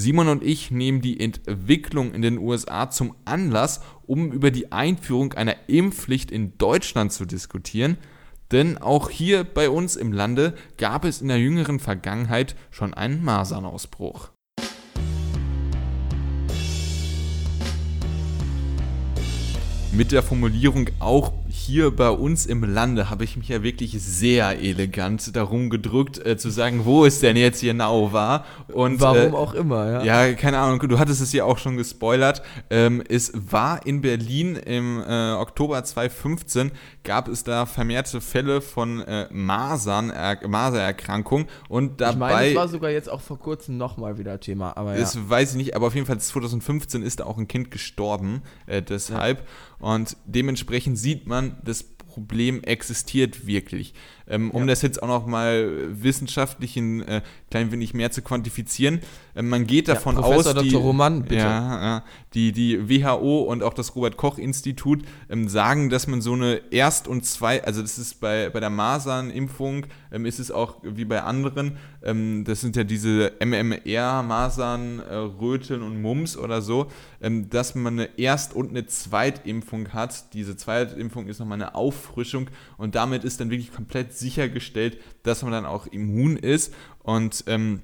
Simon 0.00 0.28
und 0.28 0.44
ich 0.44 0.70
nehmen 0.70 1.00
die 1.00 1.18
Entwicklung 1.18 2.14
in 2.14 2.22
den 2.22 2.38
USA 2.38 2.88
zum 2.88 3.16
Anlass, 3.24 3.80
um 4.06 4.30
über 4.30 4.52
die 4.52 4.70
Einführung 4.70 5.32
einer 5.32 5.56
Impfpflicht 5.66 6.30
in 6.30 6.56
Deutschland 6.56 7.12
zu 7.12 7.24
diskutieren, 7.24 7.98
denn 8.52 8.78
auch 8.78 9.10
hier 9.10 9.42
bei 9.42 9.68
uns 9.68 9.96
im 9.96 10.12
Lande 10.12 10.54
gab 10.76 11.04
es 11.04 11.20
in 11.20 11.26
der 11.26 11.40
jüngeren 11.40 11.80
Vergangenheit 11.80 12.54
schon 12.70 12.94
einen 12.94 13.24
Masernausbruch. 13.24 14.30
mit 19.90 20.12
der 20.12 20.22
Formulierung 20.22 20.90
auch 21.00 21.32
hier 21.58 21.90
bei 21.90 22.10
uns 22.10 22.46
im 22.46 22.62
Lande 22.62 23.10
habe 23.10 23.24
ich 23.24 23.36
mich 23.36 23.48
ja 23.48 23.62
wirklich 23.62 23.92
sehr 24.00 24.60
elegant 24.60 25.34
darum 25.34 25.70
gedrückt, 25.70 26.24
äh, 26.24 26.36
zu 26.36 26.50
sagen, 26.50 26.84
wo 26.84 27.04
es 27.04 27.20
denn 27.20 27.36
jetzt 27.36 27.60
genau 27.60 28.12
war. 28.12 28.44
Und, 28.72 29.00
Warum 29.00 29.34
äh, 29.34 29.36
auch 29.36 29.54
immer, 29.54 30.04
ja. 30.04 30.26
Ja, 30.26 30.34
keine 30.34 30.58
Ahnung, 30.58 30.88
du 30.88 30.98
hattest 30.98 31.20
es 31.20 31.32
ja 31.32 31.44
auch 31.44 31.58
schon 31.58 31.76
gespoilert. 31.76 32.42
Ähm, 32.70 33.02
es 33.08 33.32
war 33.34 33.84
in 33.86 34.00
Berlin 34.00 34.56
im 34.56 35.02
äh, 35.02 35.32
Oktober 35.32 35.82
2015, 35.82 36.70
gab 37.02 37.28
es 37.28 37.44
da 37.44 37.66
vermehrte 37.66 38.20
Fälle 38.20 38.60
von 38.60 39.00
äh, 39.02 39.26
Masern, 39.30 40.10
er 40.10 40.46
Masererkrankung 40.46 41.46
und 41.68 42.00
dabei... 42.00 42.12
Ich 42.12 42.18
meine, 42.18 42.48
es 42.50 42.56
war 42.56 42.68
sogar 42.68 42.90
jetzt 42.90 43.10
auch 43.10 43.20
vor 43.20 43.38
kurzem 43.38 43.76
nochmal 43.76 44.18
wieder 44.18 44.38
Thema, 44.40 44.76
aber 44.76 44.94
ja. 44.94 45.00
Das 45.00 45.18
weiß 45.28 45.52
ich 45.52 45.56
nicht, 45.56 45.76
aber 45.76 45.88
auf 45.88 45.94
jeden 45.94 46.06
Fall 46.06 46.18
2015 46.18 47.02
ist 47.02 47.20
da 47.20 47.24
auch 47.24 47.38
ein 47.38 47.48
Kind 47.48 47.70
gestorben, 47.70 48.42
äh, 48.66 48.80
deshalb. 48.80 49.46
Und 49.78 50.16
dementsprechend 50.26 50.98
sieht 50.98 51.26
man, 51.26 51.47
das 51.64 51.82
Problem 51.82 52.62
existiert 52.64 53.46
wirklich. 53.46 53.94
Ähm, 54.28 54.50
um 54.50 54.62
Ja. 54.62 54.66
das 54.68 54.82
jetzt 54.82 55.02
auch 55.02 55.08
noch 55.08 55.26
mal 55.26 55.68
wissenschaftlich 55.90 56.76
ein 56.76 57.02
äh, 57.02 57.22
klein 57.50 57.72
wenig 57.72 57.94
mehr 57.94 58.10
zu 58.10 58.22
quantifizieren, 58.22 59.00
äh, 59.34 59.42
man 59.42 59.66
geht 59.66 59.88
davon 59.88 60.16
Professor 60.16 60.56
aus, 60.56 60.62
die, 60.62 60.70
Dr. 60.70 60.82
Roman, 60.82 61.22
bitte. 61.22 61.36
Ja, 61.36 61.82
ja, 61.82 62.04
die, 62.34 62.52
die 62.52 62.88
WHO 62.88 63.42
und 63.42 63.62
auch 63.62 63.74
das 63.74 63.94
Robert-Koch-Institut 63.96 65.02
ähm, 65.30 65.48
sagen, 65.48 65.88
dass 65.90 66.06
man 66.06 66.20
so 66.20 66.34
eine 66.34 66.60
Erst- 66.70 67.08
und 67.08 67.24
Zwei-, 67.24 67.64
also 67.64 67.80
das 67.82 67.98
ist 67.98 68.20
bei, 68.20 68.50
bei 68.50 68.60
der 68.60 68.70
Masernimpfung, 68.70 69.86
ähm, 70.12 70.26
ist 70.26 70.38
es 70.38 70.50
auch 70.50 70.76
wie 70.82 71.04
bei 71.04 71.22
anderen, 71.22 71.78
ähm, 72.02 72.44
das 72.44 72.60
sind 72.60 72.76
ja 72.76 72.84
diese 72.84 73.32
MMR, 73.40 74.22
Masern, 74.22 75.00
äh, 75.00 75.14
Röteln 75.14 75.82
und 75.82 76.00
Mumps 76.00 76.36
oder 76.36 76.62
so, 76.62 76.86
ähm, 77.20 77.48
dass 77.50 77.74
man 77.74 77.94
eine 77.94 78.18
Erst- 78.18 78.54
und 78.54 78.70
eine 78.70 78.86
Zweitimpfung 78.86 79.88
hat. 79.92 80.32
Diese 80.34 80.56
Zweitimpfung 80.56 81.26
ist 81.28 81.38
nochmal 81.40 81.60
eine 81.60 81.74
Auffrischung 81.74 82.48
und 82.76 82.94
damit 82.94 83.24
ist 83.24 83.40
dann 83.40 83.50
wirklich 83.50 83.72
komplett 83.72 84.16
sichergestellt, 84.18 84.98
dass 85.22 85.42
man 85.42 85.52
dann 85.52 85.66
auch 85.66 85.86
immun 85.86 86.36
ist 86.36 86.74
und 87.02 87.44
ähm, 87.46 87.82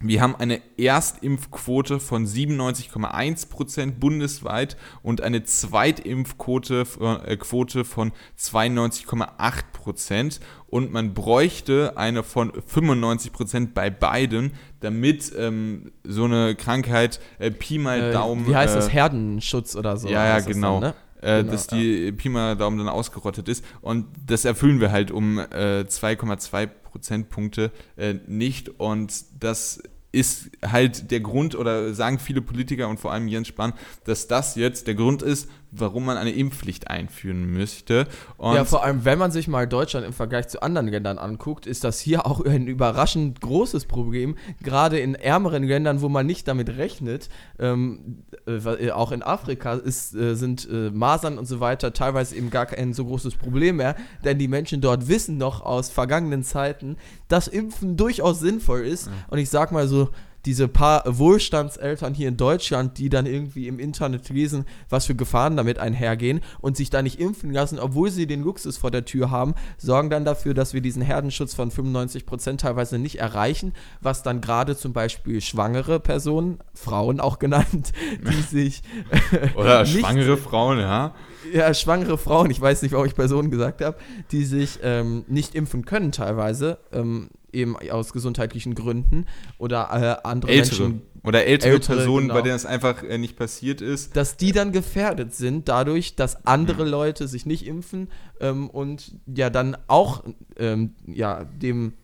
wir 0.00 0.20
haben 0.20 0.36
eine 0.36 0.60
Erstimpfquote 0.76 2.00
von 2.00 2.26
97,1% 2.26 3.92
bundesweit 3.92 4.76
und 5.02 5.22
eine 5.22 5.44
Zweitimpfquote 5.44 6.84
von, 6.84 7.24
äh, 7.24 7.38
Quote 7.38 7.86
von 7.86 8.12
92,8%. 8.38 10.40
Und 10.66 10.92
man 10.92 11.14
bräuchte 11.14 11.96
eine 11.96 12.22
von 12.22 12.52
95% 12.52 13.72
bei 13.72 13.88
beiden, 13.88 14.52
damit 14.80 15.32
ähm, 15.38 15.92
so 16.04 16.24
eine 16.24 16.54
Krankheit 16.56 17.18
äh, 17.38 17.50
Pi 17.50 17.78
mal 17.78 18.10
Äh, 18.10 18.12
Daumen. 18.12 18.46
Wie 18.46 18.54
heißt 18.54 18.74
äh, 18.74 18.78
das? 18.78 18.92
Herdenschutz 18.92 19.76
oder 19.76 19.96
so? 19.96 20.08
ja, 20.08 20.26
ja, 20.26 20.40
genau. 20.40 20.80
Dann, 20.80 20.90
ne? 20.90 20.96
Äh, 21.26 21.42
Genau, 21.42 21.52
dass 21.52 21.66
die 21.66 22.12
Pi 22.12 22.28
mal 22.28 22.56
Daumen 22.56 22.78
dann 22.78 22.88
ausgerottet 22.88 23.48
ist. 23.48 23.64
Und 23.80 24.06
das 24.26 24.44
erfüllen 24.44 24.80
wir 24.80 24.92
halt 24.92 25.10
um 25.10 25.38
äh, 25.38 25.84
2,2 25.88 26.66
Prozentpunkte 26.66 27.72
äh, 27.96 28.14
nicht. 28.26 28.68
Und 28.80 29.12
das 29.40 29.82
ist 30.12 30.50
halt 30.64 31.10
der 31.10 31.20
Grund, 31.20 31.54
oder 31.54 31.92
sagen 31.92 32.18
viele 32.18 32.40
Politiker 32.40 32.88
und 32.88 32.98
vor 32.98 33.12
allem 33.12 33.28
Jens 33.28 33.48
Spahn, 33.48 33.74
dass 34.04 34.28
das 34.28 34.54
jetzt 34.54 34.86
der 34.86 34.94
Grund 34.94 35.20
ist, 35.20 35.48
warum 35.80 36.04
man 36.04 36.16
eine 36.16 36.30
Impfpflicht 36.30 36.88
einführen 36.88 37.44
müsste. 37.46 38.06
Und 38.36 38.54
ja, 38.54 38.64
vor 38.64 38.84
allem, 38.84 39.04
wenn 39.04 39.18
man 39.18 39.30
sich 39.30 39.48
mal 39.48 39.66
Deutschland 39.66 40.06
im 40.06 40.12
Vergleich 40.12 40.48
zu 40.48 40.62
anderen 40.62 40.88
Ländern 40.88 41.18
anguckt, 41.18 41.66
ist 41.66 41.84
das 41.84 42.00
hier 42.00 42.26
auch 42.26 42.44
ein 42.44 42.66
überraschend 42.66 43.40
großes 43.40 43.86
Problem. 43.86 44.36
Gerade 44.62 44.98
in 44.98 45.14
ärmeren 45.14 45.64
Ländern, 45.64 46.00
wo 46.00 46.08
man 46.08 46.26
nicht 46.26 46.48
damit 46.48 46.76
rechnet, 46.76 47.28
ähm, 47.58 48.22
äh, 48.46 48.90
auch 48.90 49.12
in 49.12 49.22
Afrika 49.22 49.74
ist, 49.74 50.14
äh, 50.14 50.34
sind 50.34 50.68
äh, 50.70 50.90
Masern 50.90 51.38
und 51.38 51.46
so 51.46 51.60
weiter 51.60 51.92
teilweise 51.92 52.36
eben 52.36 52.50
gar 52.50 52.66
kein 52.66 52.92
so 52.92 53.04
großes 53.04 53.36
Problem 53.36 53.76
mehr, 53.76 53.96
denn 54.24 54.38
die 54.38 54.48
Menschen 54.48 54.80
dort 54.80 55.08
wissen 55.08 55.36
noch 55.36 55.60
aus 55.60 55.90
vergangenen 55.90 56.42
Zeiten, 56.42 56.96
dass 57.28 57.48
Impfen 57.48 57.96
durchaus 57.96 58.40
sinnvoll 58.40 58.80
ist. 58.80 59.10
Und 59.28 59.38
ich 59.38 59.50
sag 59.50 59.72
mal 59.72 59.88
so, 59.88 60.10
diese 60.46 60.68
paar 60.68 61.02
Wohlstandseltern 61.06 62.14
hier 62.14 62.28
in 62.28 62.36
Deutschland, 62.36 62.98
die 62.98 63.08
dann 63.08 63.26
irgendwie 63.26 63.66
im 63.66 63.80
Internet 63.80 64.28
lesen, 64.28 64.64
was 64.88 65.06
für 65.06 65.16
Gefahren 65.16 65.56
damit 65.56 65.78
einhergehen 65.78 66.40
und 66.60 66.76
sich 66.76 66.88
da 66.88 67.02
nicht 67.02 67.20
impfen 67.20 67.52
lassen, 67.52 67.78
obwohl 67.80 68.10
sie 68.10 68.26
den 68.26 68.42
Luxus 68.42 68.76
vor 68.76 68.92
der 68.92 69.04
Tür 69.04 69.30
haben, 69.30 69.54
sorgen 69.76 70.08
dann 70.08 70.24
dafür, 70.24 70.54
dass 70.54 70.72
wir 70.72 70.80
diesen 70.80 71.02
Herdenschutz 71.02 71.54
von 71.54 71.70
95% 71.70 72.58
teilweise 72.58 72.98
nicht 72.98 73.18
erreichen, 73.18 73.72
was 74.00 74.22
dann 74.22 74.40
gerade 74.40 74.76
zum 74.76 74.92
Beispiel 74.92 75.40
schwangere 75.40 75.98
Personen, 75.98 76.58
Frauen 76.74 77.18
auch 77.18 77.40
genannt, 77.40 77.92
die 78.22 78.42
sich 78.42 78.82
oder 79.56 79.84
schwangere 79.84 80.36
Frauen, 80.36 80.78
ja. 80.78 81.12
ja, 81.52 81.74
schwangere 81.74 82.18
Frauen, 82.18 82.50
ich 82.50 82.60
weiß 82.60 82.82
nicht, 82.82 82.92
warum 82.92 83.06
ich 83.06 83.16
Personen 83.16 83.50
gesagt 83.50 83.82
habe, 83.82 83.96
die 84.30 84.44
sich 84.44 84.78
ähm, 84.82 85.24
nicht 85.26 85.56
impfen 85.56 85.84
können 85.84 86.12
teilweise, 86.12 86.78
ähm, 86.92 87.30
eben 87.56 87.76
aus 87.90 88.12
gesundheitlichen 88.12 88.74
Gründen 88.74 89.26
oder 89.58 90.20
äh, 90.22 90.28
andere 90.28 90.52
Ältere. 90.52 90.82
Menschen, 90.88 91.02
Oder 91.24 91.46
ältere, 91.46 91.72
Ältere, 91.72 91.96
Personen, 91.96 92.28
genau. 92.28 92.34
bei 92.34 92.42
denen 92.42 92.54
das 92.54 92.66
einfach 92.66 93.02
äh, 93.02 93.18
nicht 93.18 93.36
passiert 93.36 93.80
ist. 93.80 94.16
dass 94.16 94.36
die 94.36 94.52
dann 94.52 94.72
gefährdet 94.72 95.34
sind 95.34 95.68
dadurch, 95.68 96.14
dass 96.14 96.46
andere 96.46 96.84
Leute 96.84 97.26
sich 97.26 97.46
nicht 97.46 97.66
impfen 97.66 98.08
ähm, 98.40 98.70
und 98.70 99.12
ja 99.26 99.50
dann 99.50 99.76
auch 99.88 100.22
ähm, 100.58 100.94
ja 101.06 101.44
dem 101.44 101.94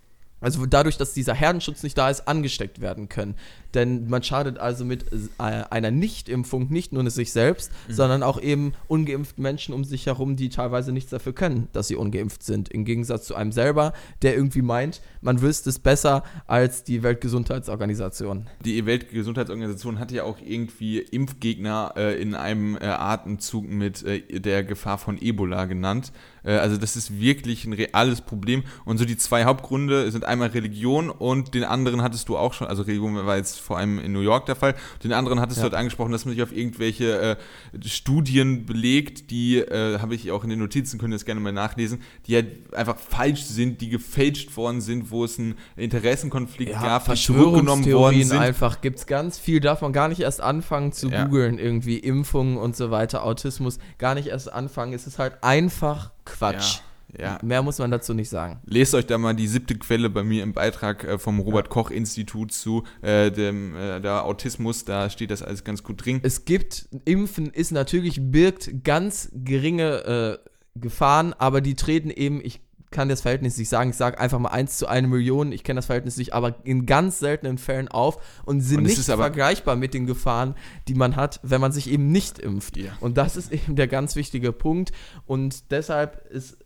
also 0.43 0.67
dadurch, 0.67 0.99
dass 0.99 1.15
dieser 1.15 1.35
Herdenschutz 1.35 1.83
nicht 1.83 1.97
da 1.97 2.11
ist, 2.11 2.29
angesteckt 2.29 2.81
werden 2.81 3.09
können. 3.09 3.37
Denn 3.75 4.09
man 4.09 4.23
schadet 4.23 4.59
also 4.59 4.85
mit 4.85 5.07
äh, 5.13 5.19
einer 5.39 5.91
Nichtimpfung 5.91 6.69
nicht 6.69 6.93
nur 6.93 7.09
sich 7.11 7.33
selbst, 7.33 7.71
sondern 7.89 8.23
auch 8.23 8.41
eben 8.41 8.75
ungeimpften 8.87 9.43
Menschen 9.43 9.75
um 9.75 9.85
sich 9.85 10.07
herum, 10.07 10.37
die 10.37 10.51
teilweise 10.51 10.93
nichts 10.93 11.11
dafür 11.11 11.33
können, 11.33 11.69
dass 11.73 11.89
sie 11.89 11.97
ungeimpft 11.97 12.43
sind. 12.43 12.69
Im 12.69 12.85
Gegensatz 12.85 13.25
zu 13.25 13.35
einem 13.35 13.53
selber, 13.53 13.93
der 14.21 14.35
irgendwie 14.35 14.63
meint, 14.63 15.01
man 15.21 15.41
wüsste 15.41 15.71
es 15.71 15.79
besser 15.79 16.23
als 16.47 16.85
die 16.85 17.03
Weltgesundheitsorganisation. 17.03 18.49
Die 18.65 18.85
Weltgesundheitsorganisation 18.85 19.99
hat 19.99 20.13
ja 20.13 20.25
auch 20.25 20.39
irgendwie 20.45 20.99
Impfgegner 20.99 21.95
äh, 21.97 22.21
in 22.21 22.35
einem 22.35 22.77
äh, 22.77 22.85
Atemzug 22.85 23.69
mit 23.69 24.03
äh, 24.05 24.41
der 24.41 24.65
Gefahr 24.65 24.99
von 24.99 25.21
Ebola 25.21 25.65
genannt. 25.65 26.13
Äh, 26.45 26.53
also 26.53 26.77
das 26.77 26.97
ist 26.97 27.19
wirklich 27.21 27.65
ein 27.65 27.73
reales 27.73 28.21
Problem. 28.21 28.63
Und 28.85 28.99
so 28.99 29.05
die 29.05 29.17
zwei 29.17 29.45
Hauptgründe 29.45 30.11
sind 30.11 30.25
einmal 30.25 30.49
Religion 30.49 31.11
und 31.11 31.55
den 31.55 31.65
anderen 31.65 32.03
hattest 32.03 32.29
du 32.29 32.37
auch 32.37 32.53
schon, 32.55 32.67
also 32.67 32.83
Religion 32.83 33.15
war 33.27 33.37
jetzt 33.37 33.61
vor 33.61 33.79
allem 33.79 33.99
in 33.99 34.13
New 34.13 34.21
York 34.21 34.47
der 34.47 34.57
Fall, 34.57 34.75
den 35.05 35.13
anderen 35.13 35.41
hattest 35.41 35.59
Ja. 35.59 35.65
du 35.65 35.71
halt 35.71 35.79
angesprochen, 35.81 36.13
dass 36.13 36.25
man 36.25 36.35
sich 36.35 36.43
auf 36.43 36.53
irgendwelche 36.53 37.37
äh, 37.73 37.89
Studien 37.89 38.67
belegt, 38.67 39.31
die, 39.31 39.59
äh, 39.59 39.99
habe 39.99 40.15
ich 40.15 40.31
auch 40.31 40.45
in 40.45 40.51
den 40.51 40.59
Notizen, 40.59 40.99
könnt 40.99 41.13
ihr 41.13 41.17
das 41.17 41.25
gerne 41.25 41.41
mal 41.41 41.53
nachlesen, 41.53 42.01
die 42.27 42.35
halt 42.37 42.75
einfach 42.75 42.99
falsch 42.99 43.43
sind, 43.45 43.81
die 43.81 43.89
gefälscht 43.89 44.57
worden 44.57 44.81
sind, 44.81 45.11
wo 45.11 45.25
es 45.25 45.39
einen 45.39 45.55
Interessenkonflikt 45.77 46.73
gab, 46.73 47.05
die 47.07 47.15
zurückgenommen 47.15 47.67
worden 47.67 47.67
Verschwörungstheorien 47.85 48.29
sind. 48.29 48.39
einfach 48.39 48.81
gibt 48.81 48.99
es 48.99 49.07
ganz 49.07 49.39
viel, 49.39 49.61
darf 49.61 49.83
man 49.83 49.93
gar 49.93 50.09
nicht 50.09 50.21
erst 50.21 50.41
anfangen 50.41 50.93
zu 50.93 51.09
Ja. 51.11 51.25
googeln, 51.25 51.59
irgendwie 51.59 51.99
Impfungen 51.99 52.57
und 52.57 52.77
so 52.77 52.91
weiter, 52.91 53.25
Autismus, 53.25 53.79
gar 53.99 54.15
nicht 54.15 54.29
erst 54.29 54.53
anfangen, 54.53 54.93
es 54.93 55.07
ist 55.07 55.19
halt 55.19 55.43
einfach 55.43 56.11
Quatsch. 56.25 56.77
Ja, 56.77 56.83
ja. 57.19 57.39
Mehr 57.43 57.63
muss 57.63 57.79
man 57.79 57.91
dazu 57.91 58.15
nicht 58.15 58.31
sagen. 58.31 58.61
Lest 58.65 58.95
euch 58.95 59.07
da 59.07 59.19
mal 59.19 59.35
die 59.35 59.47
siebte 59.47 59.75
Quelle 59.75 60.09
bei 60.09 60.23
mir 60.23 60.43
im 60.43 60.53
Beitrag 60.53 61.05
äh, 61.05 61.19
vom 61.19 61.41
Robert-Koch-Institut 61.41 62.53
zu 62.53 62.85
äh, 63.03 63.31
dem 63.31 63.77
äh, 63.77 64.01
der 64.01 64.25
Autismus, 64.25 64.85
da 64.85 65.11
steht 65.11 65.31
das 65.31 65.43
alles 65.43 65.63
ganz 65.65 65.83
gut 65.83 66.05
drin. 66.05 66.21
Es 66.23 66.45
gibt, 66.45 66.89
Impfen 67.05 67.51
ist 67.51 67.71
natürlich, 67.71 68.19
birgt 68.21 68.85
ganz 68.85 69.31
geringe 69.35 70.39
äh, 70.45 70.49
Gefahren, 70.75 71.35
aber 71.35 71.61
die 71.61 71.75
treten 71.75 72.11
eben, 72.11 72.41
ich 72.43 72.61
kann 72.93 73.09
das 73.09 73.23
Verhältnis 73.23 73.59
nicht 73.59 73.69
sagen, 73.69 73.91
ich 73.91 73.97
sage 73.97 74.21
einfach 74.21 74.39
mal 74.39 74.51
1 74.51 74.79
zu 74.79 74.87
1 74.87 75.09
Million, 75.09 75.51
ich 75.51 75.65
kenne 75.65 75.79
das 75.79 75.87
Verhältnis 75.87 76.17
nicht, 76.17 76.33
aber 76.33 76.55
in 76.65 76.87
ganz 76.87 77.19
seltenen 77.19 77.59
Fällen 77.59 77.89
auf 77.89 78.23
und 78.45 78.61
sind 78.61 78.79
Und 78.79 78.85
nicht 78.85 79.03
vergleichbar 79.03 79.77
mit 79.77 79.95
den 79.95 80.07
Gefahren, 80.07 80.55
die 80.87 80.95
man 80.95 81.17
hat, 81.17 81.41
wenn 81.43 81.61
man 81.61 81.73
sich 81.73 81.91
eben 81.91 82.13
nicht 82.13 82.39
impft. 82.39 82.77
Ja. 82.77 82.93
Und 83.01 83.17
das 83.17 83.37
ist 83.37 83.53
eben 83.53 83.75
der 83.75 83.89
ganz 83.89 84.15
wichtige 84.15 84.53
Punkt 84.53 84.93
und 85.27 85.71
deshalb 85.71 86.27
ist, 86.31 86.59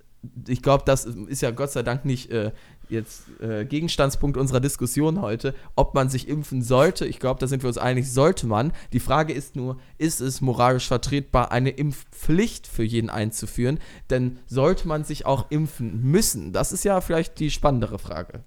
ich 0.49 0.63
glaube, 0.63 0.85
das 0.87 1.05
ist 1.05 1.43
ja 1.43 1.51
Gott 1.51 1.71
sei 1.71 1.83
Dank 1.83 2.05
nicht 2.05 2.31
äh, 2.31 2.53
jetzt 2.89 3.25
äh, 3.41 3.65
Gegenstandspunkt 3.65 4.37
unserer 4.37 4.61
Diskussion 4.61 5.21
heute, 5.21 5.55
ob 5.75 5.95
man 5.95 6.09
sich 6.09 6.29
impfen 6.29 6.63
sollte. 6.63 7.07
Ich 7.07 7.19
glaube, 7.19 7.41
da 7.41 7.47
sind 7.47 7.63
wir 7.63 7.69
uns 7.69 7.79
einig, 7.79 8.11
sollte 8.11 8.47
man. 8.47 8.73
Die 8.93 9.01
Frage 9.01 9.33
ist 9.33 9.57
nur, 9.57 9.79
ist 9.99 10.21
es 10.21 10.41
moralisch 10.41 10.87
vertretbar, 10.89 11.51
eine 11.53 11.71
Impfpflicht 11.71 12.67
für 12.67 12.85
jeden 12.85 13.11
einzuführen? 13.11 13.79
Denn 14.11 14.39
sollte 14.47 14.89
man 14.89 15.05
sich 15.05 15.27
auch 15.27 15.51
impfen 15.51 16.03
müssen? 16.03 16.53
Das 16.53 16.73
ist 16.73 16.85
ja 16.85 17.01
vielleicht 17.01 17.39
die 17.39 17.51
spannendere 17.51 17.99
Frage. 17.99 18.45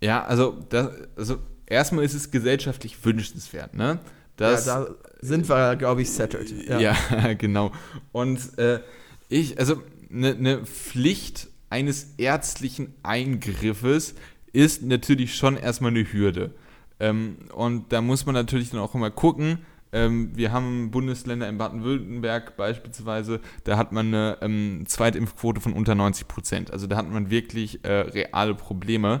Ja, 0.00 0.24
also, 0.24 0.58
das, 0.68 0.90
also 1.16 1.38
erstmal 1.66 2.04
ist 2.04 2.14
es 2.14 2.30
gesellschaftlich 2.30 3.04
wünschenswert, 3.04 3.74
ne? 3.74 4.00
Das, 4.36 4.66
ja, 4.66 4.84
da 4.84 4.94
sind 5.20 5.48
wir, 5.48 5.76
glaube 5.76 6.02
ich, 6.02 6.10
settled. 6.10 6.52
Ja, 6.68 6.96
genau. 7.38 7.70
Und 8.12 8.58
äh, 8.58 8.80
ich, 9.28 9.58
also 9.58 9.82
eine 10.12 10.34
ne 10.34 10.66
Pflicht 10.66 11.48
eines 11.70 12.14
ärztlichen 12.18 12.94
Eingriffes 13.02 14.14
ist 14.52 14.82
natürlich 14.82 15.34
schon 15.34 15.56
erstmal 15.56 15.90
eine 15.90 16.12
Hürde. 16.12 16.54
Ähm, 17.00 17.36
und 17.54 17.92
da 17.92 18.02
muss 18.02 18.26
man 18.26 18.34
natürlich 18.34 18.70
dann 18.70 18.80
auch 18.80 18.94
immer 18.94 19.10
gucken, 19.10 19.58
Ähm, 19.94 20.30
wir 20.34 20.52
haben 20.52 20.90
Bundesländer 20.90 21.46
in 21.50 21.58
Baden-Württemberg 21.58 22.56
beispielsweise, 22.56 23.40
da 23.64 23.76
hat 23.76 23.92
man 23.92 24.06
eine 24.06 24.38
ähm, 24.40 24.84
Zweitimpfquote 24.86 25.60
von 25.60 25.74
unter 25.74 25.94
90 25.94 26.28
Prozent. 26.28 26.70
Also 26.72 26.86
da 26.86 26.96
hat 26.96 27.10
man 27.10 27.28
wirklich 27.28 27.84
äh, 27.84 27.92
reale 27.92 28.54
Probleme. 28.54 29.20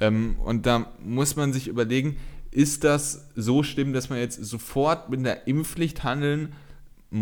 Ähm, 0.00 0.36
und 0.42 0.64
da 0.64 0.92
muss 1.04 1.36
man 1.36 1.52
sich 1.52 1.68
überlegen, 1.68 2.16
ist 2.50 2.84
das 2.84 3.28
so 3.34 3.62
schlimm, 3.62 3.92
dass 3.92 4.08
man 4.08 4.18
jetzt 4.18 4.42
sofort 4.42 5.10
mit 5.10 5.22
der 5.26 5.46
Impfpflicht 5.46 6.02
handeln 6.02 6.54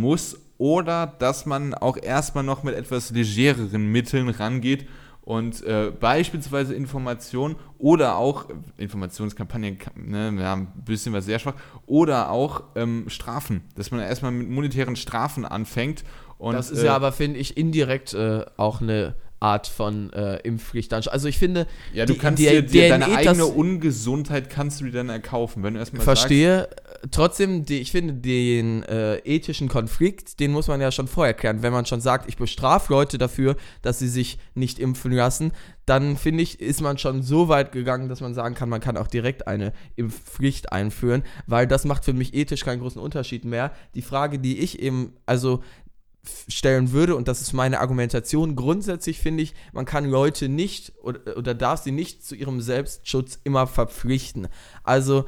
muss 0.00 0.38
oder 0.58 1.14
dass 1.18 1.46
man 1.46 1.74
auch 1.74 1.96
erstmal 1.96 2.44
noch 2.44 2.62
mit 2.62 2.74
etwas 2.74 3.10
legereren 3.10 3.86
Mitteln 3.90 4.28
rangeht 4.28 4.86
und 5.24 5.64
äh, 5.64 5.90
beispielsweise 5.90 6.74
Informationen 6.74 7.56
oder 7.78 8.16
auch 8.16 8.46
Informationskampagnen, 8.76 9.78
ne, 9.96 10.32
wir 10.36 10.44
haben 10.44 10.68
ein 10.76 10.84
bisschen 10.84 11.14
was 11.14 11.24
sehr 11.24 11.38
schwach, 11.38 11.54
oder 11.86 12.30
auch 12.30 12.64
ähm, 12.76 13.06
Strafen, 13.08 13.62
dass 13.74 13.90
man 13.90 14.00
erstmal 14.00 14.32
mit 14.32 14.50
monetären 14.50 14.96
Strafen 14.96 15.46
anfängt. 15.46 16.04
Und, 16.36 16.54
das 16.54 16.70
ist 16.70 16.82
äh, 16.82 16.86
ja 16.86 16.96
aber, 16.96 17.10
finde 17.10 17.40
ich, 17.40 17.56
indirekt 17.56 18.12
äh, 18.12 18.44
auch 18.58 18.82
eine 18.82 19.14
Art 19.40 19.66
von 19.66 20.12
äh, 20.12 20.36
Impfpflicht. 20.38 20.92
Also 20.92 21.28
ich 21.28 21.38
finde, 21.38 21.66
ja, 21.92 22.04
du 22.04 22.14
die, 22.14 22.18
kannst 22.18 22.38
die, 22.40 22.46
dir, 22.46 22.62
dir 22.62 22.88
deine 22.90 23.06
eigene 23.06 23.46
Ungesundheit 23.46 24.50
kannst 24.50 24.80
du 24.80 24.86
dir 24.86 24.92
dann 24.92 25.10
erkaufen, 25.10 25.62
wenn 25.62 25.74
du 25.74 25.80
erstmal 25.80 26.02
Verstehe. 26.02 26.68
Trotzdem, 27.10 27.64
die, 27.64 27.80
ich 27.80 27.90
finde, 27.90 28.14
den 28.14 28.82
äh, 28.84 29.16
ethischen 29.18 29.68
Konflikt, 29.68 30.40
den 30.40 30.52
muss 30.52 30.68
man 30.68 30.80
ja 30.80 30.90
schon 30.90 31.08
vorher 31.08 31.34
klären. 31.34 31.62
Wenn 31.62 31.72
man 31.72 31.86
schon 31.86 32.00
sagt, 32.00 32.28
ich 32.28 32.36
bestrafe 32.36 32.92
Leute 32.92 33.18
dafür, 33.18 33.56
dass 33.82 33.98
sie 33.98 34.08
sich 34.08 34.38
nicht 34.54 34.78
impfen 34.78 35.12
lassen, 35.12 35.52
dann 35.86 36.16
finde 36.16 36.42
ich, 36.42 36.60
ist 36.60 36.80
man 36.80 36.96
schon 36.96 37.22
so 37.22 37.48
weit 37.48 37.72
gegangen, 37.72 38.08
dass 38.08 38.20
man 38.20 38.32
sagen 38.32 38.54
kann, 38.54 38.68
man 38.68 38.80
kann 38.80 38.96
auch 38.96 39.08
direkt 39.08 39.46
eine 39.46 39.72
Impfpflicht 39.96 40.72
einführen, 40.72 41.24
weil 41.46 41.66
das 41.66 41.84
macht 41.84 42.04
für 42.04 42.14
mich 42.14 42.32
ethisch 42.32 42.64
keinen 42.64 42.80
großen 42.80 43.00
Unterschied 43.00 43.44
mehr. 43.44 43.72
Die 43.94 44.02
Frage, 44.02 44.38
die 44.38 44.60
ich 44.60 44.80
eben, 44.80 45.12
also 45.26 45.62
stellen 46.48 46.92
würde, 46.92 47.16
und 47.16 47.28
das 47.28 47.40
ist 47.40 47.52
meine 47.52 47.80
Argumentation, 47.80 48.56
grundsätzlich 48.56 49.18
finde 49.18 49.42
ich, 49.42 49.54
man 49.72 49.84
kann 49.84 50.06
Leute 50.06 50.48
nicht 50.48 50.92
oder, 51.02 51.36
oder 51.36 51.54
darf 51.54 51.82
sie 51.82 51.92
nicht 51.92 52.24
zu 52.24 52.34
ihrem 52.34 52.60
Selbstschutz 52.60 53.38
immer 53.44 53.66
verpflichten. 53.66 54.48
Also 54.82 55.26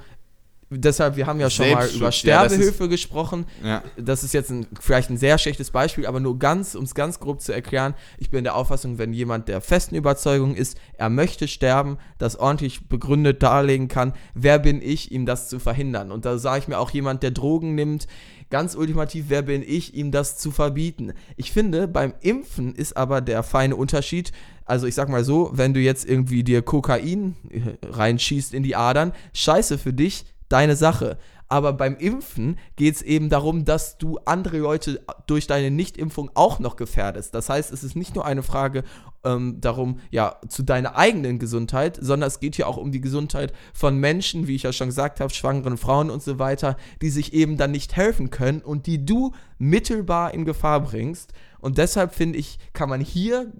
deshalb, 0.71 1.17
wir 1.17 1.27
haben 1.27 1.39
ja 1.39 1.49
schon 1.49 1.71
mal 1.71 1.89
über 1.89 2.11
Sterbehilfe 2.11 2.85
ja, 2.85 2.91
gesprochen. 2.91 3.47
Ja. 3.62 3.83
Das 3.97 4.25
ist 4.25 4.35
jetzt 4.35 4.51
ein, 4.51 4.67
vielleicht 4.81 5.11
ein 5.11 5.17
sehr 5.17 5.39
schlechtes 5.39 5.71
Beispiel, 5.71 6.07
aber 6.07 6.21
nur 6.21 6.39
ganz, 6.39 6.75
um 6.75 6.85
es 6.85 6.95
ganz 6.95 7.21
grob 7.21 7.41
zu 7.41 7.53
erklären, 7.53 7.95
ich 8.19 8.31
bin 8.31 8.45
der 8.45 8.57
Auffassung, 8.57 8.99
wenn 8.99 9.12
jemand 9.12 9.49
der 9.49 9.61
festen 9.61 9.95
Überzeugung 9.95 10.55
ist, 10.55 10.79
er 10.95 11.11
möchte 11.11 11.49
sterben, 11.49 11.99
das 12.19 12.37
ordentlich 12.37 12.89
begründet 12.89 13.43
darlegen 13.43 13.89
kann, 13.89 14.12
wer 14.35 14.59
bin 14.59 14.83
ich, 14.83 15.12
ihm 15.12 15.27
das 15.27 15.49
zu 15.49 15.59
verhindern? 15.59 16.11
Und 16.11 16.25
da 16.25 16.39
sage 16.39 16.61
ich 16.61 16.69
mir 16.69 16.79
auch 16.79 16.91
jemand, 16.91 17.23
der 17.23 17.31
Drogen 17.31 17.75
nimmt, 17.75 18.07
ganz 18.51 18.75
ultimativ, 18.75 19.27
wer 19.29 19.43
bin 19.43 19.62
ich, 19.62 19.95
ihm 19.95 20.11
das 20.11 20.39
zu 20.39 20.51
verbieten? 20.51 21.12
Ich 21.37 21.53
finde, 21.53 21.89
beim 21.89 22.14
Impfen 22.21 22.75
ist 22.75 22.97
aber 22.97 23.21
der 23.21 23.43
feine 23.43 23.77
Unterschied, 23.77 24.33
also 24.64 24.87
ich 24.87 24.95
sag 24.95 25.09
mal 25.09 25.25
so, 25.25 25.51
wenn 25.53 25.75
du 25.75 25.81
jetzt 25.81 26.05
irgendwie 26.05 26.43
dir 26.43 26.62
Kokain 26.62 27.37
äh, 27.51 27.87
reinschießt 27.87 28.53
in 28.53 28.64
die 28.64 28.75
Adern, 28.75 29.12
scheiße 29.33 29.79
für 29.79 29.93
dich, 29.93 30.25
deine 30.49 30.76
Sache. 30.76 31.18
Aber 31.49 31.72
beim 31.72 31.97
Impfen 31.97 32.59
geht 32.74 32.97
es 32.97 33.03
eben 33.03 33.28
darum, 33.28 33.64
dass 33.64 33.99
du 33.99 34.18
andere 34.24 34.59
Leute 34.59 35.01
durch 35.26 35.47
deine 35.47 35.70
Nichtimpfung 35.70 36.30
auch 36.34 36.59
noch 36.59 36.74
gefährdest. 36.74 37.34
Das 37.34 37.49
heißt, 37.49 37.72
es 37.72 37.84
ist 37.84 37.94
nicht 37.94 38.16
nur 38.16 38.24
eine 38.24 38.42
Frage 38.42 38.82
ähm, 39.24 39.61
darum, 39.61 40.01
ja, 40.11 40.36
zu 40.49 40.64
deiner 40.64 40.97
eigenen 40.97 41.38
Gesundheit, 41.38 41.99
sondern 42.01 42.26
es 42.26 42.40
geht 42.40 42.57
hier 42.57 42.66
auch 42.66 42.76
um 42.76 42.90
die 42.90 43.01
Gesundheit 43.01 43.53
von 43.74 43.97
Menschen, 43.99 44.49
wie 44.49 44.57
ich 44.57 44.64
ja 44.64 44.72
schon 44.72 44.88
gesagt 44.88 45.20
habe, 45.20 45.32
schwangeren 45.32 45.76
Frauen 45.76 46.11
und 46.11 46.22
so 46.22 46.40
weiter, 46.40 46.76
die 47.01 47.11
sich 47.11 47.32
eben 47.32 47.57
dann 47.57 47.70
nicht 47.70 47.94
helfen 47.94 48.30
können 48.30 48.61
und 48.61 48.86
die 48.86 49.05
du 49.05 49.32
mittelbar 49.59 50.34
in 50.34 50.44
Gefahr 50.44 50.80
bringst. 50.80 51.32
Und 51.67 51.79
deshalb 51.79 52.14
finde 52.14 52.39
ich, 52.39 52.61
kann 52.75 52.89
man 52.89 53.01
hier 53.01 53.53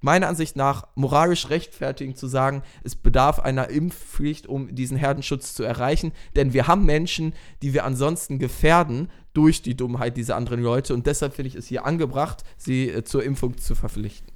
meiner 0.00 0.26
Ansicht 0.26 0.56
nach 0.56 0.88
moralisch 0.96 1.48
rechtfertigen 1.48 2.16
zu 2.16 2.26
sagen, 2.26 2.64
es 2.82 2.96
bedarf 2.96 3.38
einer 3.38 3.68
Impfpflicht, 3.70 4.48
um 4.48 4.74
diesen 4.74 4.96
Herdenschutz 4.96 5.54
zu 5.54 5.62
erreichen. 5.62 6.10
Denn 6.34 6.52
wir 6.54 6.66
haben 6.66 6.84
Menschen, 6.84 7.34
die 7.62 7.72
wir 7.72 7.84
ansonsten 7.84 8.40
gefährden 8.40 9.12
durch 9.32 9.62
die 9.62 9.76
Dummheit 9.76 10.16
dieser 10.16 10.34
anderen 10.34 10.60
Leute. 10.60 10.92
Und 10.92 11.06
deshalb 11.06 11.34
finde 11.34 11.50
ich 11.50 11.54
es 11.54 11.68
hier 11.68 11.86
angebracht, 11.86 12.42
sie 12.56 12.90
äh, 12.90 13.04
zur 13.04 13.22
Impfung 13.22 13.56
zu 13.58 13.76
verpflichten. 13.76 14.35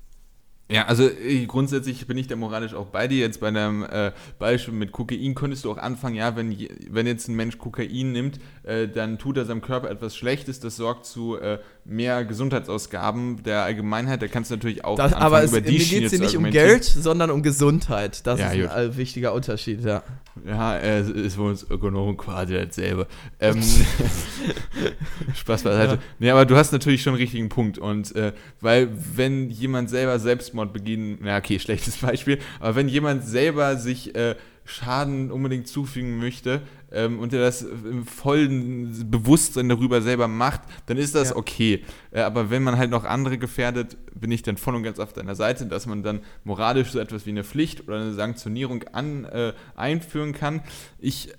Ja, 0.70 0.86
also 0.86 1.08
äh, 1.08 1.46
grundsätzlich 1.46 2.06
bin 2.06 2.16
ich 2.16 2.28
da 2.28 2.36
moralisch 2.36 2.74
auch 2.74 2.86
bei 2.86 3.08
dir. 3.08 3.18
Jetzt 3.18 3.40
bei 3.40 3.50
deinem 3.50 3.82
äh, 3.82 4.12
Beispiel 4.38 4.72
mit 4.72 4.92
Kokain 4.92 5.34
könntest 5.34 5.64
du 5.64 5.72
auch 5.72 5.78
anfangen, 5.78 6.14
ja, 6.14 6.36
wenn, 6.36 6.56
wenn 6.88 7.06
jetzt 7.06 7.28
ein 7.28 7.34
Mensch 7.34 7.58
Kokain 7.58 8.12
nimmt, 8.12 8.38
äh, 8.62 8.86
dann 8.86 9.18
tut 9.18 9.36
er 9.36 9.44
seinem 9.44 9.62
Körper 9.62 9.90
etwas 9.90 10.16
Schlechtes, 10.16 10.60
das 10.60 10.76
sorgt 10.76 11.06
zu 11.06 11.36
äh, 11.38 11.58
mehr 11.84 12.24
Gesundheitsausgaben 12.24 13.42
der 13.42 13.62
Allgemeinheit. 13.64 14.22
Da 14.22 14.28
kannst 14.28 14.50
du 14.50 14.54
natürlich 14.54 14.84
auch 14.84 14.96
das, 14.96 15.12
aber 15.12 15.42
es, 15.42 15.50
über 15.50 15.60
die 15.60 15.72
mir 15.72 15.84
geht 15.84 16.04
es 16.04 16.10
hier 16.12 16.20
nicht 16.20 16.36
um 16.36 16.44
Geld, 16.44 16.84
sondern 16.84 17.30
um 17.30 17.42
Gesundheit. 17.42 18.24
Das 18.26 18.38
ja, 18.38 18.50
ist 18.50 18.60
gut. 18.60 18.70
ein 18.70 18.96
wichtiger 18.96 19.34
Unterschied, 19.34 19.84
ja. 19.84 20.02
Ja, 20.46 20.78
es 20.78 21.08
ist 21.08 21.34
für 21.34 21.42
uns 21.42 21.68
Ökonomen 21.68 22.16
quasi 22.16 22.54
dasselbe. 22.54 23.06
Ähm, 23.40 23.60
Spaß 25.34 25.62
beiseite. 25.62 25.94
Ja. 25.94 25.98
Nee, 26.18 26.30
aber 26.30 26.46
du 26.46 26.56
hast 26.56 26.72
natürlich 26.72 27.02
schon 27.02 27.14
einen 27.14 27.22
richtigen 27.22 27.48
Punkt. 27.48 27.78
Und 27.78 28.14
äh, 28.14 28.32
weil, 28.60 28.88
wenn 29.14 29.50
jemand 29.50 29.90
selber 29.90 30.18
Selbstmord 30.18 30.59
beginnt, 30.66 31.20
na 31.22 31.36
okay, 31.36 31.58
schlechtes 31.58 31.96
Beispiel, 31.98 32.38
aber 32.58 32.76
wenn 32.76 32.88
jemand 32.88 33.24
selber 33.24 33.76
sich 33.76 34.14
äh, 34.14 34.36
Schaden 34.64 35.30
unbedingt 35.30 35.66
zufügen 35.66 36.18
möchte 36.18 36.62
ähm, 36.92 37.18
und 37.18 37.32
der 37.32 37.40
das 37.40 37.62
im 37.62 38.06
vollen 38.06 39.10
Bewusstsein 39.10 39.68
darüber 39.68 40.00
selber 40.00 40.28
macht, 40.28 40.60
dann 40.86 40.96
ist 40.96 41.14
das 41.14 41.30
ja. 41.30 41.36
okay. 41.36 41.82
Äh, 42.12 42.20
aber 42.20 42.50
wenn 42.50 42.62
man 42.62 42.78
halt 42.78 42.90
noch 42.90 43.04
andere 43.04 43.38
gefährdet, 43.38 43.96
bin 44.14 44.30
ich 44.30 44.42
dann 44.42 44.56
voll 44.56 44.74
und 44.74 44.82
ganz 44.82 44.98
auf 44.98 45.12
deiner 45.12 45.34
Seite, 45.34 45.66
dass 45.66 45.86
man 45.86 46.02
dann 46.02 46.20
moralisch 46.44 46.90
so 46.90 46.98
etwas 46.98 47.26
wie 47.26 47.30
eine 47.30 47.44
Pflicht 47.44 47.86
oder 47.86 47.96
eine 47.96 48.12
Sanktionierung 48.12 48.84
an, 48.92 49.24
äh, 49.24 49.52
einführen 49.74 50.32
kann. 50.32 50.62
Ich, 50.98 51.32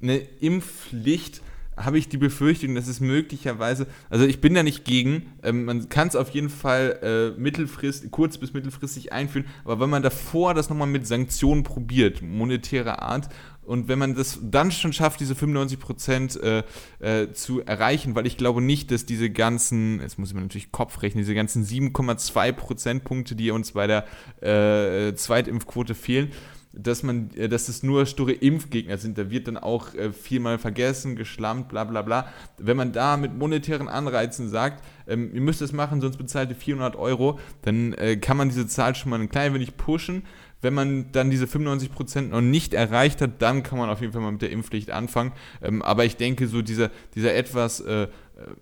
eine 0.00 0.16
Impfpflicht 0.16 1.40
habe 1.84 1.98
ich 1.98 2.08
die 2.08 2.16
Befürchtung, 2.16 2.74
dass 2.74 2.88
es 2.88 3.00
möglicherweise, 3.00 3.86
also 4.10 4.24
ich 4.24 4.40
bin 4.40 4.54
da 4.54 4.62
nicht 4.62 4.84
gegen, 4.84 5.32
ähm, 5.42 5.64
man 5.64 5.88
kann 5.88 6.08
es 6.08 6.16
auf 6.16 6.30
jeden 6.30 6.50
Fall 6.50 7.34
äh, 7.36 7.40
mittelfristig, 7.40 8.10
kurz 8.10 8.38
bis 8.38 8.52
mittelfristig 8.52 9.12
einführen, 9.12 9.46
aber 9.64 9.80
wenn 9.80 9.90
man 9.90 10.02
davor 10.02 10.54
das 10.54 10.68
nochmal 10.70 10.88
mit 10.88 11.06
Sanktionen 11.06 11.62
probiert, 11.62 12.22
monetärer 12.22 13.02
Art, 13.02 13.28
und 13.64 13.86
wenn 13.86 13.98
man 13.98 14.14
das 14.16 14.40
dann 14.42 14.72
schon 14.72 14.92
schafft, 14.92 15.20
diese 15.20 15.36
95 15.36 15.78
Prozent 15.78 16.42
äh, 16.42 16.64
äh, 16.98 17.32
zu 17.32 17.60
erreichen, 17.60 18.16
weil 18.16 18.26
ich 18.26 18.36
glaube 18.36 18.60
nicht, 18.60 18.90
dass 18.90 19.06
diese 19.06 19.30
ganzen, 19.30 20.00
jetzt 20.00 20.18
muss 20.18 20.34
man 20.34 20.42
natürlich 20.42 20.72
Kopf 20.72 21.00
rechnen, 21.02 21.22
diese 21.22 21.34
ganzen 21.34 21.64
7,2 21.64 22.52
Prozentpunkte, 22.52 23.36
die 23.36 23.52
uns 23.52 23.72
bei 23.72 23.86
der 23.86 24.04
äh, 24.40 25.14
Zweitimpfquote 25.14 25.94
fehlen, 25.94 26.32
dass 26.72 27.02
man, 27.02 27.30
äh, 27.36 27.48
dass 27.48 27.68
es 27.68 27.82
nur 27.82 28.06
sture 28.06 28.32
Impfgegner 28.32 28.98
sind. 28.98 29.18
Da 29.18 29.30
wird 29.30 29.48
dann 29.48 29.56
auch 29.56 29.94
äh, 29.94 30.12
vielmal 30.12 30.58
vergessen, 30.58 31.16
geschlampt, 31.16 31.68
bla 31.68 31.84
bla 31.84 32.02
bla. 32.02 32.28
Wenn 32.58 32.76
man 32.76 32.92
da 32.92 33.16
mit 33.16 33.36
monetären 33.36 33.88
Anreizen 33.88 34.48
sagt, 34.48 34.84
ähm, 35.06 35.34
ihr 35.34 35.40
müsst 35.40 35.62
es 35.62 35.72
machen, 35.72 36.00
sonst 36.00 36.16
bezahlt 36.16 36.50
ihr 36.50 36.56
400 36.56 36.96
Euro, 36.96 37.38
dann 37.62 37.92
äh, 37.94 38.16
kann 38.16 38.36
man 38.36 38.48
diese 38.48 38.66
Zahl 38.66 38.94
schon 38.94 39.10
mal 39.10 39.20
ein 39.20 39.28
klein 39.28 39.54
wenig 39.54 39.76
pushen. 39.76 40.22
Wenn 40.62 40.74
man 40.74 41.10
dann 41.10 41.28
diese 41.28 41.46
95% 41.46 42.28
noch 42.28 42.40
nicht 42.40 42.72
erreicht 42.72 43.20
hat, 43.20 43.42
dann 43.42 43.64
kann 43.64 43.78
man 43.78 43.90
auf 43.90 44.00
jeden 44.00 44.12
Fall 44.12 44.22
mal 44.22 44.30
mit 44.30 44.42
der 44.42 44.50
Impfpflicht 44.50 44.92
anfangen. 44.92 45.32
Ähm, 45.60 45.82
aber 45.82 46.04
ich 46.04 46.16
denke, 46.16 46.46
so 46.46 46.62
dieser, 46.62 46.90
dieser 47.16 47.34
etwas 47.34 47.80
äh, 47.80 48.04
äh 48.04 48.08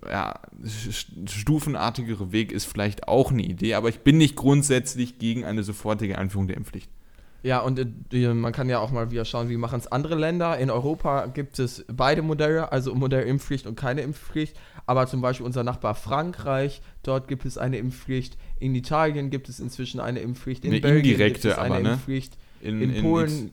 ja, 0.08 0.40
stufenartigere 1.26 2.32
Weg 2.32 2.52
ist 2.52 2.64
vielleicht 2.64 3.06
auch 3.06 3.30
eine 3.30 3.42
Idee, 3.42 3.74
aber 3.74 3.90
ich 3.90 4.00
bin 4.00 4.16
nicht 4.16 4.34
grundsätzlich 4.34 5.18
gegen 5.18 5.44
eine 5.44 5.62
sofortige 5.62 6.16
Einführung 6.16 6.46
der 6.46 6.56
Impfpflicht. 6.56 6.90
Ja, 7.42 7.60
und 7.60 7.78
äh, 8.12 8.34
man 8.34 8.52
kann 8.52 8.68
ja 8.68 8.80
auch 8.80 8.90
mal 8.90 9.10
wieder 9.10 9.24
schauen, 9.24 9.48
wie 9.48 9.56
machen 9.56 9.78
es 9.78 9.90
andere 9.90 10.14
Länder. 10.14 10.58
In 10.58 10.70
Europa 10.70 11.26
gibt 11.26 11.58
es 11.58 11.84
beide 11.88 12.22
Modelle, 12.22 12.70
also 12.70 12.94
Modell 12.94 13.26
Impfpflicht 13.26 13.66
und 13.66 13.76
keine 13.76 14.02
Impfpflicht. 14.02 14.56
Aber 14.86 15.06
zum 15.06 15.20
Beispiel 15.20 15.46
unser 15.46 15.64
Nachbar 15.64 15.94
Frankreich, 15.94 16.82
dort 17.02 17.28
gibt 17.28 17.46
es 17.46 17.56
eine 17.56 17.78
Impfpflicht. 17.78 18.36
In 18.58 18.74
Italien 18.74 19.30
gibt 19.30 19.48
es 19.48 19.58
inzwischen 19.58 20.00
eine 20.00 20.20
Impfpflicht. 20.20 20.64
In 20.64 20.72
eine 20.72 20.80
Belgien 20.80 21.14
indirekte, 21.14 21.48
gibt 21.48 21.52
es 21.52 21.58
eine 21.58 21.74
aber, 21.74 21.82
ne? 21.82 21.92
Impfpflicht. 21.92 22.36
In, 22.60 22.82
in, 22.82 22.94
in 22.94 23.02
Polen, 23.02 23.52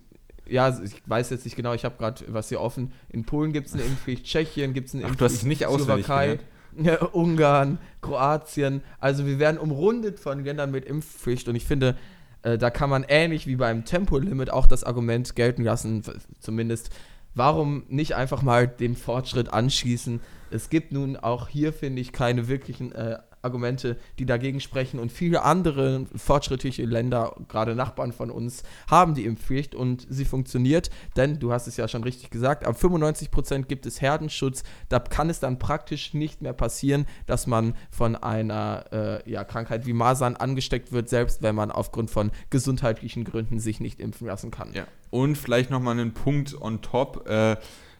ja, 0.49 0.77
ich 0.83 1.01
weiß 1.05 1.29
jetzt 1.29 1.45
nicht 1.45 1.55
genau, 1.55 1.73
ich 1.73 1.85
habe 1.85 1.95
gerade 1.97 2.25
was 2.27 2.49
hier 2.49 2.59
offen. 2.59 2.91
In 3.09 3.23
Polen 3.23 3.53
gibt 3.53 3.67
es 3.67 3.73
eine 3.73 3.83
Impfpflicht, 3.83 4.25
Tschechien 4.25 4.73
gibt 4.73 4.89
es 4.89 4.95
eine 4.95 5.05
Ach, 5.05 5.09
Impfpflicht, 5.09 5.21
du 5.21 5.25
hast 5.25 5.33
es 5.35 5.43
nicht 5.43 5.61
Slowakei, 5.61 6.39
Ungarn, 7.13 7.79
Kroatien. 8.01 8.81
Also 8.99 9.25
wir 9.25 9.39
werden 9.39 9.57
umrundet 9.57 10.19
von 10.19 10.43
Ländern 10.43 10.71
mit 10.71 10.85
Impfpflicht 10.85 11.47
und 11.47 11.55
ich 11.55 11.65
finde, 11.65 11.95
äh, 12.43 12.57
da 12.57 12.69
kann 12.69 12.89
man 12.89 13.05
ähnlich 13.07 13.47
wie 13.47 13.55
beim 13.55 13.85
Tempolimit 13.85 14.51
auch 14.51 14.67
das 14.67 14.83
Argument 14.83 15.35
gelten 15.35 15.63
lassen, 15.63 16.03
zumindest, 16.39 16.89
warum 17.35 17.83
nicht 17.87 18.15
einfach 18.15 18.41
mal 18.41 18.67
dem 18.67 18.95
Fortschritt 18.95 19.53
anschließen. 19.53 20.19
Es 20.49 20.69
gibt 20.69 20.91
nun 20.91 21.17
auch 21.17 21.47
hier, 21.47 21.73
finde 21.73 22.01
ich, 22.01 22.11
keine 22.11 22.47
wirklichen 22.47 22.91
äh, 22.93 23.19
Argumente, 23.41 23.97
die 24.19 24.25
dagegen 24.25 24.59
sprechen. 24.59 24.99
Und 24.99 25.11
viele 25.11 25.43
andere 25.43 26.05
fortschrittliche 26.15 26.85
Länder, 26.85 27.35
gerade 27.47 27.75
Nachbarn 27.75 28.11
von 28.11 28.31
uns, 28.31 28.63
haben 28.89 29.13
die 29.15 29.25
Impfpflicht 29.25 29.75
und 29.75 30.05
sie 30.09 30.25
funktioniert, 30.25 30.89
denn 31.15 31.39
du 31.39 31.51
hast 31.51 31.67
es 31.67 31.77
ja 31.77 31.87
schon 31.87 32.03
richtig 32.03 32.29
gesagt, 32.29 32.65
ab 32.65 32.79
95 32.79 33.31
Prozent 33.31 33.67
gibt 33.67 33.85
es 33.85 34.01
Herdenschutz. 34.01 34.63
Da 34.89 34.99
kann 34.99 35.29
es 35.29 35.39
dann 35.39 35.59
praktisch 35.59 36.13
nicht 36.13 36.41
mehr 36.41 36.53
passieren, 36.53 37.05
dass 37.25 37.47
man 37.47 37.75
von 37.89 38.15
einer 38.15 38.85
äh, 38.91 39.31
ja, 39.31 39.43
Krankheit 39.43 39.85
wie 39.85 39.93
Masern 39.93 40.35
angesteckt 40.35 40.91
wird, 40.91 41.09
selbst 41.09 41.41
wenn 41.41 41.55
man 41.55 41.71
aufgrund 41.71 42.11
von 42.11 42.31
gesundheitlichen 42.49 43.23
Gründen 43.23 43.59
sich 43.59 43.79
nicht 43.79 43.99
impfen 43.99 44.27
lassen 44.27 44.51
kann. 44.51 44.73
Ja. 44.73 44.85
Und 45.09 45.37
vielleicht 45.37 45.69
nochmal 45.69 45.99
einen 45.99 46.13
Punkt 46.13 46.59
on 46.59 46.81
top. 46.81 47.27
Äh, 47.27 47.57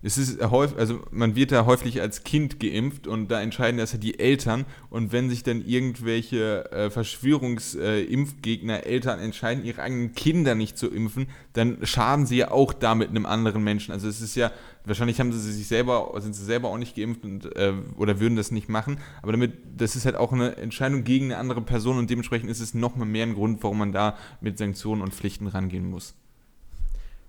es 0.08 0.18
ist 0.18 0.42
häufig, 0.42 0.78
also 0.78 1.02
man 1.12 1.36
wird 1.36 1.52
da 1.52 1.66
häufig 1.66 2.00
als 2.00 2.24
Kind 2.24 2.62
geimpft 2.62 3.08
und 3.08 3.30
da 3.30 3.42
entscheiden 3.42 3.78
das 3.78 3.92
ja 3.92 3.98
die 3.98 4.18
Eltern 4.20 4.66
und 4.90 5.12
wenn 5.12 5.30
sich 5.30 5.44
dann 5.44 5.66
irgendwelche 5.66 6.72
äh, 6.72 6.90
Verschwörungsimpfgegner 6.90 8.86
äh, 8.86 8.90
Eltern 8.90 9.20
entscheiden, 9.20 9.66
ihre 9.66 9.82
eigenen 9.82 10.14
Kinder 10.14 10.56
nicht 10.56 10.78
zu 10.78 10.88
impfen, 10.88 11.28
dann 11.52 11.86
schaden 11.86 12.26
sie 12.26 12.38
ja 12.38 12.52
auch 12.52 12.72
damit 12.72 13.10
einem 13.10 13.26
anderen 13.26 13.66
Menschen. 13.66 13.92
Also 13.92 14.08
es 14.08 14.22
ist 14.22 14.36
ja, 14.36 14.52
wahrscheinlich 14.86 15.20
haben 15.20 15.34
sie 15.34 15.52
sich 15.52 15.68
selber, 15.68 16.14
sind 16.20 16.34
sie 16.34 16.46
selber 16.46 16.70
auch 16.70 16.78
nicht 16.78 16.96
geimpft 16.96 17.26
und, 17.26 17.54
äh, 17.58 17.74
oder 17.98 18.22
würden 18.22 18.38
das 18.38 18.50
nicht 18.50 18.70
machen, 18.70 19.02
aber 19.22 19.34
damit, 19.34 19.58
das 19.76 19.98
ist 19.98 20.06
halt 20.06 20.16
auch 20.16 20.32
eine 20.32 20.56
Entscheidung 20.56 21.04
gegen 21.04 21.26
eine 21.26 21.38
andere 21.38 21.62
Person 21.62 21.98
und 21.98 22.10
dementsprechend 22.10 22.50
ist 22.50 22.62
es 22.62 22.74
nochmal 22.74 23.08
mehr 23.08 23.26
ein 23.26 23.34
Grund, 23.34 23.62
warum 23.62 23.80
man 23.80 23.92
da 23.92 24.16
mit 24.40 24.58
Sanktionen 24.58 25.02
und 25.02 25.14
Pflichten 25.14 25.48
rangehen 25.48 25.90
muss. 25.90 26.16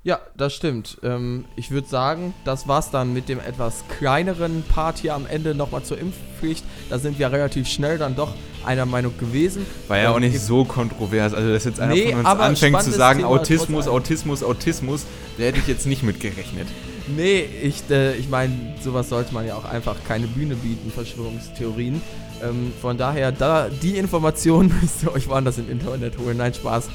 Ja, 0.08 0.20
das 0.38 0.54
stimmt. 0.54 0.96
Ähm, 1.02 1.44
ich 1.54 1.70
würde 1.70 1.86
sagen, 1.86 2.32
das 2.46 2.66
war's 2.66 2.90
dann 2.90 3.12
mit 3.12 3.28
dem 3.28 3.38
etwas 3.40 3.84
kleineren 3.98 4.62
Part 4.62 4.96
hier 4.96 5.14
am 5.14 5.26
Ende 5.26 5.54
nochmal 5.54 5.82
zur 5.82 5.98
Impfpflicht. 5.98 6.64
Da 6.88 6.98
sind 6.98 7.18
wir 7.18 7.30
relativ 7.30 7.68
schnell 7.68 7.98
dann 7.98 8.16
doch 8.16 8.32
einer 8.64 8.86
Meinung 8.86 9.12
gewesen. 9.18 9.66
War 9.86 9.98
ja 9.98 10.10
auch 10.10 10.18
nicht 10.18 10.40
so 10.40 10.64
kontrovers. 10.64 11.34
Also, 11.34 11.52
dass 11.52 11.64
jetzt 11.64 11.78
einer 11.78 11.92
nee, 11.92 12.08
von 12.08 12.20
uns 12.20 12.26
anfängt 12.26 12.82
zu 12.84 12.90
sagen, 12.90 13.18
Thema 13.18 13.28
Autismus, 13.28 13.86
Autismus, 13.86 14.42
Autismus, 14.42 15.04
da 15.36 15.44
hätte 15.44 15.58
ich 15.58 15.66
jetzt 15.66 15.84
nicht 15.84 16.02
mit 16.02 16.20
gerechnet. 16.20 16.68
Nee, 17.14 17.44
ich, 17.62 17.82
äh, 17.90 18.16
ich 18.16 18.30
meine, 18.30 18.54
sowas 18.82 19.10
sollte 19.10 19.34
man 19.34 19.46
ja 19.46 19.56
auch 19.56 19.66
einfach 19.66 19.96
keine 20.08 20.26
Bühne 20.26 20.54
bieten, 20.54 20.90
Verschwörungstheorien. 20.90 22.00
Ähm, 22.42 22.72
von 22.80 22.96
daher, 22.96 23.30
da 23.30 23.68
die 23.68 23.98
Informationen 23.98 24.74
müsst 24.80 25.02
ihr 25.02 25.12
euch 25.12 25.28
woanders 25.28 25.58
im 25.58 25.70
Internet 25.70 26.16
holen. 26.16 26.38
Nein, 26.38 26.54
Spaß. 26.54 26.88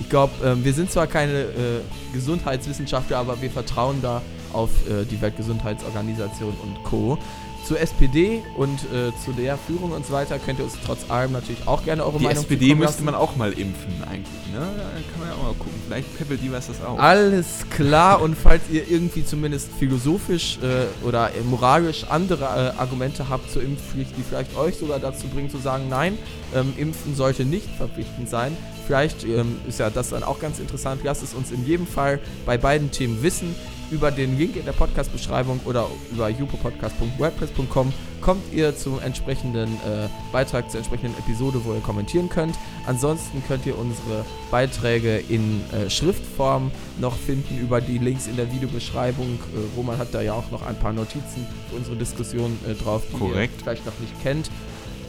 Ich 0.00 0.08
glaube, 0.08 0.32
äh, 0.44 0.64
wir 0.64 0.72
sind 0.72 0.90
zwar 0.90 1.06
keine 1.06 1.42
äh, 1.42 1.80
Gesundheitswissenschaftler, 2.12 3.18
aber 3.18 3.40
wir 3.40 3.50
vertrauen 3.50 4.00
da 4.02 4.22
auf 4.52 4.70
äh, 4.88 5.04
die 5.04 5.20
Weltgesundheitsorganisation 5.20 6.54
und 6.62 6.82
Co. 6.84 7.18
Zur 7.66 7.80
SPD 7.80 8.42
und 8.56 8.78
äh, 8.92 9.10
zu 9.24 9.32
der 9.32 9.56
Führung 9.56 9.92
und 9.92 10.06
so 10.06 10.12
weiter 10.12 10.38
könnt 10.38 10.58
ihr 10.58 10.64
uns 10.64 10.74
trotz 10.84 11.10
allem 11.10 11.32
natürlich 11.32 11.66
auch 11.66 11.84
gerne 11.84 12.04
eure 12.04 12.18
die 12.18 12.24
Meinung 12.24 12.44
Die 12.46 12.54
SPD 12.54 12.74
müsste 12.74 13.02
man 13.02 13.14
auch 13.14 13.36
mal 13.36 13.52
impfen 13.52 14.02
eigentlich, 14.10 14.52
ne? 14.52 14.60
Da 14.60 14.84
kann 15.10 15.20
man 15.20 15.28
ja 15.28 15.34
auch 15.34 15.42
mal 15.42 15.54
gucken. 15.54 15.72
Vielleicht 15.86 16.18
peppelt 16.18 16.42
die 16.42 16.52
was 16.52 16.66
das 16.66 16.82
auch. 16.82 16.98
Alles 16.98 17.66
klar 17.70 18.20
und 18.20 18.36
falls 18.36 18.62
ihr 18.70 18.88
irgendwie 18.90 19.24
zumindest 19.24 19.70
philosophisch 19.78 20.58
äh, 20.62 21.06
oder 21.06 21.30
moralisch 21.48 22.04
andere 22.08 22.44
äh, 22.44 22.80
Argumente 22.80 23.28
habt 23.28 23.50
zur 23.50 23.62
Impfpflicht, 23.62 24.16
die 24.16 24.22
vielleicht 24.22 24.56
euch 24.56 24.76
sogar 24.76 24.98
dazu 24.98 25.26
bringen 25.28 25.50
zu 25.50 25.58
sagen, 25.58 25.88
nein, 25.88 26.18
ähm, 26.54 26.74
Impfen 26.76 27.14
sollte 27.14 27.44
nicht 27.44 27.68
verpflichtend 27.76 28.28
sein, 28.28 28.56
Vielleicht 28.86 29.24
ähm, 29.24 29.56
ist 29.66 29.80
ja 29.80 29.90
das 29.90 30.10
dann 30.10 30.22
auch 30.22 30.38
ganz 30.38 30.58
interessant. 30.58 31.00
Lasst 31.04 31.22
es 31.22 31.34
uns 31.34 31.50
in 31.50 31.64
jedem 31.66 31.86
Fall 31.86 32.20
bei 32.44 32.58
beiden 32.58 32.90
Themen 32.90 33.22
wissen. 33.22 33.54
Über 33.94 34.10
den 34.10 34.36
Link 34.36 34.56
in 34.56 34.64
der 34.64 34.72
Podcast-Beschreibung 34.72 35.60
oder 35.66 35.86
über 36.10 36.28
jupopodcast.wordpress.com 36.28 37.92
kommt 38.20 38.52
ihr 38.52 38.76
zum 38.76 38.98
entsprechenden 39.00 39.74
äh, 39.74 40.08
Beitrag, 40.32 40.68
zur 40.68 40.78
entsprechenden 40.78 41.16
Episode, 41.16 41.60
wo 41.62 41.74
ihr 41.74 41.80
kommentieren 41.80 42.28
könnt. 42.28 42.56
Ansonsten 42.88 43.40
könnt 43.46 43.66
ihr 43.66 43.78
unsere 43.78 44.24
Beiträge 44.50 45.18
in 45.28 45.60
äh, 45.70 45.88
Schriftform 45.88 46.72
noch 46.98 47.16
finden 47.16 47.56
über 47.60 47.80
die 47.80 47.98
Links 47.98 48.26
in 48.26 48.34
der 48.34 48.52
Videobeschreibung. 48.52 49.38
Äh, 49.54 49.76
Roman 49.76 49.96
hat 49.96 50.12
da 50.12 50.22
ja 50.22 50.32
auch 50.32 50.50
noch 50.50 50.62
ein 50.62 50.76
paar 50.76 50.92
Notizen 50.92 51.46
für 51.70 51.76
unsere 51.76 51.94
Diskussion 51.94 52.58
äh, 52.68 52.74
drauf, 52.74 53.02
die 53.12 53.16
Korrekt. 53.16 53.54
ihr 53.58 53.62
vielleicht 53.62 53.86
noch 53.86 54.00
nicht 54.00 54.20
kennt, 54.24 54.50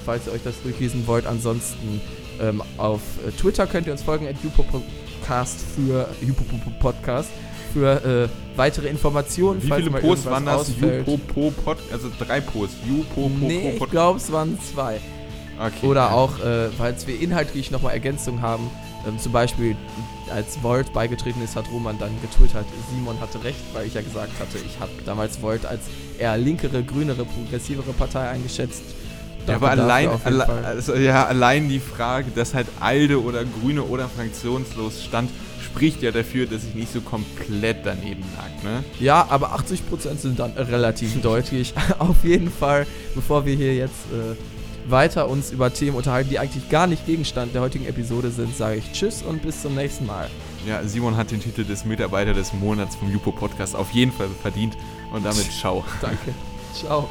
falls 0.05 0.27
ihr 0.27 0.33
euch 0.33 0.43
das 0.43 0.61
durchlesen 0.61 1.07
wollt. 1.07 1.25
Ansonsten 1.25 2.01
ähm, 2.39 2.61
auf 2.77 3.01
äh, 3.25 3.31
Twitter 3.31 3.65
könnt 3.65 3.87
ihr 3.87 3.93
uns 3.93 4.03
folgen, 4.03 4.27
at 4.27 4.35
Podcast 5.25 5.59
für 5.75 6.07
Podcast 6.79 7.29
für 7.73 8.29
äh, 8.29 8.57
weitere 8.57 8.87
Informationen. 8.89 9.61
Wie 9.61 9.71
viele 9.71 9.89
Posts 9.89 10.25
waren 10.27 10.45
das? 10.45 10.69
Jupopo 10.79 11.51
Pod, 11.63 11.77
also 11.91 12.09
drei 12.19 12.41
Posts. 12.41 12.77
Jupopo 12.87 13.29
nee, 13.39 13.71
ich 13.71 13.89
glaube, 13.89 14.17
es 14.17 14.31
waren 14.31 14.57
zwei. 14.61 14.99
Okay. 15.57 15.87
Oder 15.87 16.13
auch, 16.13 16.39
äh, 16.39 16.69
falls 16.77 17.07
wir 17.07 17.19
inhaltlich 17.19 17.71
nochmal 17.71 17.93
Ergänzungen 17.93 18.41
haben, 18.41 18.69
ähm, 19.07 19.17
zum 19.17 19.31
Beispiel 19.31 19.75
als 20.31 20.61
Volt 20.61 20.93
beigetreten 20.93 21.41
ist, 21.43 21.55
hat 21.55 21.65
Roman 21.71 21.97
dann 21.97 22.11
getwittert, 22.21 22.65
Simon 22.91 23.19
hatte 23.19 23.43
recht, 23.43 23.59
weil 23.73 23.87
ich 23.87 23.93
ja 23.93 24.01
gesagt 24.01 24.33
hatte, 24.39 24.57
ich 24.57 24.79
habe 24.79 24.91
damals 25.05 25.41
Volt 25.41 25.65
als 25.65 25.81
eher 26.19 26.37
linkere, 26.37 26.83
grünere, 26.83 27.25
progressivere 27.25 27.93
Partei 27.93 28.29
eingeschätzt. 28.29 28.83
Ja, 29.47 29.55
aber 29.55 29.71
allein, 29.71 30.09
alle, 30.23 30.47
also, 30.47 30.95
ja, 30.95 31.25
allein 31.25 31.69
die 31.69 31.79
Frage, 31.79 32.31
dass 32.33 32.53
halt 32.53 32.67
Alde 32.79 33.21
oder 33.21 33.43
Grüne 33.45 33.83
oder 33.83 34.09
fraktionslos 34.09 35.03
stand, 35.03 35.29
spricht 35.63 36.01
ja 36.01 36.11
dafür, 36.11 36.45
dass 36.45 36.63
ich 36.63 36.73
nicht 36.73 36.91
so 36.91 37.01
komplett 37.01 37.85
daneben 37.85 38.23
lag, 38.37 38.63
ne? 38.63 38.83
Ja, 38.99 39.27
aber 39.29 39.55
80% 39.55 40.17
sind 40.17 40.39
dann 40.39 40.51
relativ 40.53 41.21
deutlich. 41.21 41.73
Auf 41.99 42.23
jeden 42.23 42.49
Fall, 42.49 42.87
bevor 43.13 43.45
wir 43.45 43.55
hier 43.55 43.75
jetzt 43.75 44.05
äh, 44.11 44.35
weiter 44.89 45.27
uns 45.27 45.51
über 45.51 45.73
Themen 45.73 45.97
unterhalten, 45.97 46.29
die 46.29 46.39
eigentlich 46.39 46.69
gar 46.69 46.87
nicht 46.87 47.05
Gegenstand 47.05 47.53
der 47.53 47.61
heutigen 47.61 47.85
Episode 47.85 48.31
sind, 48.31 48.55
sage 48.55 48.77
ich 48.77 48.91
Tschüss 48.91 49.21
und 49.21 49.41
bis 49.41 49.61
zum 49.61 49.75
nächsten 49.75 50.05
Mal. 50.05 50.29
Ja, 50.65 50.83
Simon 50.83 51.15
hat 51.17 51.31
den 51.31 51.41
Titel 51.41 51.63
des 51.63 51.85
Mitarbeiter 51.85 52.33
des 52.33 52.53
Monats 52.53 52.95
vom 52.95 53.11
Jupo 53.11 53.31
Podcast 53.31 53.75
auf 53.75 53.91
jeden 53.91 54.11
Fall 54.11 54.27
verdient 54.41 54.75
und 55.13 55.25
damit 55.25 55.51
ciao. 55.59 55.83
Danke. 56.01 56.33
Ciao. 56.73 57.09